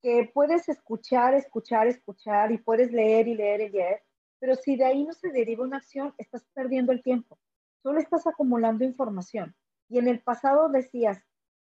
Que 0.02 0.30
puedes 0.34 0.70
escuchar, 0.70 1.36
escuchar, 1.36 1.88
escuchar 1.88 2.52
y 2.52 2.58
puedes 2.58 2.92
leer 2.92 3.28
y 3.28 3.36
leer 3.36 3.62
y 3.62 3.70
leer, 3.70 4.04
pero 4.40 4.56
si 4.56 4.76
de 4.76 4.86
ahí 4.86 5.04
no 5.04 5.14
se 5.14 5.30
deriva 5.30 5.64
una 5.64 5.78
acción, 5.78 6.14
estás 6.18 6.46
perdiendo 6.54 6.92
el 6.92 7.04
tiempo. 7.04 7.38
Solo 7.84 8.00
estás 8.00 8.26
acumulando 8.26 8.84
información. 8.84 9.56
Y 9.90 9.98
en 9.98 10.08
el 10.08 10.22
pasado 10.22 10.70
decías, 10.70 11.22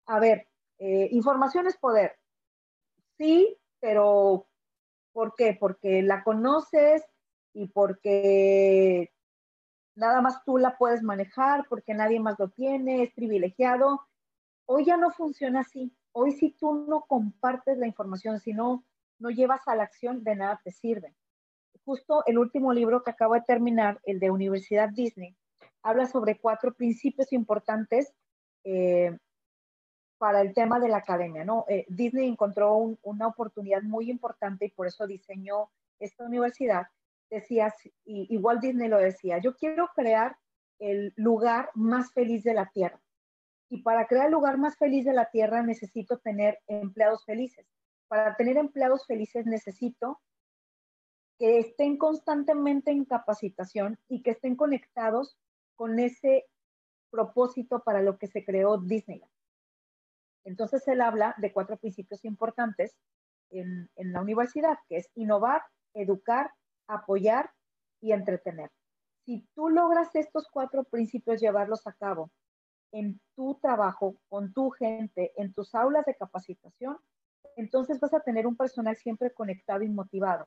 a 0.07 0.21
ver, 0.21 0.49
eh, 0.79 1.09
información 1.11 1.67
es 1.67 1.77
poder. 1.77 2.19
Sí, 3.19 3.59
pero 3.81 4.47
¿por 5.13 5.35
qué? 5.35 5.57
Porque 5.59 6.03
la 6.03 6.23
conoces 6.25 7.05
y 7.53 7.69
porque 7.69 9.13
nada 9.95 10.21
más 10.21 10.43
tú 10.45 10.57
la 10.59 10.79
puedes 10.79 11.03
manejar, 11.03 11.67
porque 11.69 11.95
nadie 11.95 12.21
más 12.21 12.39
lo 12.39 12.49
tiene, 12.49 13.03
es 13.03 13.13
privilegiado. 13.13 14.09
Hoy 14.67 14.85
ya 14.85 14.97
no 14.97 15.11
funciona 15.11 15.61
así. 15.61 15.95
Hoy 16.13 16.33
si 16.33 16.51
tú 16.53 16.87
no 16.89 17.03
compartes 17.03 17.79
la 17.79 17.87
información, 17.87 18.39
si 18.41 18.53
no, 18.53 18.85
no 19.19 19.31
llevas 19.31 19.67
a 19.67 19.75
la 19.75 19.85
acción, 19.85 20.23
de 20.25 20.37
nada 20.37 20.61
te 20.63 20.71
sirve. 20.71 21.15
Justo 21.85 22.23
el 22.27 22.39
último 22.39 22.73
libro 22.73 23.03
que 23.03 23.11
acabo 23.11 23.35
de 23.35 23.43
terminar, 23.43 24.01
el 24.05 24.21
de 24.21 24.31
Universidad 24.31 24.91
Disney, 24.91 25.37
habla 25.83 26.07
sobre 26.07 26.39
cuatro 26.39 26.75
principios 26.75 27.33
importantes 27.33 28.13
eh, 28.65 29.17
para 30.19 30.41
el 30.41 30.55
tema 30.55 30.79
de 30.79 30.89
la 30.89 30.99
academia, 30.99 31.45
¿no? 31.45 31.65
Eh, 31.69 31.85
Disney 31.89 32.29
encontró 32.29 32.77
una 33.03 33.27
oportunidad 33.27 33.83
muy 33.83 34.09
importante 34.09 34.67
y 34.67 34.71
por 34.71 34.87
eso 34.87 35.07
diseñó 35.07 35.71
esta 35.99 36.25
universidad. 36.25 36.87
Decía, 37.29 37.75
y, 38.05 38.33
igual 38.33 38.61
Disney 38.61 38.89
lo 38.89 38.99
decía, 38.99 39.39
yo 39.39 39.57
quiero 39.57 39.89
crear 39.97 40.37
el 40.79 41.13
lugar 41.17 41.71
más 41.75 42.13
feliz 42.13 42.45
de 42.45 42.55
la 42.55 42.71
Tierra. 42.71 43.01
Y 43.69 43.83
para 43.83 44.07
crear 44.07 44.27
el 44.27 44.33
lugar 44.33 44.59
más 44.59 44.77
feliz 44.77 45.05
de 45.05 45.13
la 45.13 45.31
Tierra 45.31 45.63
necesito 45.63 46.19
tener 46.19 46.61
empleados 46.67 47.25
felices. 47.25 47.67
Para 48.07 48.37
tener 48.37 48.59
empleados 48.59 49.07
felices 49.07 49.47
necesito 49.47 50.21
que 51.39 51.59
estén 51.59 51.97
constantemente 51.97 52.93
en 52.93 53.05
capacitación 53.07 53.99
y 54.09 54.23
que 54.23 54.31
estén 54.31 54.55
conectados 54.55 55.37
con 55.83 55.99
ese 55.99 56.47
propósito 57.11 57.83
para 57.83 58.03
lo 58.03 58.17
que 58.17 58.29
se 58.29 58.45
creó 58.45 58.79
Disneyland. 58.79 59.33
Entonces 60.45 60.87
él 60.87 61.01
habla 61.01 61.35
de 61.39 61.53
cuatro 61.53 61.77
principios 61.77 62.25
importantes 62.25 62.97
en, 63.51 63.91
en 63.97 64.13
la 64.13 64.21
universidad, 64.21 64.79
que 64.89 64.99
es 64.99 65.11
innovar, 65.17 65.61
educar, 65.93 66.53
apoyar 66.87 67.51
y 68.01 68.13
entretener. 68.13 68.71
Si 69.25 69.45
tú 69.57 69.71
logras 69.71 70.15
estos 70.15 70.47
cuatro 70.53 70.85
principios 70.85 71.41
llevarlos 71.41 71.85
a 71.89 71.95
cabo 71.95 72.31
en 72.93 73.21
tu 73.35 73.57
trabajo, 73.57 74.15
con 74.29 74.53
tu 74.53 74.71
gente, 74.71 75.33
en 75.35 75.53
tus 75.53 75.75
aulas 75.75 76.07
de 76.07 76.15
capacitación, 76.15 76.97
entonces 77.57 77.99
vas 77.99 78.15
a 78.15 78.21
tener 78.21 78.47
un 78.47 78.57
personal 78.57 78.97
siempre 78.97 79.35
conectado 79.35 79.83
y 79.83 79.89
motivado. 79.89 80.47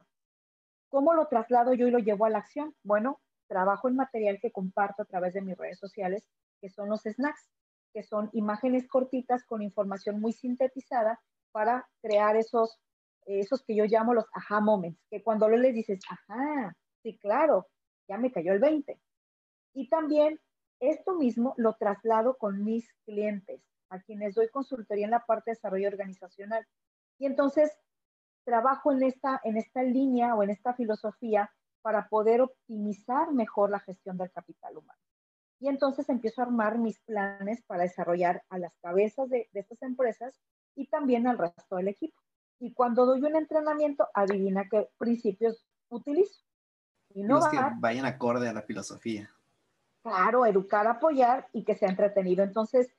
¿Cómo 0.87 1.13
lo 1.13 1.27
traslado 1.27 1.73
yo 1.73 1.87
y 1.87 1.91
lo 1.91 1.99
llevo 1.99 2.23
a 2.23 2.29
la 2.29 2.37
acción? 2.37 2.73
Bueno, 2.83 3.19
trabajo 3.47 3.87
en 3.87 3.95
material 3.95 4.39
que 4.41 4.51
comparto 4.51 5.03
a 5.03 5.05
través 5.05 5.33
de 5.33 5.41
mis 5.41 5.57
redes 5.57 5.79
sociales, 5.79 6.27
que 6.61 6.69
son 6.69 6.89
los 6.89 7.01
snacks, 7.03 7.49
que 7.93 8.03
son 8.03 8.29
imágenes 8.33 8.87
cortitas 8.87 9.43
con 9.45 9.61
información 9.61 10.19
muy 10.19 10.33
sintetizada 10.33 11.21
para 11.51 11.87
crear 12.01 12.35
esos, 12.35 12.79
esos 13.25 13.63
que 13.63 13.75
yo 13.75 13.85
llamo 13.85 14.13
los 14.13 14.25
aha 14.33 14.59
moments, 14.59 14.99
que 15.09 15.23
cuando 15.23 15.47
lo 15.47 15.57
les 15.57 15.73
dices, 15.73 15.99
ajá, 16.09 16.75
sí, 17.01 17.17
claro, 17.17 17.67
ya 18.07 18.17
me 18.17 18.31
cayó 18.31 18.51
el 18.51 18.59
20. 18.59 18.99
Y 19.73 19.89
también 19.89 20.39
esto 20.79 21.15
mismo 21.15 21.53
lo 21.57 21.73
traslado 21.75 22.37
con 22.37 22.63
mis 22.63 22.91
clientes, 23.05 23.61
a 23.89 24.01
quienes 24.01 24.35
doy 24.35 24.49
consultoría 24.49 25.05
en 25.05 25.11
la 25.11 25.25
parte 25.25 25.51
de 25.51 25.55
desarrollo 25.55 25.87
organizacional. 25.87 26.67
Y 27.17 27.25
entonces 27.25 27.71
trabajo 28.43 28.91
en 28.91 29.03
esta, 29.03 29.39
en 29.43 29.57
esta 29.57 29.83
línea 29.83 30.35
o 30.35 30.43
en 30.43 30.49
esta 30.49 30.73
filosofía 30.73 31.49
para 31.85 32.09
poder 32.09 32.41
optimizar 32.41 33.31
mejor 33.31 33.69
la 33.69 33.79
gestión 33.79 34.17
del 34.17 34.31
capital 34.31 34.75
humano. 34.75 34.99
Y 35.59 35.67
entonces 35.67 36.09
empiezo 36.09 36.41
a 36.41 36.45
armar 36.45 36.79
mis 36.79 36.99
planes 37.01 37.61
para 37.67 37.83
desarrollar 37.83 38.41
a 38.49 38.57
las 38.57 38.75
cabezas 38.79 39.29
de, 39.29 39.47
estas 39.53 39.83
empresas 39.83 40.41
y 40.73 40.87
también 40.87 41.27
al 41.27 41.37
resto 41.37 41.75
del 41.75 41.89
equipo. 41.89 42.19
Y 42.59 42.73
cuando 42.73 43.05
doy 43.05 43.21
un 43.21 43.35
entrenamiento, 43.35 44.07
adivina 44.15 44.67
qué 44.67 44.89
principios 44.97 45.63
utilizo. 45.89 46.41
Los 47.13 47.47
que 47.49 47.59
vayan 47.77 48.07
acorde 48.07 48.49
a 48.49 48.53
la 48.53 48.63
filosofía. 48.63 49.29
Claro, 50.01 50.47
educar, 50.47 50.87
apoyar 50.87 51.49
y 51.53 51.65
que 51.65 51.75
sea 51.75 51.89
entretenido. 51.89 52.43
Entonces, 52.43 52.89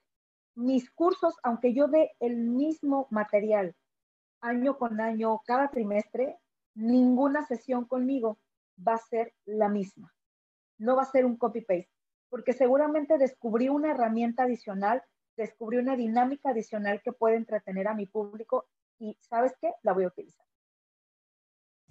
mis 0.55 0.93
cursos, 0.93 1.34
aunque 1.43 1.74
yo 1.74 1.89
dé 1.89 2.12
el 2.20 2.37
mismo 2.37 3.09
material 3.11 3.74
año 4.41 4.78
con 4.78 5.01
año, 5.01 5.43
cada 5.45 5.70
trimestre, 5.72 6.39
ninguna 6.76 7.45
sesión 7.47 7.84
conmigo 7.87 8.39
va 8.77 8.95
a 8.95 8.99
ser 8.99 9.33
la 9.45 9.68
misma. 9.68 10.12
No 10.79 10.97
va 10.97 11.03
a 11.03 11.11
ser 11.11 11.24
un 11.24 11.37
copy-paste, 11.37 11.91
porque 12.29 12.53
seguramente 12.53 13.18
descubrí 13.18 13.68
una 13.68 13.93
herramienta 13.93 14.45
adicional, 14.45 15.03
descubrí 15.37 15.79
una 15.79 15.97
dinámica 15.97 16.51
adicional 16.51 17.01
que 17.03 17.12
puede 17.12 17.37
entretener 17.37 17.89
a 17.89 17.95
mi 17.95 18.07
público 18.07 18.66
y, 18.99 19.16
¿sabes 19.20 19.53
qué? 19.61 19.72
La 19.83 19.93
voy 19.93 20.05
a 20.05 20.09
utilizar. 20.09 20.45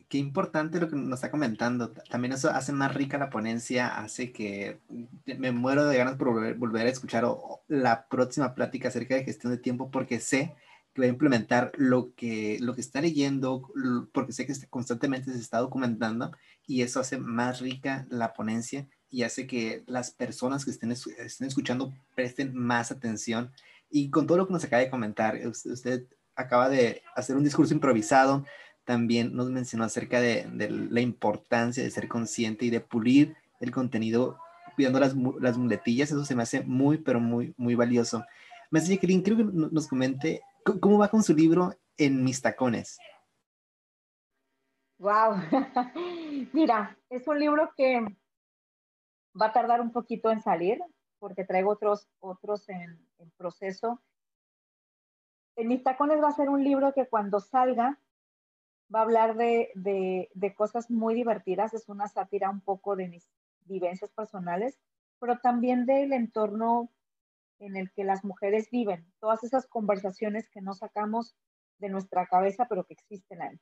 Qué 0.07 0.19
importante 0.19 0.79
lo 0.79 0.87
que 0.87 0.95
nos 0.95 1.15
está 1.17 1.31
comentando. 1.31 1.91
También 1.91 2.33
eso 2.33 2.49
hace 2.49 2.71
más 2.71 2.93
rica 2.93 3.17
la 3.17 3.31
ponencia, 3.31 3.87
hace 3.97 4.31
que 4.31 4.79
me 5.25 5.51
muero 5.51 5.85
de 5.87 5.97
ganas 5.97 6.15
por 6.15 6.55
volver, 6.55 6.85
a 6.85 6.89
escuchar 6.89 7.25
la 7.67 8.07
próxima 8.07 8.53
plática 8.53 8.89
acerca 8.89 9.15
de 9.15 9.23
gestión 9.23 9.51
de 9.51 9.57
tiempo 9.57 9.89
porque 9.89 10.19
sé 10.19 10.53
que 10.95 11.01
va 11.01 11.07
a 11.07 11.09
implementar 11.09 11.73
lo 11.75 12.15
que, 12.15 12.57
lo 12.61 12.73
que 12.73 12.81
está 12.81 13.01
leyendo, 13.01 13.69
porque 14.13 14.31
sé 14.31 14.47
que 14.47 14.53
constantemente 14.69 15.31
se 15.33 15.39
está 15.39 15.59
documentando 15.59 16.31
y 16.65 16.81
eso 16.83 17.01
hace 17.01 17.17
más 17.17 17.59
rica 17.59 18.07
la 18.09 18.33
ponencia 18.33 18.87
y 19.09 19.23
hace 19.23 19.45
que 19.45 19.83
las 19.87 20.11
personas 20.11 20.63
que 20.63 20.71
estén, 20.71 20.93
estén 20.93 21.47
escuchando 21.47 21.93
presten 22.15 22.55
más 22.55 22.91
atención. 22.91 23.51
Y 23.89 24.09
con 24.09 24.25
todo 24.25 24.37
lo 24.37 24.47
que 24.47 24.53
nos 24.53 24.63
acaba 24.63 24.81
de 24.81 24.89
comentar, 24.89 25.39
usted 25.45 26.05
acaba 26.33 26.69
de 26.69 27.01
hacer 27.15 27.35
un 27.35 27.43
discurso 27.43 27.73
improvisado, 27.73 28.45
también 28.85 29.35
nos 29.35 29.49
mencionó 29.49 29.83
acerca 29.83 30.21
de, 30.21 30.47
la 30.89 31.01
importancia 31.01 31.83
de 31.83 31.91
ser 31.91 32.07
consciente 32.07 32.65
y 32.65 32.69
de 32.69 32.79
pulir 32.79 33.35
el 33.59 33.71
contenido 33.71 34.39
cuidando 34.75 34.99
las, 35.01 35.13
las, 35.41 35.57
muletillas. 35.57 36.09
Eso 36.09 36.23
se 36.23 36.35
me 36.35 36.43
hace 36.43 36.61
muy, 36.61 36.99
pero 36.99 37.19
muy, 37.19 37.53
muy 37.57 37.75
valioso. 37.75 38.23
Jacqueline, 38.71 39.21
creo 39.21 39.37
que 39.37 39.43
nos 39.43 39.87
comente 39.87 40.41
cómo 40.65 40.97
va 40.97 41.09
con 41.09 41.23
su 41.23 41.33
libro 41.33 41.73
En 41.97 42.23
mis 42.23 42.41
tacones. 42.41 42.97
Wow. 44.97 45.35
Mira, 46.53 46.97
es 47.09 47.27
un 47.27 47.39
libro 47.39 47.71
que 47.75 48.01
va 49.39 49.47
a 49.47 49.53
tardar 49.53 49.81
un 49.81 49.91
poquito 49.91 50.31
en 50.31 50.41
salir 50.41 50.79
porque 51.19 51.45
traigo 51.45 51.71
otros, 51.71 52.07
otros 52.19 52.67
en, 52.69 52.99
proceso. 53.37 54.01
En 55.55 55.67
mis 55.67 55.83
tacones 55.83 56.21
va 56.21 56.29
a 56.29 56.35
ser 56.35 56.49
un 56.49 56.63
libro 56.63 56.93
que 56.93 57.07
cuando 57.07 57.39
salga 57.39 57.99
va 58.93 58.99
a 58.99 59.03
hablar 59.03 59.35
de, 59.35 59.71
de, 59.73 60.55
cosas 60.55 60.91
muy 60.91 61.15
divertidas, 61.15 61.73
es 61.73 61.89
una 61.89 62.07
sátira 62.07 62.49
un 62.49 62.61
poco 62.61 62.95
de 62.95 63.07
mis 63.07 63.27
vivencias 63.61 64.11
personales, 64.11 64.79
pero 65.19 65.39
también 65.39 65.85
del 65.85 66.13
entorno 66.13 66.91
en 67.59 67.75
el 67.75 67.91
que 67.91 68.03
las 68.03 68.23
mujeres 68.23 68.69
viven, 68.71 69.05
todas 69.19 69.43
esas 69.43 69.67
conversaciones 69.67 70.49
que 70.49 70.61
no 70.61 70.73
sacamos 70.73 71.35
de 71.79 71.89
nuestra 71.89 72.27
cabeza, 72.27 72.67
pero 72.67 72.85
que 72.85 72.93
existen 72.93 73.41
ahí. 73.41 73.59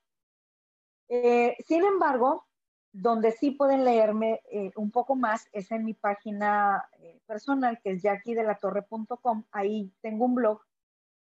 Eh, 1.10 1.56
sin 1.66 1.84
embargo, 1.84 2.46
donde 2.92 3.32
sí 3.32 3.52
pueden 3.52 3.84
leerme 3.84 4.42
eh, 4.52 4.72
un 4.76 4.92
poco 4.92 5.16
más 5.16 5.48
es 5.52 5.72
en 5.72 5.84
mi 5.84 5.94
página 5.94 6.88
eh, 7.00 7.20
personal, 7.26 7.80
que 7.84 7.92
es 7.92 8.04
jackiedelatorre.com. 8.04 9.46
Ahí 9.52 9.92
tengo 10.02 10.26
un 10.26 10.36
blog 10.36 10.62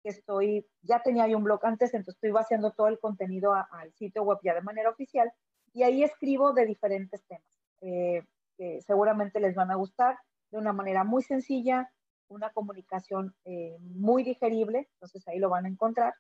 que 0.03 0.11
estoy, 0.11 0.67
ya 0.83 1.03
tenía 1.03 1.29
yo 1.29 1.37
un 1.37 1.45
blog 1.45 1.65
antes, 1.65 1.95
entonces 1.95 2.17
estoy 2.17 2.31
vaciando 2.33 2.73
todo 2.73 2.89
el 2.89 2.99
contenido 2.99 3.55
al 3.55 3.93
sitio 3.95 4.25
web 4.25 4.39
ya 4.43 4.55
de 4.55 4.63
manera 4.63 4.91
oficial 4.91 5.33
y 5.73 5.83
ahí 5.83 6.03
escribo 6.03 6.53
de 6.53 6.67
diferentes 6.67 7.23
temas 7.27 7.45
eh, 7.83 8.25
que 8.57 8.81
seguramente 8.83 9.41
les 9.41 9.55
van 9.55 9.71
a 9.71 9.77
gustar 9.77 10.19
de 10.51 10.59
una 10.59 10.73
manera 10.73 11.05
muy 11.05 11.23
sencilla, 11.23 11.91
una 12.31 12.51
comunicación 12.51 13.35
eh, 13.45 13.77
muy 13.81 14.23
digerible, 14.25 14.89
entonces 14.95 15.27
ahí 15.29 15.39
lo 15.39 15.51
van 15.51 15.67
a 15.67 15.69
encontrar. 15.69 16.15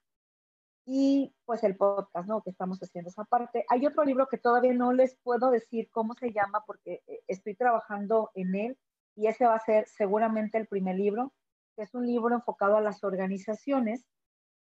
Y 0.87 1.35
pues 1.45 1.63
el 1.65 1.77
podcast, 1.77 2.29
¿no? 2.29 2.43
Que 2.43 2.51
estamos 2.51 2.79
haciendo 2.81 3.11
esa 3.11 3.25
parte. 3.25 3.65
Hay 3.69 3.87
otro 3.87 4.05
libro 4.05 4.27
que 4.27 4.39
todavía 4.39 4.75
no 4.75 4.93
les 4.93 5.17
puedo 5.23 5.51
decir 5.51 5.89
cómo 5.91 6.15
se 6.15 6.33
llama 6.33 6.65
porque 6.67 7.03
eh, 7.07 7.21
estoy 7.29 7.55
trabajando 7.55 8.31
en 8.35 8.55
él 8.55 8.79
y 9.15 9.27
ese 9.27 9.47
va 9.47 9.55
a 9.55 9.61
ser 9.61 9.87
seguramente 9.89 10.59
el 10.59 10.67
primer 10.67 10.97
libro 10.97 11.33
es 11.81 11.95
un 11.95 12.07
libro 12.07 12.35
enfocado 12.35 12.77
a 12.77 12.81
las 12.81 13.03
organizaciones, 13.05 14.07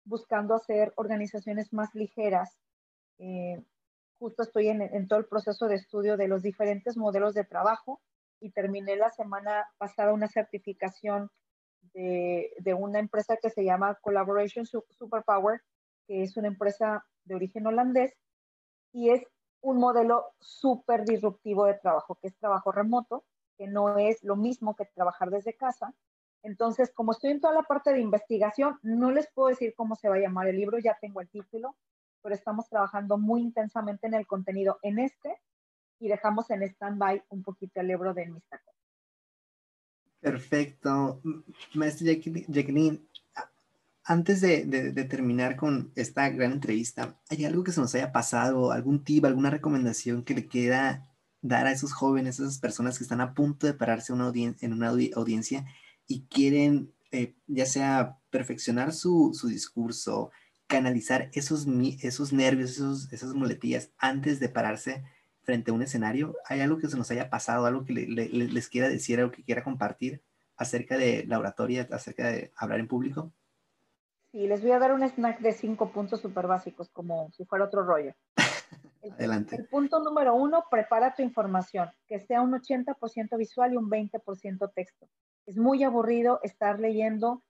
buscando 0.06 0.56
hacer 0.56 0.94
organizaciones 0.96 1.72
más 1.72 1.94
ligeras. 1.94 2.58
Eh, 3.20 3.64
justo 4.20 4.44
estoy 4.44 4.70
en, 4.70 5.08
todo 5.08 5.20
el 5.20 5.26
proceso 5.26 5.68
de 5.68 5.76
estudio 5.76 6.18
de 6.18 6.28
los 6.28 6.41
diferentes 6.41 6.98
modelos 6.98 7.34
de 7.34 7.44
trabajo 7.44 8.02
y 8.44 8.52
terminé 8.52 8.96
la 8.96 9.10
semana 9.10 9.66
pasada 9.78 10.14
una 10.14 10.28
certificación 10.28 11.30
de, 11.94 12.52
de 12.60 12.74
una 12.74 13.00
empresa 13.00 13.38
que 13.41 13.50
se 13.50 13.64
llama 13.64 13.98
Collaboration 14.02 14.66
Superpower, 14.66 15.62
que 16.08 16.24
es 16.24 16.36
una 16.38 16.48
empresa 16.48 17.06
de 17.26 17.36
origen 17.36 17.66
holandés 17.68 18.14
y 18.91 19.10
es 19.10 19.24
un 19.62 19.78
modelo 19.78 20.26
súper 20.39 21.06
disruptivo 21.06 21.66
de 21.66 21.76
trabajo, 21.76 22.16
que 22.22 22.28
es 22.28 22.38
trabajo 22.38 22.72
remoto, 22.72 23.24
que 23.58 23.68
no 23.68 23.98
es 23.98 24.24
lo 24.24 24.36
mismo 24.36 24.76
que 24.76 24.86
trabajar 24.86 25.30
desde 25.30 25.56
casa, 25.56 25.94
entonces, 26.44 26.91
como 26.94 27.14
estoy 27.14 27.32
en 27.32 27.39
toda 27.39 27.54
la 27.54 27.64
parte 27.64 27.94
de 27.94 28.02
investigación, 28.02 28.78
no 28.84 29.12
les 29.12 29.32
puedo 29.32 29.48
decir 29.48 29.74
cómo 29.76 29.96
se 29.96 30.10
va 30.10 30.16
a 30.16 30.20
llamar 30.20 30.48
el 30.48 30.58
libro, 30.58 30.78
ya 30.78 30.98
tengo 31.00 31.22
el 31.22 31.30
título, 31.30 31.76
pero 32.22 32.36
estamos 32.36 32.68
trabajando 32.68 33.18
muy 33.18 33.41
intensamente 33.41 34.08
en 34.08 34.14
el 34.14 34.28
contenido 34.28 34.78
en 34.82 35.00
este 35.00 35.41
y 36.04 36.10
dejamos 36.10 36.49
en 36.49 36.64
stand-by 36.64 37.24
un 37.30 37.43
poquito 37.43 37.80
el 37.80 37.88
libro 37.88 38.14
de 38.14 38.28
mis 38.28 38.43
Perfecto. 40.20 41.22
Maestra 41.74 42.08
Jacqueline, 42.08 43.08
antes 44.04 44.41
de, 44.41 44.91
terminar 45.10 45.56
con 45.56 45.93
esta 45.95 46.30
gran 46.30 46.51
entrevista, 46.51 47.18
¿hay 47.30 47.45
algo 47.45 47.64
que 47.64 47.72
se 47.72 47.80
nos 47.80 47.95
haya 47.95 48.12
pasado, 48.12 48.74
algún 48.74 49.06
tip, 49.06 49.24
alguna 49.24 49.49
recomendación 49.49 50.24
que 50.24 50.34
le 50.34 50.47
queda 50.47 51.10
dar 51.41 51.68
a 51.68 51.72
esos 51.72 51.93
jóvenes, 51.93 52.39
a 52.39 52.43
esas 52.43 52.60
personas 52.60 52.97
que 52.97 53.06
están 53.06 53.22
a 53.22 53.34
punto 53.34 53.66
de 53.66 53.74
pararse 53.74 54.12
una 54.12 54.30
en 54.36 54.74
una 54.74 54.89
audiencia 54.89 55.66
y 56.06 56.26
quieren 56.26 56.93
eh, 57.12 57.36
ya 57.47 57.66
sea 57.66 58.18
perfeccionar 58.30 58.91
su, 58.91 59.32
su, 59.34 59.47
discurso, 59.47 60.32
canalizar 60.68 61.30
esos, 61.34 61.66
esos 62.01 62.34
nervios, 62.34 62.72
esos, 62.72 63.12
esas 63.14 63.34
muletillas 63.34 63.91
antes 63.99 64.41
de 64.41 64.49
pararse 64.49 65.04
frente 65.44 65.72
a 65.72 65.74
un 65.74 65.82
escenario, 65.82 66.36
¿hay 66.46 66.62
algo 66.62 66.78
que 66.78 66.88
se 66.88 66.98
nos 66.98 67.12
haya 67.12 67.30
pasado, 67.30 67.66
algo 67.66 67.86
que 67.86 67.94
les 67.94 68.70
quiera 68.70 68.89
decir, 68.89 69.20
algo 69.20 69.32
que 69.32 69.44
quiera 69.44 69.64
compartir 69.64 70.22
acerca 70.58 70.98
de 70.98 71.26
la 71.28 71.39
oratoria, 71.39 71.88
acerca 71.91 72.30
de 72.30 72.52
hablar 72.56 72.80
en 72.80 72.88
público? 72.88 73.32
Sí, 74.32 74.48
les 74.48 74.62
voy 74.62 74.72
a 74.72 74.80
dar 74.80 74.94
un 74.94 75.04
snack 75.04 75.39
de 75.41 75.52
cinco 75.52 75.91
puntos 75.91 76.22
súper 76.22 76.48
básicos, 76.48 76.89
como 76.89 77.30
si 77.32 77.46
fuera 77.46 77.66
otro 77.66 77.84
rollo. 77.84 78.16
Adelante. 79.12 79.58
El 79.58 79.68
punto 79.68 80.00
número 80.00 80.34
uno, 80.34 80.66
prepara 80.72 81.14
tu 81.14 81.22
información, 81.22 81.89
que 82.08 82.20
sea 82.20 82.41
un 82.41 82.54
80% 82.54 83.38
visual 83.38 83.74
y 83.74 83.78
un 83.78 83.89
20% 83.89 84.72
texto. 84.74 85.08
Es 85.46 85.58
muy 85.58 85.84
aburrido 85.84 86.39
estar 86.41 86.80
leyendo 86.80 87.44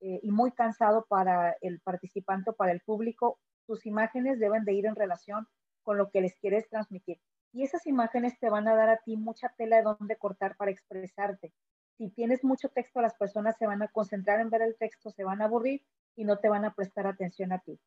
eh, 0.00 0.20
y 0.22 0.30
muy 0.30 0.50
cansado 0.52 1.06
para 1.08 1.56
el 1.60 1.80
participante 1.80 2.50
o 2.50 2.54
para 2.54 2.72
el 2.72 2.80
público, 2.80 3.38
tus 3.66 3.86
imágenes 3.86 4.38
deben 4.38 4.64
de 4.64 4.72
ir 4.72 4.86
en 4.86 4.96
relación 4.96 5.46
con 5.82 5.98
lo 5.98 6.10
que 6.10 6.20
les 6.20 6.36
quieres 6.36 6.68
transmitir. 6.68 7.20
Y 7.54 7.62
esas 7.62 7.86
imágenes 7.86 8.36
te 8.40 8.50
van 8.50 8.66
a 8.66 8.74
dar 8.74 8.90
a 8.90 8.96
ti 8.98 9.16
mucha 9.16 9.48
tela 9.56 9.76
de 9.76 9.84
dónde 9.84 10.16
cortar 10.16 10.56
para 10.56 10.72
expresarte. 10.72 11.52
Si 11.96 12.10
tienes 12.10 12.42
mucho 12.42 12.68
texto, 12.68 13.00
las 13.00 13.14
personas 13.14 13.56
se 13.56 13.68
van 13.68 13.80
a 13.80 13.88
concentrar 13.88 14.40
en 14.40 14.50
ver 14.50 14.62
el 14.62 14.76
texto, 14.76 15.10
se 15.10 15.22
van 15.22 15.40
a 15.40 15.44
aburrir 15.44 15.86
y 16.16 16.24
no 16.24 16.38
te 16.38 16.48
van 16.48 16.64
a 16.64 16.74
prestar 16.74 17.06
atención 17.06 17.52
a 17.52 17.60
ti. 17.60 17.78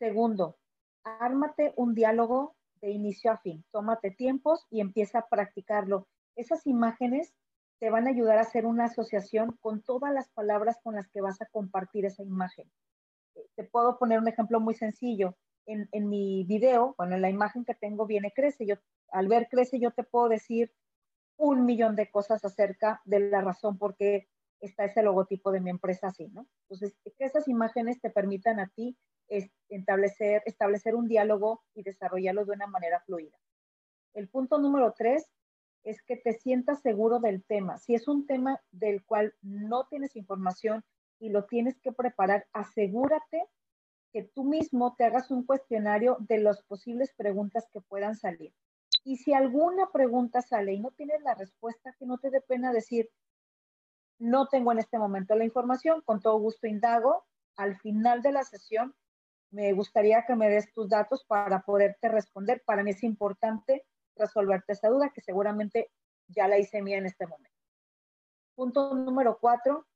Segundo, 0.00 0.58
ármate 1.04 1.72
un 1.76 1.94
diálogo 1.94 2.56
de 2.80 2.90
inicio 2.90 3.30
a 3.30 3.38
fin. 3.38 3.64
Tómate 3.70 4.10
tiempos 4.10 4.66
y 4.70 4.80
empieza 4.80 5.20
a 5.20 5.28
practicarlo. 5.28 6.08
Esas 6.34 6.66
imágenes 6.66 7.32
te 7.78 7.90
van 7.90 8.08
a 8.08 8.10
ayudar 8.10 8.38
a 8.38 8.42
hacer 8.42 8.66
una 8.66 8.86
asociación 8.86 9.56
con 9.60 9.82
todas 9.82 10.12
las 10.12 10.28
palabras 10.30 10.78
con 10.82 10.96
las 10.96 11.08
que 11.08 11.20
vas 11.20 11.40
a 11.40 11.46
compartir 11.46 12.06
esa 12.06 12.24
imagen. 12.24 12.68
Te 13.54 13.62
puedo 13.62 13.98
poner 13.98 14.18
un 14.18 14.26
ejemplo 14.26 14.58
muy 14.58 14.74
sencillo. 14.74 15.36
En, 15.72 15.88
en 15.92 16.08
mi 16.08 16.44
video, 16.44 16.94
bueno, 16.98 17.14
en 17.14 17.22
la 17.22 17.30
imagen 17.30 17.64
que 17.64 17.74
tengo 17.74 18.06
viene 18.06 18.32
crece. 18.32 18.66
Yo, 18.66 18.74
al 19.12 19.28
ver 19.28 19.48
crece, 19.48 19.78
yo 19.78 19.92
te 19.92 20.02
puedo 20.02 20.28
decir 20.28 20.72
un 21.36 21.64
millón 21.64 21.94
de 21.94 22.10
cosas 22.10 22.44
acerca 22.44 23.00
de 23.04 23.20
la 23.20 23.40
razón 23.40 23.78
por 23.78 23.96
qué 23.96 24.28
está 24.60 24.84
ese 24.84 25.02
logotipo 25.02 25.52
de 25.52 25.60
mi 25.60 25.70
empresa 25.70 26.08
así, 26.08 26.26
¿no? 26.28 26.46
Entonces, 26.62 26.98
que 27.04 27.24
esas 27.24 27.48
imágenes 27.48 28.00
te 28.00 28.10
permitan 28.10 28.60
a 28.60 28.68
ti 28.68 28.98
establecer, 29.68 30.42
establecer 30.44 30.94
un 30.94 31.06
diálogo 31.06 31.62
y 31.74 31.82
desarrollarlo 31.82 32.44
de 32.44 32.52
una 32.52 32.66
manera 32.66 33.00
fluida. 33.06 33.38
El 34.12 34.28
punto 34.28 34.58
número 34.58 34.92
tres 34.96 35.30
es 35.84 36.02
que 36.02 36.16
te 36.16 36.32
sientas 36.32 36.82
seguro 36.82 37.20
del 37.20 37.44
tema. 37.44 37.78
Si 37.78 37.94
es 37.94 38.08
un 38.08 38.26
tema 38.26 38.60
del 38.72 39.04
cual 39.04 39.34
no 39.40 39.86
tienes 39.86 40.16
información 40.16 40.84
y 41.20 41.30
lo 41.30 41.44
tienes 41.44 41.78
que 41.80 41.92
preparar, 41.92 42.46
asegúrate 42.52 43.46
que 44.12 44.24
tú 44.24 44.44
mismo 44.44 44.94
te 44.96 45.04
hagas 45.04 45.30
un 45.30 45.44
cuestionario 45.44 46.16
de 46.20 46.38
las 46.38 46.62
posibles 46.62 47.12
preguntas 47.16 47.68
que 47.72 47.80
puedan 47.80 48.16
salir. 48.16 48.52
Y 49.04 49.16
si 49.16 49.32
alguna 49.32 49.90
pregunta 49.92 50.42
sale 50.42 50.72
y 50.72 50.80
no 50.80 50.90
tienes 50.90 51.22
la 51.22 51.34
respuesta, 51.34 51.94
que 51.98 52.06
no 52.06 52.18
te 52.18 52.30
dé 52.30 52.40
pena 52.40 52.72
decir, 52.72 53.10
no 54.18 54.48
tengo 54.48 54.72
en 54.72 54.78
este 54.78 54.98
momento 54.98 55.34
la 55.34 55.44
información, 55.44 56.02
con 56.02 56.20
todo 56.20 56.38
gusto 56.38 56.66
indago. 56.66 57.24
Al 57.56 57.78
final 57.78 58.20
de 58.22 58.32
la 58.32 58.42
sesión 58.42 58.94
me 59.50 59.72
gustaría 59.72 60.24
que 60.26 60.36
me 60.36 60.48
des 60.48 60.72
tus 60.72 60.88
datos 60.88 61.24
para 61.24 61.62
poderte 61.62 62.08
responder. 62.08 62.62
Para 62.64 62.82
mí 62.82 62.90
es 62.90 63.02
importante 63.02 63.86
resolverte 64.16 64.74
esa 64.74 64.88
duda 64.88 65.10
que 65.14 65.22
seguramente 65.22 65.90
ya 66.28 66.46
la 66.46 66.58
hice 66.58 66.82
mía 66.82 66.98
en 66.98 67.06
este 67.06 67.26
momento. 67.26 67.56
Punto 68.54 68.94
número 68.94 69.38
cuatro, 69.40 69.86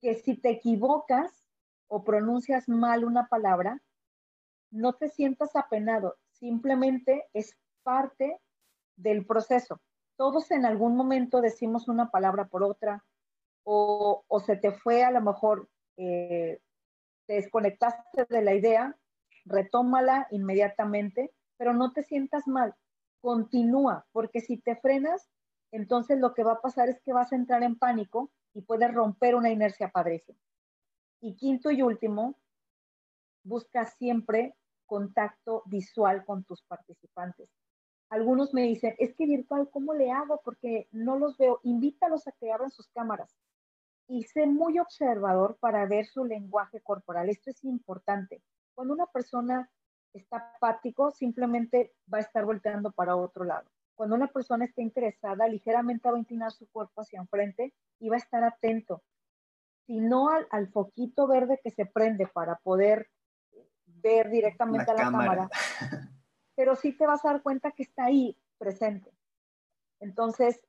que 0.00 0.14
si 0.14 0.36
te 0.36 0.50
equivocas 0.50 1.49
o 1.90 2.04
pronuncias 2.04 2.68
mal 2.68 3.04
una 3.04 3.26
palabra, 3.26 3.82
no 4.70 4.92
te 4.94 5.08
sientas 5.08 5.56
apenado, 5.56 6.16
simplemente 6.30 7.26
es 7.34 7.56
parte 7.82 8.40
del 8.96 9.26
proceso. 9.26 9.80
Todos 10.16 10.52
en 10.52 10.64
algún 10.64 10.96
momento 10.96 11.40
decimos 11.40 11.88
una 11.88 12.10
palabra 12.10 12.46
por 12.46 12.62
otra 12.62 13.04
o, 13.64 14.24
se 14.46 14.56
te 14.56 14.72
fue 14.72 15.02
a 15.02 15.10
lo 15.10 15.20
mejor 15.20 15.68
eh, 15.96 16.60
te 17.26 17.34
desconectaste 17.34 18.24
de 18.28 18.42
la 18.42 18.54
idea, 18.54 18.96
retómala 19.44 20.28
inmediatamente, 20.30 21.32
pero 21.56 21.74
no 21.74 21.92
te 21.92 22.04
sientas 22.04 22.46
mal, 22.46 22.74
continúa, 23.20 24.06
porque 24.12 24.40
si 24.40 24.58
te 24.58 24.76
frenas, 24.76 25.28
entonces 25.72 26.20
lo 26.20 26.34
que 26.34 26.44
va 26.44 26.52
a 26.52 26.60
pasar 26.60 26.88
es 26.88 27.00
que 27.02 27.12
vas 27.12 27.32
a 27.32 27.36
entrar 27.36 27.64
en 27.64 27.76
pánico 27.76 28.30
y 28.54 28.62
puedes 28.62 28.92
romper 28.94 29.34
una 29.34 29.50
inercia 29.50 29.90
padrísima. 29.90 30.38
Y 31.20 31.36
quinto 31.36 31.70
y 31.70 31.82
último, 31.82 32.36
busca 33.42 33.86
siempre 33.86 34.54
contacto 34.86 35.62
visual 35.66 36.24
con 36.24 36.44
tus 36.44 36.62
participantes. 36.62 37.48
Algunos 38.08 38.52
me 38.52 38.62
dicen, 38.62 38.94
es 38.98 39.14
que 39.14 39.26
virtual, 39.26 39.70
¿cómo 39.70 39.94
le 39.94 40.10
hago? 40.10 40.40
Porque 40.44 40.88
no 40.90 41.16
los 41.16 41.38
veo. 41.38 41.60
Invítalos 41.62 42.26
a 42.26 42.32
que 42.32 42.52
abran 42.52 42.70
sus 42.70 42.88
cámaras 42.88 43.36
y 44.08 44.24
sé 44.24 44.46
muy 44.46 44.80
observador 44.80 45.56
para 45.60 45.86
ver 45.86 46.06
su 46.06 46.24
lenguaje 46.24 46.80
corporal. 46.80 47.28
Esto 47.28 47.50
es 47.50 47.62
importante. 47.62 48.42
Cuando 48.74 48.94
una 48.94 49.06
persona 49.06 49.70
está 50.12 50.54
apático, 50.56 51.12
simplemente 51.12 51.94
va 52.12 52.18
a 52.18 52.22
estar 52.22 52.44
volteando 52.44 52.90
para 52.90 53.14
otro 53.14 53.44
lado. 53.44 53.70
Cuando 53.94 54.16
una 54.16 54.26
persona 54.26 54.64
está 54.64 54.82
interesada, 54.82 55.46
ligeramente 55.46 56.10
va 56.10 56.16
a 56.16 56.18
inclinar 56.20 56.50
su 56.50 56.68
cuerpo 56.70 57.02
hacia 57.02 57.20
enfrente 57.20 57.72
y 58.00 58.08
va 58.08 58.16
a 58.16 58.18
estar 58.18 58.42
atento. 58.42 59.04
Si 59.90 59.98
no 59.98 60.28
al, 60.28 60.46
al 60.52 60.68
foquito 60.68 61.26
verde 61.26 61.58
que 61.64 61.72
se 61.72 61.84
prende 61.84 62.28
para 62.28 62.54
poder 62.58 63.10
ver 63.86 64.30
directamente 64.30 64.88
a 64.88 64.94
la 64.94 65.02
cámara. 65.02 65.50
pero 66.54 66.76
sí 66.76 66.92
te 66.92 67.08
vas 67.08 67.24
a 67.24 67.32
dar 67.32 67.42
cuenta 67.42 67.72
que 67.72 67.82
está 67.82 68.04
ahí 68.04 68.38
presente. 68.56 69.10
Entonces, 69.98 70.60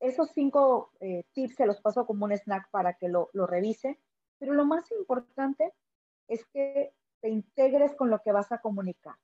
esos 0.00 0.30
cinco 0.30 0.90
eh, 1.00 1.24
tips 1.34 1.56
se 1.56 1.66
los 1.66 1.82
paso 1.82 2.06
como 2.06 2.24
un 2.24 2.32
snack 2.32 2.70
para 2.70 2.94
que 2.94 3.10
lo, 3.10 3.28
lo 3.34 3.46
revise, 3.46 4.00
pero 4.38 4.54
lo 4.54 4.64
más 4.64 4.90
importante 4.90 5.74
es 6.26 6.46
que 6.46 6.94
te 7.20 7.28
integres 7.28 7.94
con 7.94 8.08
lo 8.08 8.22
que 8.22 8.32
vas 8.32 8.50
a 8.52 8.62
comunicar. 8.62 9.16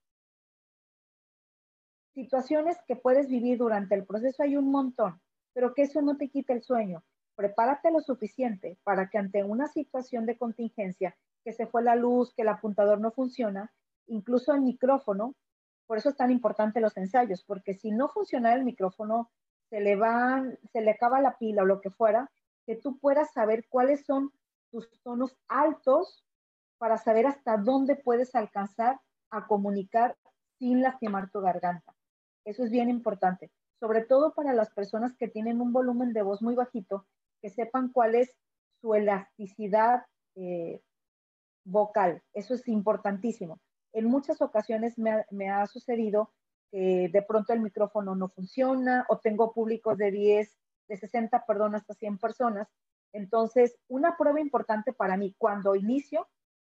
Situaciones 2.12 2.76
que 2.86 2.96
puedes 2.96 3.28
vivir 3.28 3.56
durante 3.56 3.94
el 3.94 4.04
proceso 4.04 4.42
hay 4.42 4.58
un 4.58 4.70
montón, 4.70 5.22
pero 5.54 5.72
que 5.72 5.82
eso 5.82 6.02
no 6.02 6.18
te 6.18 6.28
quite 6.28 6.52
el 6.52 6.62
sueño. 6.62 7.02
Prepárate 7.34 7.90
lo 7.90 8.00
suficiente 8.00 8.78
para 8.84 9.08
que 9.08 9.18
ante 9.18 9.42
una 9.44 9.68
situación 9.68 10.26
de 10.26 10.36
contingencia, 10.36 11.16
que 11.44 11.52
se 11.52 11.66
fue 11.66 11.82
la 11.82 11.96
luz, 11.96 12.32
que 12.34 12.42
el 12.42 12.48
apuntador 12.48 13.00
no 13.00 13.10
funciona, 13.10 13.72
incluso 14.06 14.52
el 14.52 14.60
micrófono, 14.60 15.34
por 15.86 15.98
eso 15.98 16.10
es 16.10 16.16
tan 16.16 16.30
importante 16.30 16.80
los 16.80 16.96
ensayos, 16.96 17.42
porque 17.44 17.74
si 17.74 17.90
no 17.90 18.08
funciona 18.08 18.54
el 18.54 18.64
micrófono, 18.64 19.30
se 19.70 19.80
le 19.80 19.96
van, 19.96 20.58
se 20.72 20.80
le 20.82 20.90
acaba 20.90 21.20
la 21.20 21.38
pila 21.38 21.62
o 21.62 21.66
lo 21.66 21.80
que 21.80 21.90
fuera, 21.90 22.30
que 22.66 22.76
tú 22.76 22.98
puedas 22.98 23.32
saber 23.32 23.66
cuáles 23.68 24.04
son 24.04 24.32
tus 24.70 24.88
tonos 25.02 25.36
altos 25.48 26.24
para 26.78 26.98
saber 26.98 27.26
hasta 27.26 27.56
dónde 27.56 27.96
puedes 27.96 28.34
alcanzar 28.34 29.00
a 29.30 29.46
comunicar 29.46 30.16
sin 30.58 30.82
lastimar 30.82 31.30
tu 31.30 31.40
garganta. 31.40 31.94
Eso 32.44 32.64
es 32.64 32.70
bien 32.70 32.88
importante, 32.88 33.50
sobre 33.78 34.02
todo 34.02 34.34
para 34.34 34.52
las 34.52 34.70
personas 34.70 35.14
que 35.16 35.28
tienen 35.28 35.60
un 35.60 35.72
volumen 35.72 36.12
de 36.12 36.22
voz 36.22 36.42
muy 36.42 36.54
bajito, 36.54 37.06
que 37.42 37.50
sepan 37.50 37.90
cuál 37.90 38.14
es 38.14 38.34
su 38.80 38.94
elasticidad 38.94 40.06
eh, 40.36 40.80
vocal. 41.64 42.22
Eso 42.32 42.54
es 42.54 42.66
importantísimo. 42.68 43.60
En 43.92 44.06
muchas 44.06 44.40
ocasiones 44.40 44.98
me 44.98 45.26
me 45.30 45.50
ha 45.50 45.66
sucedido 45.66 46.32
de 46.72 47.24
pronto 47.28 47.52
el 47.52 47.60
micrófono 47.60 48.14
no 48.14 48.30
funciona 48.30 49.04
o 49.10 49.18
tengo 49.18 49.52
públicos 49.52 49.98
de 49.98 50.10
10, 50.10 50.58
de 50.88 50.96
60, 50.96 51.44
perdón, 51.46 51.74
hasta 51.74 51.94
100 51.94 52.18
personas. 52.18 52.68
Entonces, 53.12 53.76
una 53.88 54.16
prueba 54.16 54.40
importante 54.40 54.92
para 54.92 55.16
mí, 55.16 55.34
cuando 55.36 55.74
inicio, 55.74 56.28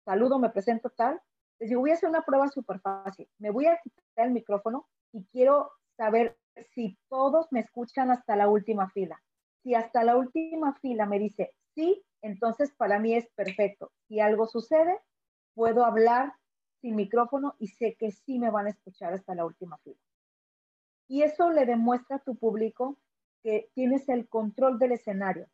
saludo, 0.06 0.40
me 0.40 0.50
presento 0.50 0.92
tal, 0.92 1.20
les 1.60 1.70
digo, 1.70 1.82
voy 1.82 1.92
a 1.92 1.94
hacer 1.96 2.10
una 2.10 2.22
prueba 2.22 2.48
súper 2.48 2.80
fácil. 2.80 3.28
Me 3.40 3.50
voy 3.50 3.66
a 3.66 3.80
quitar 3.82 4.28
el 4.28 4.32
micrófono 4.32 4.88
y 5.12 5.26
quiero 5.26 5.72
saber 5.98 6.38
si 6.74 6.98
todos 7.10 7.48
me 7.52 7.62
escuchan 7.62 8.12
hasta 8.12 8.36
la 8.36 8.48
última 8.50 8.90
fila. 8.90 9.22
Si 9.68 9.76
hasta 9.76 10.02
la 10.06 10.16
última 10.16 10.76
fila 10.76 11.06
me 11.06 11.20
dice 11.20 11.54
sí, 11.76 12.02
entonces 12.22 12.72
para 12.72 13.00
mí 13.00 13.16
es 13.16 13.28
perfecto. 13.36 13.92
Si 14.08 14.22
algo 14.22 14.48
sucede, 14.48 14.98
puedo 15.56 15.84
hablar 15.84 16.32
sin 16.80 16.96
micrófono 16.96 17.54
y 17.60 17.68
sé 17.68 17.98
que 18.00 18.12
sí 18.12 18.40
me 18.40 18.50
van 18.50 18.68
a 18.68 18.70
escuchar 18.70 19.12
hasta 19.12 19.36
la 19.36 19.44
última 19.44 19.78
fila. 19.80 20.00
Y 21.10 21.24
eso 21.24 21.52
le 21.52 21.66
demuestra 21.66 22.16
a 22.16 22.24
tu 22.24 22.38
público 22.38 22.98
que 23.44 23.70
tienes 23.74 24.08
el 24.08 24.30
control 24.30 24.80
del 24.80 24.94
escenario 24.94 25.50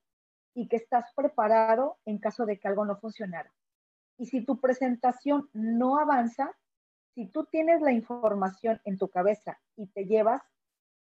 y 0.54 0.68
que 0.68 0.76
estás 0.76 1.12
preparado 1.16 1.98
en 2.06 2.20
caso 2.20 2.46
de 2.46 2.60
que 2.60 2.68
algo 2.68 2.86
no 2.86 2.98
funcionara. 2.98 3.52
Y 4.20 4.28
si 4.28 4.46
tu 4.46 4.60
presentación 4.60 5.50
no 5.54 5.98
avanza, 5.98 6.56
si 7.16 7.26
tú 7.26 7.46
tienes 7.46 7.82
la 7.82 7.92
información 7.92 8.80
en 8.86 9.00
tu 9.00 9.10
cabeza 9.10 9.60
y 9.76 9.88
te 9.88 10.06
llevas 10.06 10.44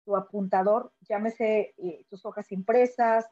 tu 0.08 0.16
apuntador, 0.16 0.90
llámese 1.06 1.74
eh, 1.76 2.06
tus 2.08 2.24
hojas 2.24 2.50
impresas, 2.50 3.26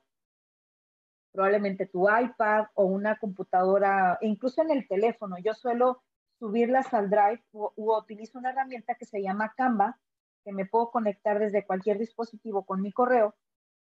probablemente 1.33 1.87
tu 1.87 2.07
iPad 2.07 2.67
o 2.75 2.85
una 2.85 3.19
computadora, 3.19 4.19
e 4.21 4.27
incluso 4.27 4.61
en 4.61 4.71
el 4.71 4.87
teléfono. 4.87 5.39
Yo 5.39 5.55
suelo 5.55 6.03
subirlas 6.39 6.93
al 6.93 7.09
Drive 7.09 7.43
u, 7.53 7.71
utilizo 7.77 8.39
una 8.39 8.51
herramienta 8.51 8.95
que 8.95 9.07
se 9.07 9.23
llama 9.23 9.55
Canva, 9.57 9.99
que 10.45 10.53
me 10.53 10.67
puedo 10.67 10.91
conectar 10.91 11.39
desde 11.39 11.65
cualquier 11.65 11.99
dispositivo 11.99 12.67
con 12.67 12.83
mi 12.83 12.93
correo 12.93 13.35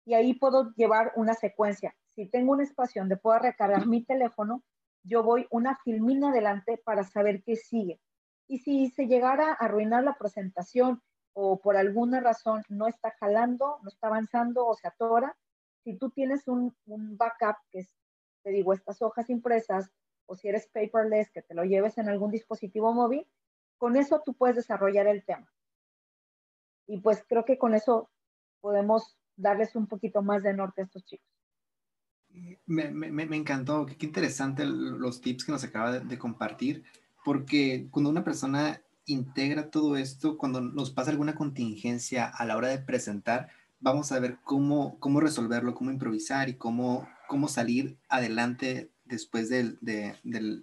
y 0.06 0.14
ahí 0.14 0.34
puedo 0.34 0.72
llevar 0.76 1.12
una 1.18 1.34
secuencia. 1.34 1.94
Si 2.16 2.28
tengo 2.28 2.54
un 2.54 2.62
espacio 2.62 3.02
donde 3.02 3.18
pueda 3.18 3.40
recargar 3.40 3.88
mi 3.88 4.06
teléfono, 4.06 4.64
yo 5.04 5.22
voy 5.22 5.48
una 5.52 5.76
filmina 5.84 6.30
adelante 6.30 6.78
para 6.78 7.04
saber 7.04 7.44
qué 7.44 7.58
sigue. 7.58 8.00
Y 8.48 8.60
si 8.60 8.90
se 8.92 9.08
llegara 9.08 9.50
a 9.50 9.66
arruinar 9.66 10.06
la 10.06 10.18
presentación 10.18 11.02
o 11.38 11.60
por 11.60 11.76
alguna 11.76 12.22
razón 12.22 12.64
no 12.70 12.88
está 12.88 13.12
jalando, 13.20 13.80
no 13.84 13.90
está 13.90 14.08
avanzando 14.08 14.66
o 14.66 14.74
se 14.74 14.88
atora, 14.88 15.36
si 15.84 15.98
tú 15.98 16.10
tienes 16.10 16.48
un, 16.48 16.76
backup 16.86 17.58
que 17.70 17.80
es 17.80 17.94
te 18.42 18.52
digo, 18.52 18.74
estas 18.74 19.02
hojas 19.02 19.30
impresas, 19.32 19.90
o 20.28 20.36
si 20.36 20.48
eres 20.48 20.68
paperless, 20.68 21.32
que 21.32 21.42
te 21.42 21.56
lo 21.56 21.64
lleves 21.64 21.98
en 21.98 22.10
algún 22.10 22.30
dispositivo 22.30 22.94
móvil, 22.94 23.26
con 23.80 23.98
eso 23.98 24.22
tú 24.24 24.36
puedes 24.36 24.56
desarrollar 24.56 25.08
el 25.08 25.26
tema. 25.26 25.52
Y 26.86 27.00
pues 27.02 27.26
creo 27.28 27.44
que 27.44 27.58
con 27.58 27.74
eso 27.74 28.12
podemos 28.62 29.18
darles 29.36 29.76
un 29.76 29.88
poquito 29.88 30.22
más 30.22 30.44
de 30.44 30.54
norte 30.54 30.82
a 30.82 30.86
estos 30.86 31.04
chicos. 31.06 31.28
Me, 32.68 33.24
encantó, 33.36 33.88
qué, 33.88 34.06
interesante 34.06 34.64
los 34.64 35.22
tips 35.22 35.46
que 35.46 35.52
nos 35.52 35.64
acaba 35.64 36.00
de, 36.00 36.18
compartir, 36.20 36.84
porque 37.24 37.88
cuando 37.90 38.12
una 38.12 38.24
persona 38.24 38.80
integra 39.06 39.70
todo 39.70 39.98
esto, 39.98 40.38
cuando 40.38 40.62
nos 40.62 40.92
pasa 40.92 41.12
alguna 41.12 41.36
contingencia 41.36 42.26
a 42.26 42.46
la 42.46 42.58
hora 42.58 42.70
de 42.70 42.80
presentar, 42.80 43.50
vamos 43.80 44.12
a 44.12 44.20
ver 44.20 44.40
cómo, 44.44 45.00
cómo 45.00 45.20
resolverlo, 45.20 45.76
cómo 45.76 45.92
improvisar 45.92 46.50
y 46.50 46.56
cómo, 46.56 47.08
cómo 47.28 47.48
salir 47.48 47.98
adelante 48.10 48.92
después 49.06 49.50
de, 49.50 49.78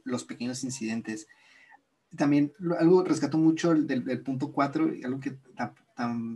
los 0.05 0.25
pequeños 0.25 0.65
incidentes. 0.65 1.29
También 2.17 2.53
algo 2.79 3.05
rescató 3.05 3.39
mucho 3.39 3.75
del, 3.75 4.23
punto 4.23 4.53
4, 4.53 4.93
algo 5.05 5.21
que 5.21 5.39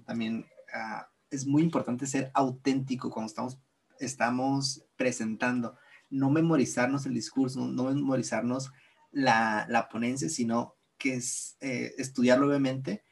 también 0.07 0.47
ah, 0.73 1.09
es 1.31 1.47
muy 1.47 1.63
importante 1.63 2.07
ser 2.07 2.31
auténtico 2.35 3.11
cuando 3.11 3.29
estamos, 3.29 3.59
estamos 3.99 4.85
presentando. 4.97 5.77
No 6.09 6.31
memorizarnos 6.31 7.05
el 7.07 7.15
discurso, 7.15 7.67
no 7.67 7.93
memorizarnos 7.93 8.71
la, 9.11 9.67
la 9.69 9.89
ponencia, 9.89 10.29
sino 10.29 10.76
que 10.99 11.15
es 11.15 11.57
eh, 11.61 11.95
estudiarlo 11.99 12.49
obviamente, 12.49 13.03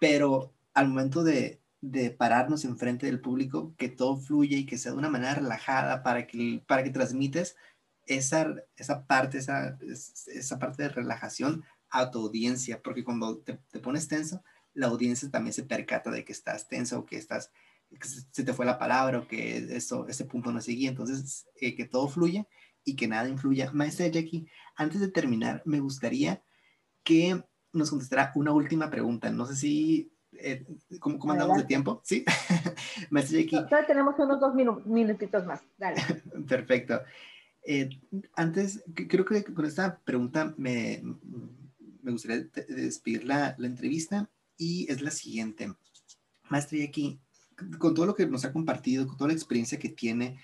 pero 0.00 0.54
al 0.74 0.88
momento 0.88 1.22
de, 1.22 1.60
de 1.80 2.10
pararnos 2.10 2.64
enfrente 2.64 3.06
del 3.06 3.20
público, 3.20 3.74
que 3.76 3.88
todo 3.88 4.16
fluya 4.16 4.56
y 4.56 4.66
que 4.66 4.78
sea 4.78 4.92
de 4.92 4.98
una 4.98 5.10
manera 5.10 5.34
relajada 5.34 6.02
para 6.02 6.26
que, 6.26 6.62
para 6.66 6.82
que 6.82 6.90
transmites 6.90 7.56
esa, 8.06 8.54
esa 8.76 9.06
parte, 9.06 9.38
esa, 9.38 9.78
esa 10.26 10.58
parte 10.58 10.82
de 10.82 10.88
relajación 10.88 11.64
a 11.90 12.10
tu 12.10 12.20
audiencia, 12.20 12.82
porque 12.82 13.04
cuando 13.04 13.38
te, 13.38 13.54
pones 13.80 14.08
tenso, 14.08 14.42
la 14.74 14.86
audiencia 14.86 15.30
también 15.30 15.52
se 15.52 15.64
percata 15.64 16.10
de 16.10 16.24
que 16.24 16.32
estás 16.32 16.68
tenso 16.68 17.00
o 17.00 17.06
que 17.06 17.16
estás, 17.16 17.50
que 17.88 18.06
se 18.06 18.44
te 18.44 18.52
fue 18.52 18.66
la 18.66 18.78
palabra 18.78 19.18
o 19.18 19.26
que 19.26 19.76
eso, 19.76 20.06
ese 20.08 20.24
punto 20.24 20.52
no 20.52 20.60
seguía. 20.60 20.90
Entonces, 20.90 21.46
eh, 21.60 21.74
que 21.74 21.86
todo 21.86 22.08
fluya 22.08 22.46
y 22.84 22.94
que 22.94 23.08
nada 23.08 23.28
influya. 23.28 23.72
Maestra 23.72 24.06
Jackie, 24.06 24.46
antes 24.76 25.00
de 25.00 25.08
terminar, 25.08 25.62
me 25.64 25.80
gustaría 25.80 26.42
que 27.10 27.42
nos 27.72 27.90
contestara 27.90 28.30
una 28.36 28.52
última 28.52 28.88
pregunta. 28.88 29.32
No 29.32 29.44
sé 29.44 29.56
si, 29.56 30.12
eh, 30.32 30.64
¿cómo, 31.00 31.32
andamos 31.32 31.58
de 31.58 31.64
tiempo? 31.64 32.00
¿Sí? 32.04 32.24
Maestra 33.10 33.40
Jackie. 33.40 33.56
Todavía 33.56 33.86
tenemos 33.88 34.14
unos 34.16 34.38
dos 34.38 34.54
minutitos 34.86 35.44
más. 35.44 35.60
Dale. 35.76 36.00
Perfecto. 36.48 37.00
Eh, 37.64 37.90
antes, 38.36 38.84
creo 38.94 39.24
que 39.24 39.42
con 39.42 39.64
esta 39.64 39.98
pregunta 39.98 40.54
me, 40.56 41.02
me 42.00 42.12
gustaría 42.12 42.48
despedir 42.68 43.24
la, 43.24 43.56
la, 43.58 43.66
entrevista 43.66 44.30
y 44.56 44.90
es 44.90 45.02
la 45.02 45.10
siguiente. 45.10 45.74
Maestra 46.48 46.78
Jackie, 46.78 47.20
con 47.78 47.92
todo 47.92 48.06
lo 48.06 48.14
que 48.14 48.26
nos 48.26 48.44
ha 48.44 48.52
compartido, 48.52 49.08
con 49.08 49.16
toda 49.16 49.28
la 49.28 49.34
experiencia 49.34 49.80
que 49.80 49.88
tiene, 49.88 50.38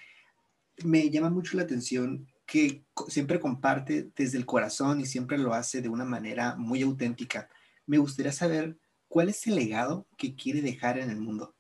me 0.84 1.08
llama 1.10 1.30
mucho 1.30 1.56
la 1.56 1.62
atención 1.62 2.26
que 2.46 2.84
siempre 3.08 3.40
comparte 3.40 4.10
desde 4.14 4.38
el 4.38 4.46
corazón 4.46 5.00
y 5.00 5.06
siempre 5.06 5.36
lo 5.36 5.52
hace 5.52 5.82
de 5.82 5.88
una 5.88 6.04
manera 6.04 6.54
muy 6.56 6.82
auténtica. 6.82 7.50
Me 7.86 7.98
gustaría 7.98 8.32
saber 8.32 8.78
cuál 9.08 9.28
es 9.28 9.46
el 9.46 9.56
legado 9.56 10.06
que 10.16 10.36
quiere 10.36 10.62
dejar 10.62 10.98
en 10.98 11.10
el 11.10 11.20
mundo. 11.20 11.54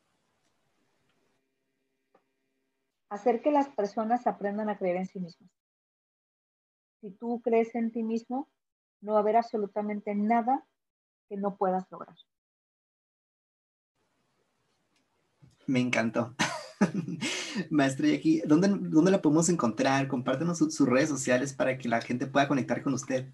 Hacer 3.08 3.42
que 3.42 3.50
las 3.50 3.68
personas 3.68 4.26
aprendan 4.26 4.68
a 4.68 4.78
creer 4.78 4.96
en 4.96 5.06
sí 5.06 5.18
mismas. 5.18 5.50
Si 7.00 7.10
tú 7.10 7.40
crees 7.42 7.74
en 7.74 7.90
ti 7.90 8.02
mismo, 8.02 8.48
no 9.00 9.12
va 9.12 9.18
a 9.18 9.22
haber 9.22 9.36
absolutamente 9.36 10.14
nada 10.14 10.64
que 11.28 11.36
no 11.36 11.56
puedas 11.56 11.84
lograr. 11.90 12.16
Me 15.66 15.80
encantó. 15.80 16.34
Maestra 17.70 18.08
Jackie, 18.08 18.42
¿dónde, 18.46 18.68
¿dónde 18.68 19.10
la 19.10 19.22
podemos 19.22 19.48
encontrar? 19.48 20.08
Compártenos 20.08 20.58
sus 20.58 20.88
redes 20.88 21.08
sociales 21.08 21.52
para 21.52 21.76
que 21.78 21.88
la 21.88 22.00
gente 22.00 22.26
pueda 22.26 22.48
conectar 22.48 22.82
con 22.82 22.94
usted. 22.94 23.32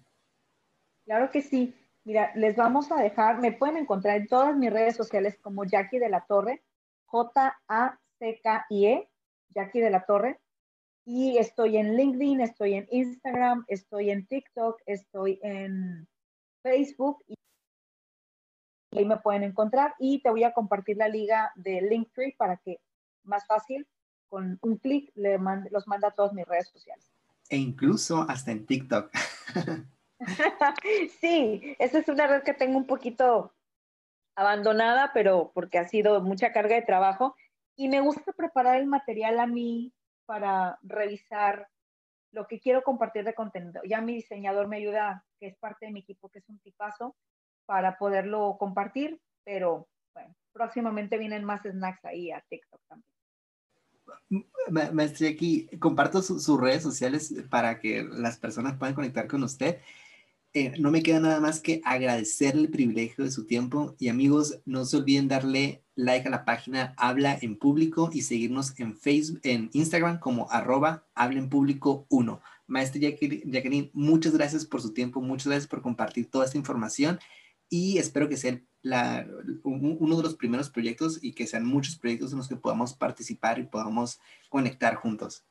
Claro 1.05 1.29
que 1.31 1.41
sí. 1.41 1.75
Mira, 2.05 2.31
les 2.35 2.55
vamos 2.57 2.91
a 2.91 3.01
dejar, 3.01 3.39
me 3.39 3.53
pueden 3.53 3.77
encontrar 3.77 4.17
en 4.17 4.27
todas 4.27 4.55
mis 4.57 4.71
redes 4.71 4.97
sociales 4.97 5.37
como 5.41 5.63
Jackie 5.63 5.99
de 5.99 6.09
la 6.09 6.25
Torre, 6.25 6.61
J-A-C-K-I-E, 7.05 7.89
Jackie 9.49 9.79
de 9.79 9.89
la 9.89 10.05
Torre. 10.05 10.39
Y 11.05 11.37
estoy 11.37 11.77
en 11.77 11.95
LinkedIn, 11.95 12.41
estoy 12.41 12.73
en 12.73 12.87
Instagram, 12.91 13.63
estoy 13.67 14.09
en 14.09 14.27
TikTok, 14.27 14.81
estoy 14.85 15.39
en 15.43 16.07
Facebook 16.61 17.23
y 17.27 17.35
ahí 18.97 19.05
me 19.05 19.17
pueden 19.17 19.43
encontrar. 19.43 19.95
Y 19.99 20.21
te 20.21 20.29
voy 20.29 20.43
a 20.43 20.53
compartir 20.53 20.97
la 20.97 21.07
liga 21.07 21.51
de 21.55 21.81
Linktree 21.81 22.35
para 22.37 22.57
que 22.57 22.79
más 23.23 23.45
fácil, 23.45 23.87
con 24.33 24.57
un 24.63 24.77
clic 24.77 25.11
le 25.13 25.37
los 25.69 25.87
manda 25.87 26.07
a 26.07 26.15
todas 26.15 26.33
mis 26.33 26.47
redes 26.47 26.67
sociales. 26.67 27.13
E 27.49 27.55
incluso 27.55 28.25
hasta 28.27 28.49
en 28.49 28.65
TikTok. 28.65 29.11
sí, 31.21 31.75
esa 31.77 31.99
es 31.99 32.07
una 32.07 32.25
red 32.25 32.41
que 32.41 32.55
tengo 32.55 32.79
un 32.79 32.87
poquito 32.87 33.53
abandonada, 34.35 35.11
pero 35.13 35.51
porque 35.53 35.77
ha 35.77 35.87
sido 35.87 36.19
mucha 36.21 36.51
carga 36.51 36.73
de 36.73 36.81
trabajo 36.81 37.35
y 37.75 37.89
me 37.89 38.01
gusta 38.01 38.31
preparar 38.31 38.77
el 38.77 38.87
material 38.87 39.39
a 39.39 39.45
mí 39.45 39.93
para 40.25 40.79
revisar 40.81 41.67
lo 42.31 42.47
que 42.47 42.59
quiero 42.59 42.81
compartir 42.81 43.25
de 43.25 43.35
contenido. 43.35 43.83
Ya 43.87 44.01
mi 44.01 44.15
diseñador 44.15 44.67
me 44.67 44.77
ayuda, 44.77 45.23
que 45.39 45.45
es 45.45 45.57
parte 45.57 45.85
de 45.85 45.91
mi 45.91 45.99
equipo, 45.99 46.29
que 46.29 46.39
es 46.39 46.49
un 46.49 46.57
tipazo, 46.57 47.15
para 47.67 47.99
poderlo 47.99 48.57
compartir, 48.57 49.21
pero 49.43 49.87
bueno, 50.15 50.33
próximamente 50.53 51.19
vienen 51.19 51.43
más 51.43 51.61
snacks 51.61 52.03
ahí 52.05 52.31
a 52.31 52.43
TikTok 52.49 52.81
también. 52.87 53.12
Maestra 54.69 55.29
aquí 55.29 55.67
comparto 55.79 56.21
sus 56.21 56.59
redes 56.59 56.83
sociales 56.83 57.33
para 57.49 57.79
que 57.79 58.03
las 58.03 58.37
personas 58.37 58.77
puedan 58.77 58.95
conectar 58.95 59.27
con 59.27 59.43
usted. 59.43 59.77
Eh, 60.55 60.73
no 60.79 60.91
me 60.91 61.01
queda 61.01 61.19
nada 61.19 61.39
más 61.39 61.59
que 61.59 61.81
agradecerle 61.83 62.61
el 62.61 62.69
privilegio 62.69 63.23
de 63.23 63.31
su 63.31 63.47
tiempo 63.47 63.95
y 63.97 64.09
amigos, 64.09 64.59
no 64.65 64.85
se 64.85 64.97
olviden 64.97 65.27
darle 65.27 65.83
like 65.95 66.27
a 66.27 66.31
la 66.31 66.45
página 66.45 66.93
Habla 66.95 67.37
en 67.41 67.57
Público 67.57 68.11
y 68.13 68.21
seguirnos 68.21 68.79
en 68.79 68.95
Facebook, 68.95 69.39
en 69.43 69.71
Instagram 69.73 70.19
como 70.19 70.49
arroba 70.51 71.07
Habla 71.15 71.39
en 71.39 71.49
Público 71.49 72.05
1. 72.09 72.39
Maestra 72.67 73.01
Jacqueline, 73.01 73.89
muchas 73.93 74.33
gracias 74.33 74.63
por 74.63 74.81
su 74.81 74.93
tiempo, 74.93 75.21
muchas 75.21 75.47
gracias 75.47 75.67
por 75.67 75.81
compartir 75.81 76.29
toda 76.29 76.45
esta 76.45 76.57
información 76.57 77.19
y 77.67 77.97
espero 77.97 78.29
que 78.29 78.37
sea 78.37 78.61
uno 78.83 80.17
de 80.17 80.23
los 80.23 80.35
primeros 80.35 80.69
proyectos 80.69 81.23
y 81.23 81.33
que 81.33 81.47
sean 81.47 81.65
muchos 81.65 81.97
proyectos 81.97 82.31
en 82.31 82.39
los 82.39 82.49
que 82.49 82.55
podamos 82.55 82.93
participar 82.93 83.59
y 83.59 83.63
podamos 83.63 84.19
conectar 84.49 84.95
juntos. 84.95 85.45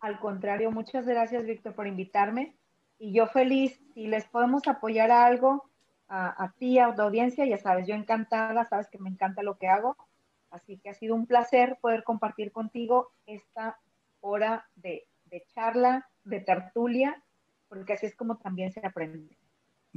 Al 0.00 0.18
contrario, 0.18 0.70
muchas 0.70 1.06
gracias, 1.06 1.44
Víctor, 1.44 1.74
por 1.74 1.86
invitarme. 1.86 2.54
Y 2.98 3.12
yo 3.12 3.26
feliz, 3.26 3.80
si 3.94 4.06
les 4.06 4.24
podemos 4.26 4.66
apoyar 4.66 5.10
a 5.10 5.26
algo, 5.26 5.68
a, 6.08 6.52
ti, 6.58 6.78
a 6.78 6.94
tu 6.94 7.02
audiencia, 7.02 7.46
ya 7.46 7.56
sabes, 7.56 7.86
yo 7.86 7.94
encantada, 7.94 8.64
sabes 8.64 8.88
que 8.88 8.98
me 8.98 9.08
encanta 9.08 9.42
lo 9.42 9.58
que 9.58 9.68
hago. 9.68 9.96
Así 10.50 10.78
que 10.78 10.90
ha 10.90 10.94
sido 10.94 11.14
un 11.14 11.26
placer 11.26 11.78
poder 11.80 12.02
compartir 12.02 12.50
contigo 12.50 13.12
esta 13.26 13.78
hora 14.20 14.68
de, 14.74 15.06
de 15.26 15.44
charla, 15.54 16.08
de 16.24 16.40
tertulia, 16.40 17.22
porque 17.68 17.92
así 17.92 18.06
es 18.06 18.16
como 18.16 18.36
también 18.38 18.72
se 18.72 18.84
aprende. 18.84 19.36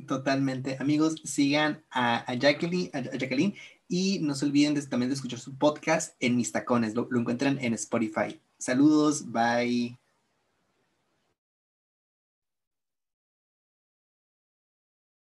Totalmente. 0.08 0.78
Amigos, 0.80 1.16
sigan 1.24 1.84
a, 1.91 2.26
Jacqueline, 2.36 2.89
a, 2.94 3.02
Jacqueline, 3.02 3.56
y 3.88 4.20
no 4.20 4.34
se 4.34 4.46
olviden 4.46 4.74
también 4.89 5.10
de 5.10 5.16
escuchar 5.16 5.39
su 5.39 5.58
podcast 5.58 6.16
en 6.20 6.36
Mis 6.36 6.52
Tacones. 6.52 6.96
Lo, 6.96 7.08
lo 7.10 7.20
encuentran 7.20 7.60
en 7.62 7.74
Spotify. 7.74 8.41
Saludos, 8.58 9.32
bye. 9.32 10.03